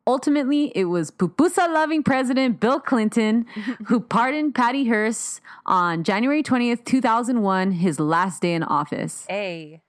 [0.06, 3.46] Ultimately, it was pupusa loving President Bill Clinton
[3.86, 9.26] who pardoned Patty Hearst on January 20th, 2001, his last day in office.
[9.30, 9.82] A.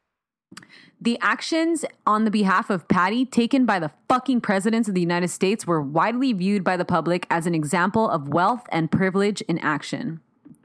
[1.01, 5.29] The actions on the behalf of Patty taken by the fucking presidents of the United
[5.29, 9.59] States were widely viewed by the public as an example of wealth and privilege in
[9.59, 10.21] action.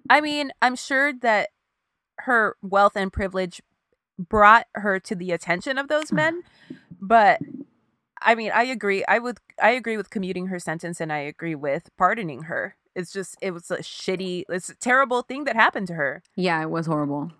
[0.10, 1.50] I mean, I'm sure that
[2.20, 3.62] her wealth and privilege
[4.20, 6.44] brought her to the attention of those men,
[7.02, 7.40] but
[8.22, 9.04] I mean, I agree.
[9.08, 12.76] I would I agree with commuting her sentence and I agree with pardoning her.
[12.96, 16.22] It's just it was a shitty it's a terrible thing that happened to her.
[16.36, 17.32] Yeah, it was horrible.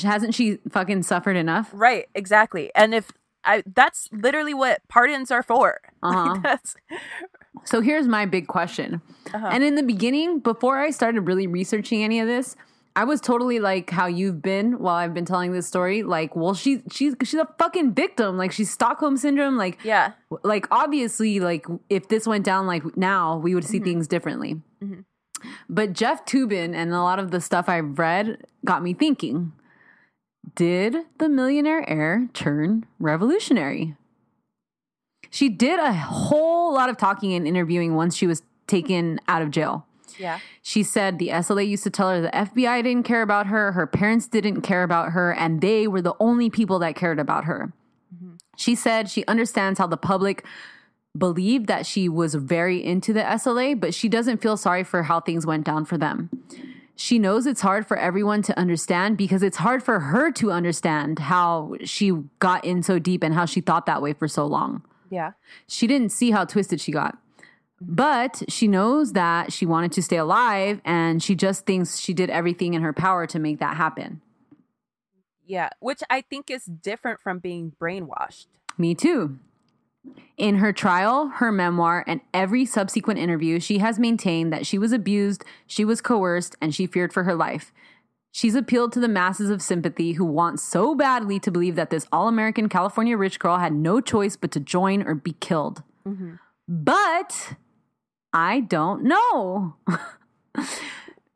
[0.00, 1.70] Hasn't she fucking suffered enough?
[1.72, 2.70] Right, exactly.
[2.74, 3.12] And if
[3.44, 5.80] I that's literally what pardons are for.
[6.02, 6.40] Uh-huh.
[6.42, 6.74] that's
[7.64, 9.00] So here's my big question.
[9.32, 9.50] Uh-huh.
[9.52, 12.56] And in the beginning, before I started really researching any of this,
[12.94, 16.02] I was totally like how you've been while I've been telling this story.
[16.02, 18.36] Like, well, she's she's she's a fucking victim.
[18.36, 19.56] Like she's Stockholm syndrome.
[19.56, 20.12] Like, yeah.
[20.42, 23.84] like obviously, like if this went down like now, we would see mm-hmm.
[23.84, 24.60] things differently.
[24.82, 25.00] Mm-hmm.
[25.68, 29.52] But Jeff Toobin and a lot of the stuff I've read got me thinking:
[30.54, 33.96] Did the millionaire heir turn revolutionary?
[35.30, 39.50] She did a whole lot of talking and interviewing once she was taken out of
[39.50, 39.86] jail.
[40.18, 40.38] Yeah.
[40.62, 43.86] She said the SLA used to tell her the FBI didn't care about her, her
[43.86, 47.72] parents didn't care about her, and they were the only people that cared about her.
[48.14, 48.34] Mm-hmm.
[48.56, 50.44] She said she understands how the public
[51.16, 55.20] believed that she was very into the SLA, but she doesn't feel sorry for how
[55.20, 56.30] things went down for them.
[56.94, 61.18] She knows it's hard for everyone to understand because it's hard for her to understand
[61.18, 64.82] how she got in so deep and how she thought that way for so long
[65.10, 65.32] Yeah.
[65.66, 67.18] she didn't see how twisted she got.
[67.88, 72.30] But she knows that she wanted to stay alive and she just thinks she did
[72.30, 74.20] everything in her power to make that happen.
[75.44, 75.70] Yeah.
[75.80, 78.46] Which I think is different from being brainwashed.
[78.78, 79.38] Me too.
[80.36, 84.92] In her trial, her memoir, and every subsequent interview, she has maintained that she was
[84.92, 87.72] abused, she was coerced, and she feared for her life.
[88.32, 92.06] She's appealed to the masses of sympathy who want so badly to believe that this
[92.10, 95.82] all American California rich girl had no choice but to join or be killed.
[96.08, 96.34] Mm-hmm.
[96.66, 97.56] But
[98.32, 99.76] I don't know.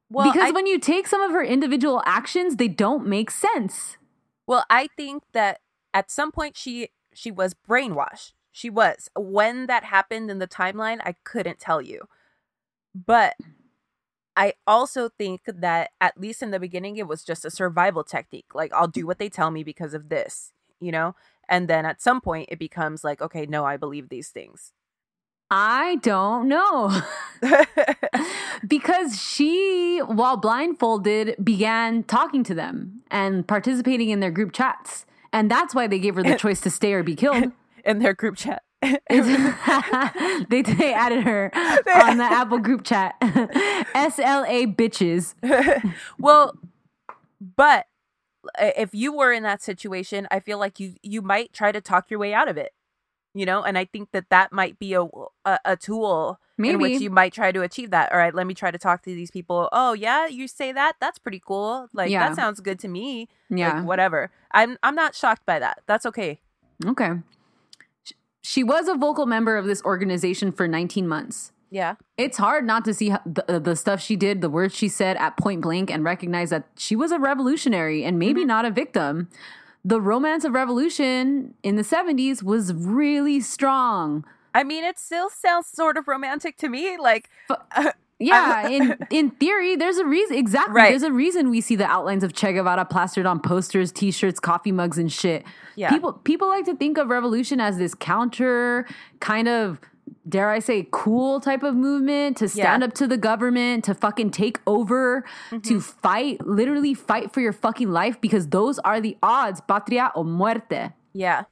[0.09, 3.97] Well, because I, when you take some of her individual actions, they don't make sense.
[4.47, 5.61] well, I think that
[5.93, 8.33] at some point she she was brainwashed.
[8.53, 9.11] She was.
[9.17, 12.09] When that happened in the timeline, I couldn't tell you.
[12.95, 13.35] But
[14.37, 18.55] I also think that at least in the beginning it was just a survival technique.
[18.55, 21.15] Like I'll do what they tell me because of this, you know?
[21.49, 24.73] And then at some point it becomes like, okay, no, I believe these things.
[25.51, 27.01] I don't know.
[28.67, 35.07] because she, while blindfolded, began talking to them and participating in their group chats.
[35.33, 37.53] And that's why they gave her the choice to stay or be killed.
[37.85, 38.63] in their group chat.
[38.83, 43.19] they, they added her on the Apple group chat.
[43.21, 45.35] SLA bitches.
[46.19, 46.59] well,
[47.41, 47.87] but
[48.59, 51.81] uh, if you were in that situation, I feel like you you might try to
[51.81, 52.73] talk your way out of it.
[53.37, 55.03] You know and i think that that might be a
[55.45, 58.55] a, a tool in which you might try to achieve that all right let me
[58.55, 62.11] try to talk to these people oh yeah you say that that's pretty cool like
[62.11, 62.29] Yeah.
[62.29, 63.75] that sounds good to me Yeah.
[63.75, 66.41] like whatever i'm i'm not shocked by that that's okay
[66.85, 67.13] Okay.
[68.43, 71.53] She was a vocal member of this organization for 19 months.
[71.71, 74.89] yeah It's hard not to see the, uh, the stuff she did, the words she
[74.89, 78.49] said at point blank, and recognize that she was a revolutionary and maybe mm-hmm.
[78.49, 79.29] not a victim.
[79.89, 84.25] The romance of revolution in the 70s was really strong.
[84.55, 89.31] i mean it still sounds sort of romantic to me like uh, Yeah, in in
[89.43, 90.39] theory, there's a reason.
[90.39, 90.89] Exactly, Right.
[90.91, 94.73] there's a reason we see the outlines of Che Guevara plastered on posters, T-shirts, coffee
[94.73, 95.45] mugs, and shit.
[95.77, 95.91] Yeah.
[95.91, 98.87] people people like to think of revolution as this counter
[99.21, 99.79] kind of.
[100.29, 102.75] Dare I say, cool type of movement to stand Yeah.
[102.75, 102.83] Mm-hmm.
[102.85, 105.25] up to the government, to fucking take over,
[105.63, 110.25] to fight, literally fight for your fucking life because those are the odds, patria o
[110.25, 110.91] muerte.
[111.13, 111.45] yeah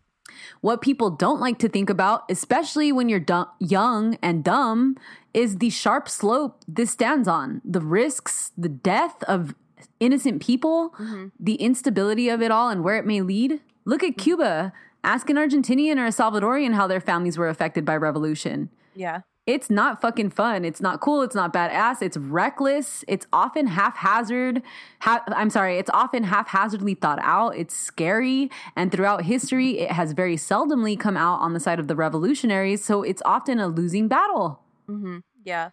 [0.60, 4.96] What people don't like to think about, especially when you're du- young and dumb,
[5.32, 7.60] is the sharp slope this stands on.
[7.64, 9.54] The risks, the death of
[10.00, 10.92] innocent people,
[11.38, 13.60] the instability of it all, and where it may lead.
[13.84, 14.72] Look at Cuba.
[15.04, 18.70] Ask an Argentinian or a Salvadorian how their families were affected by revolution.
[18.94, 20.64] yeah It's not fucking fun.
[20.64, 21.20] It's not cool.
[21.22, 22.00] It's not badass.
[22.00, 23.04] It's reckless.
[23.06, 24.62] It's often haphazard.
[25.00, 25.76] Ha- I'm sorry.
[25.78, 27.50] It's often haphazardly thought out.
[27.56, 28.50] It's scary.
[28.74, 32.82] And throughout history, it has very seldomly come out on the side of the revolutionaries.
[32.82, 34.60] So it's often a losing battle.
[34.88, 35.18] Mm-hmm.
[35.44, 35.70] Yeah.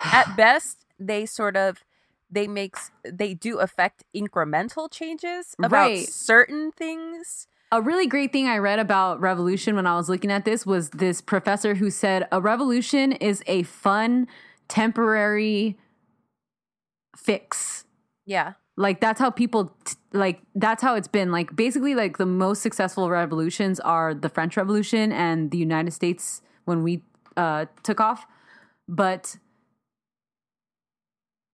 [0.00, 1.82] At best, they sort of
[2.30, 6.06] they makes they do affect incremental changes about Right.
[6.08, 7.46] certain things.
[7.72, 10.90] A really great thing I read about revolution when I was looking at this was
[10.90, 14.26] this professor who said a revolution is a fun,
[14.68, 15.78] temporary
[17.16, 17.84] fix.
[18.26, 18.54] Yeah.
[18.76, 22.62] like that's how people t- like that's how it's been like basically like the most
[22.62, 27.02] successful revolutions are the french revolution and the united states when we
[27.36, 28.26] uh took off
[28.88, 29.36] but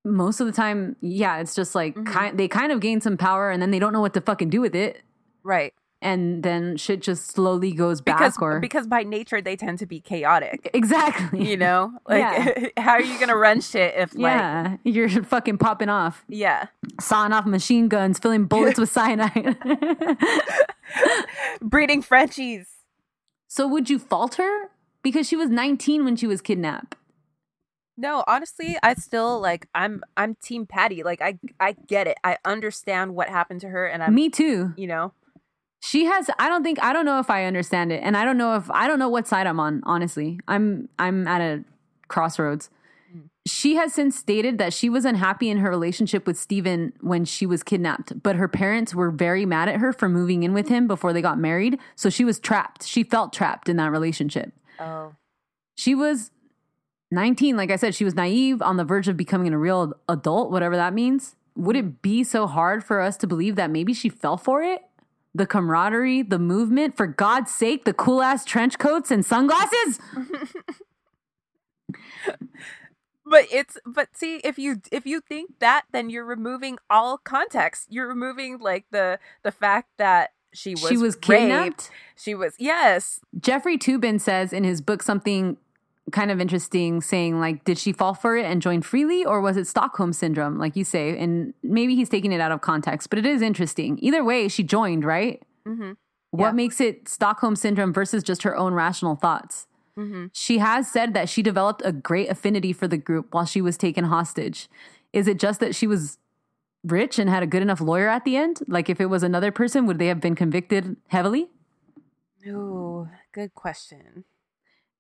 [0.05, 3.51] most of the time yeah it's just like kind they kind of gain some power
[3.51, 5.03] and then they don't know what to fucking do with it
[5.43, 5.73] Right.
[6.07, 9.87] And then shit just slowly goes back Because or because by nature they tend to
[9.87, 10.71] be chaotic.
[10.73, 11.93] exactly You know?
[12.09, 12.69] Like Yeah.
[12.85, 16.67] how are you gonna run shit if like yeah you're fucking popping off yeah.
[17.01, 19.57] sawing off machine guns filling bullets with cyanide
[21.61, 22.69] Breeding Frenchies.
[23.49, 24.71] So would you fault her?
[25.03, 26.97] Because she was 19 when she was kidnapped.
[27.97, 31.03] No, honestly, I still like I'm I'm team Patty.
[31.03, 32.19] Like I I get it.
[32.23, 34.75] I understand what happened to her and I'm Me too.
[34.77, 35.13] you know.
[35.87, 38.01] She has I don't think I don't know if I understand it.
[38.03, 40.41] And I don't know if I don't know what side I'm on, honestly.
[40.49, 41.63] I'm I'm at a
[42.09, 42.71] crossroads.
[43.13, 43.21] Hmm.
[43.47, 47.47] She has since stated that she was unhappy in her relationship with Steven when she
[47.47, 50.89] was kidnapped, but her parents were very mad at her for moving in with him
[50.89, 51.79] before they got married.
[51.95, 52.85] So she was trapped.
[52.85, 54.53] She felt trapped in that relationship.
[54.81, 55.15] Oh.
[55.77, 56.33] She was
[57.13, 57.57] 19.
[57.57, 60.75] Like I said, she was naive on the verge of becoming a real adult, whatever
[60.75, 61.37] that means.
[61.55, 64.83] Would it be so hard for us to believe that maybe she fell for it?
[65.37, 70.01] The camaraderie, the movement, for God's sake, the cool ass trench coats and sunglasses?
[73.29, 77.89] But it's but see if you if you think that then you're removing all context.
[77.91, 81.27] You're removing like the the fact that she was she was raped.
[81.27, 81.91] kidnapped.
[82.15, 83.21] She was yes.
[83.39, 85.57] Jeffrey Toobin says in his book something
[86.13, 89.57] kind of interesting, saying, like, did she fall for it and join freely, or was
[89.57, 91.19] it Stockholm syndrome, like you say?
[91.19, 93.99] And maybe he's taking it out of context, but it is interesting.
[94.01, 95.43] Either way, she joined, right?
[95.67, 95.93] Mm-hmm.
[96.31, 96.53] What Yeah.
[96.53, 99.67] makes it Stockholm syndrome versus just her own rational thoughts?
[99.99, 100.27] Mm-hmm.
[100.33, 103.77] She has said that she developed a great affinity for the group while she was
[103.77, 104.69] taken hostage.
[105.13, 106.19] Is it just that she was
[106.85, 108.61] rich and had a good enough lawyer at the end?
[108.69, 111.49] Like, if it was another person, would they have been convicted heavily?
[112.47, 114.25] Ooh, good question.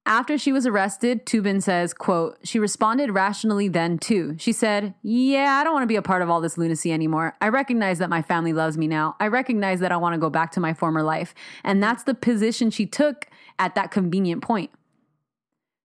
[0.07, 4.37] After she was arrested, Toobin says, quote, she responded rationally then too.
[4.39, 7.37] She said, Yeah, I don't want to be a part of all this lunacy anymore.
[7.41, 9.17] I recognize that my family loves me now.
[9.19, 11.35] I recognize that I want to go back to my former life.
[11.65, 13.27] And that's the position she took
[13.59, 14.71] at that convenient point.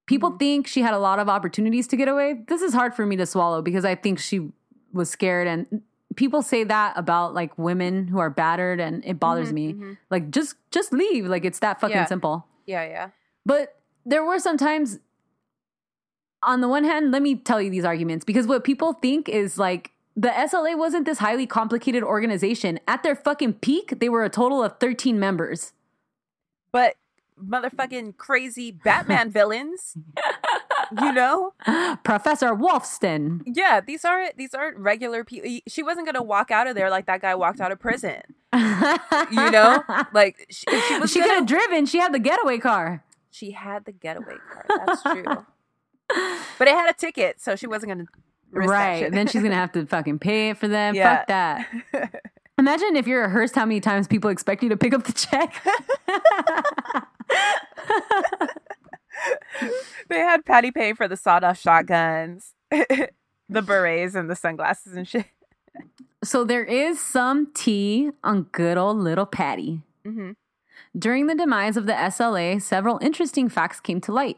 [0.06, 0.38] People mm-hmm.
[0.38, 2.44] think she had a lot of opportunities to get away.
[2.48, 4.52] This is hard for me to swallow because I think she
[4.94, 5.82] was scared and
[6.16, 9.74] people say that about like women who are battered and it bothers mm-hmm, me.
[9.74, 9.94] Mm-hmm.
[10.12, 11.26] Like just just leave.
[11.26, 12.06] Like it's that fucking Yeah.
[12.06, 12.46] simple.
[12.68, 13.10] Yeah, yeah.
[13.46, 15.00] But there were some times,
[16.44, 19.58] on the one hand, let me tell you these arguments because what people think is
[19.58, 22.80] like the SLA wasn't this highly complicated organization.
[22.88, 25.74] At their fucking peak, they were a total of 13 members.
[26.72, 26.96] But
[27.42, 29.96] motherfucking crazy Batman villains.
[31.02, 31.54] you know?
[32.04, 33.42] Professor Wolfston.
[33.46, 35.60] Yeah, these aren't these aren't regular people.
[35.68, 38.22] She wasn't gonna walk out of there like that guy walked out of prison.
[38.54, 39.84] You know,
[40.14, 41.12] like she, she was.
[41.12, 41.86] she could have driven.
[41.86, 43.04] She had the getaway car.
[43.32, 44.66] She had the getaway car.
[44.86, 45.24] That's true.
[46.60, 48.06] but it had a ticket, so she wasn't gonna.
[48.52, 49.12] right.
[49.12, 50.94] Then she's gonna have to fucking pay it for them.
[50.96, 51.18] Yeah.
[51.20, 51.68] Fuck that.
[52.60, 55.14] Imagine if you're a Hearst, how many times people expect you to pick up the
[55.14, 55.56] check?
[60.10, 65.26] they had Patty pay for the sawed-off shotguns, the berets, and the sunglasses and shit.
[66.24, 69.82] so there is some tea on good old little Patty.
[70.06, 70.32] hmm
[70.98, 74.38] During the demise of the SLA, several interesting facts came to light.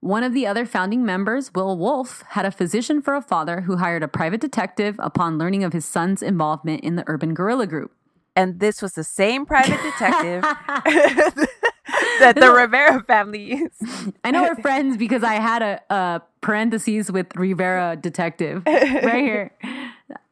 [0.00, 3.78] One of the other founding members, Will Wolfe, had a physician for a father who
[3.78, 7.92] hired a private detective upon learning of his son's involvement in the urban guerrilla group.
[8.36, 10.42] And this was the same private detective
[12.20, 14.14] that the Rivera family used.
[14.24, 19.52] I know we're friends because I had a, a parentheses with Rivera detective right here.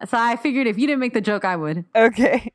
[0.06, 1.84] So I figured if you didn't make the joke, I would.
[1.96, 2.52] Okay.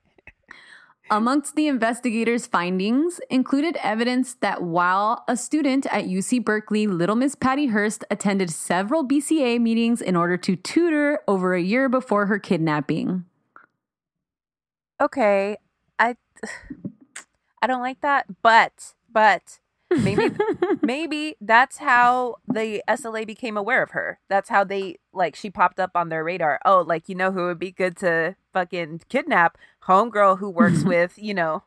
[1.13, 7.35] Amongst the investigators' findings included evidence that while a student at UC Berkeley, Little Miss
[7.35, 12.39] Patty Hearst attended several BCA meetings in order to tutor over a year before her
[12.39, 13.25] kidnapping.
[15.01, 15.57] Okay.
[15.99, 16.15] I
[17.61, 19.59] I don't like that, but but
[19.89, 20.29] maybe
[20.81, 24.19] maybe that's how the SLA became aware of her.
[24.29, 26.61] That's how they like she popped up on their radar.
[26.63, 31.13] Oh, like you know who would be good to fucking kidnap homegirl who works with,
[31.17, 31.63] you know,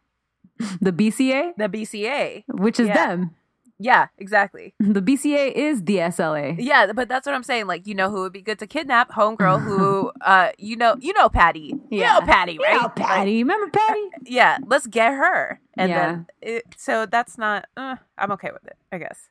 [0.81, 2.45] The BCA, the BCA.
[2.49, 2.95] which is Yeah.
[3.07, 3.35] them.
[3.81, 4.73] Yeah, exactly.
[4.81, 6.55] The BCA is the SLA.
[6.59, 7.67] Yeah, but that's what I'm saying.
[7.67, 9.11] Like, you know who would be good to kidnap?
[9.11, 11.75] Homegirl who uh you know you know Patty.
[11.91, 12.15] You Yeah.
[12.15, 12.81] know Patty, You right?
[12.81, 13.43] know Patty.
[13.43, 14.01] Remember Patty?
[14.27, 15.61] Yeah, let's get her.
[15.77, 15.99] And Yeah.
[16.07, 19.29] then it, so that's not uh, I'm okay with it, I guess.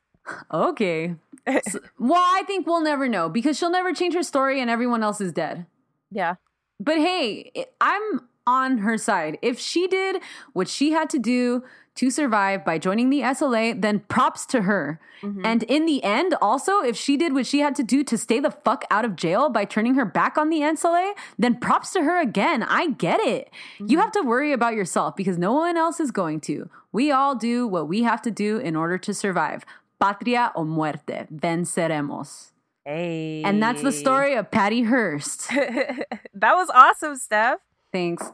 [0.52, 1.14] Okay.
[1.46, 5.02] S- well, I think we'll never know because she'll never change her story and everyone
[5.02, 5.64] else is dead.
[6.10, 6.34] yeah.
[6.80, 7.50] But hey,
[7.80, 9.38] I'm on her side.
[9.42, 10.22] If she did
[10.52, 11.64] what she had to do
[11.96, 15.00] to survive by joining the SLA, then props to her.
[15.22, 15.46] Mm-hmm.
[15.46, 18.40] And in the end, also, if she did what she had to do to stay
[18.40, 22.02] the fuck out of jail by turning her back on the SLA, then props to
[22.02, 22.64] her again.
[22.64, 23.50] I get it.
[23.74, 23.90] Mm-hmm.
[23.90, 26.68] You have to worry about yourself because no one else is going to.
[26.90, 29.64] We all do what we have to do in order to survive.
[30.00, 31.26] Patria o muerte.
[31.32, 32.50] Venceremos.
[32.84, 33.42] Hey.
[33.44, 35.48] And that's the story of Patty Hearst.
[36.34, 37.56] that was awesome, Stef.
[37.94, 38.32] Thanks.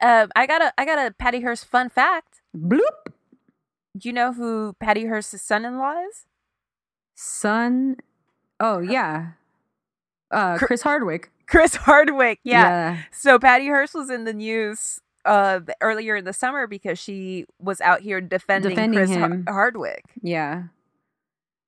[0.00, 2.40] Um, I got a I got a Patty Hearst fun fact.
[2.56, 3.12] Bloop.
[3.94, 6.24] Do you know who Patty Hearst's son-in-law is?
[7.14, 7.98] Son.
[8.58, 9.32] Oh yeah.
[10.30, 11.30] Uh, Chris Hardwick.
[11.46, 12.40] Chris Hardwick.
[12.42, 12.62] Yeah.
[12.62, 13.02] Yeah.
[13.12, 17.82] So Patty Hearst was in the news uh earlier in the summer because she was
[17.82, 19.44] out here defending, Defending Chris him.
[19.46, 20.04] Hardwick.
[20.22, 20.62] Yeah.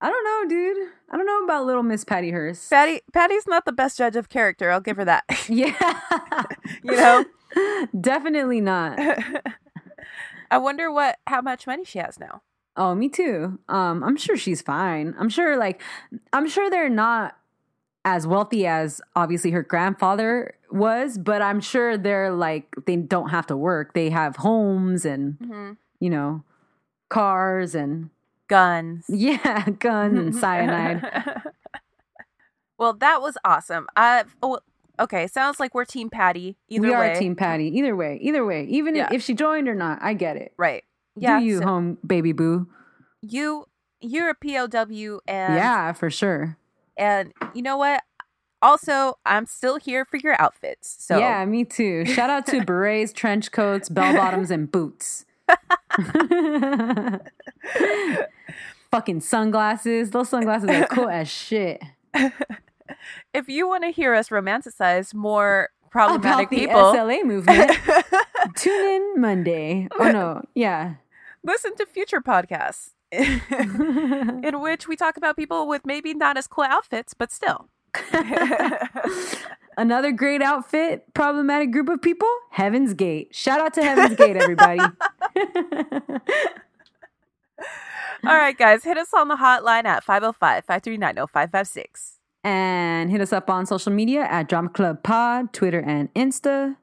[0.04, 0.88] I don't know, dude.
[1.12, 2.68] I don't know about little Miss Patty Hearst.
[2.70, 4.70] Patty Patty's not the best judge of character.
[4.70, 5.24] I'll give her that.
[5.48, 6.00] yeah.
[6.82, 7.24] You know?
[8.00, 8.98] Definitely not.
[10.50, 12.42] I wonder what how much money she has now.
[12.76, 13.58] Oh, me too.
[13.68, 15.14] Um, I'm sure she's fine.
[15.18, 15.80] I'm sure, like,
[16.32, 17.36] I'm sure they're not
[18.04, 23.46] as wealthy as obviously her grandfather was, but I'm sure they're like they don't have
[23.48, 23.92] to work.
[23.94, 25.72] They have homes and Mm-hmm.
[26.00, 26.42] you know
[27.10, 28.08] cars and
[28.52, 29.04] Guns.
[29.08, 31.02] yeah, guns and cyanide.
[32.78, 33.86] well, that was awesome.
[33.96, 34.60] Uh, I oh,
[35.00, 35.26] okay.
[35.26, 36.56] Sounds like we're Team Patty.
[36.68, 37.66] Either we way, are Team Patty.
[37.78, 39.08] Either way, either way, even Yeah.
[39.12, 40.52] if she joined or not, I get it.
[40.56, 40.84] right?
[41.16, 42.66] Yeah, Do you, so home baby boo?
[43.22, 43.66] you
[44.00, 46.56] you're a POW, and yeah, for sure.
[46.96, 48.02] and you know what?
[48.60, 50.96] Also, I'm still here for your outfits.
[51.00, 52.04] So Yeah, me too.
[52.04, 55.24] Shout out to berets, trench coats, bell bottoms, and boots.
[58.90, 60.10] Fucking sunglasses.
[60.10, 61.82] Those sunglasses are cool as shit.
[63.34, 67.72] if you want to hear us romanticize more About problematic the people, SLA movement.
[68.56, 69.88] Tune in Monday.
[69.98, 70.94] Oh no, yeah.
[71.42, 76.64] listen to future podcasts in which we talk about people with maybe not as cool
[76.64, 77.68] outfits, but still.
[79.76, 83.34] Another great outfit, problematic group of people, Heaven's Gate.
[83.34, 84.80] Shout out to Heaven's Gate, everybody.
[88.24, 92.18] All right, guys, hit us on the hotline at 505 539 0556.
[92.44, 96.76] and hit us up on social media at Drama Club Pod, Twitter and Insta.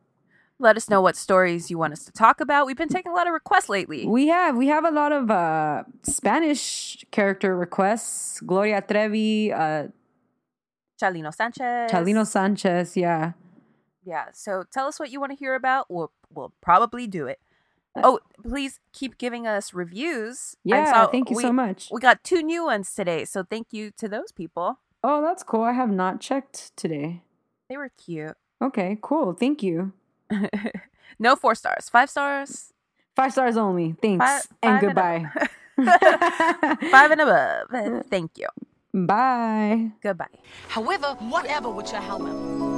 [0.62, 2.66] Let us know what stories you want us to talk about.
[2.66, 4.06] We've been taking a lot of requests lately.
[4.06, 8.42] We have we have a lot of uh, Spanish character requests.
[8.42, 9.88] Gloria Trevi, uh,
[11.02, 11.92] Chalino Sanchez.
[11.92, 13.34] Chalino Sanchez, yeah.
[14.06, 15.88] Yeah, so tell us what you want to hear about.
[15.90, 17.40] We'll, we'll probably do it.
[17.96, 20.56] Oh, please keep giving us reviews.
[20.64, 21.90] Yeah, saw thank you we, so much.
[21.92, 24.80] We got two new ones today, so thank you to those people.
[25.04, 25.64] Oh, that's cool.
[25.64, 27.24] I have not checked today.
[27.70, 28.36] They were cute.
[28.62, 29.34] Okay, cool.
[29.34, 29.94] Thank you.
[31.20, 32.74] no four stars, five stars,
[33.20, 33.96] Five stars only.
[34.02, 34.26] Thanks.
[34.26, 35.36] Five- and five and
[35.76, 36.88] goodbye.
[36.90, 38.06] five and above.
[38.10, 38.48] Thank you.
[38.94, 39.92] Bye.
[40.02, 40.28] Goodbye.
[40.68, 42.69] However, whatever with your helmet.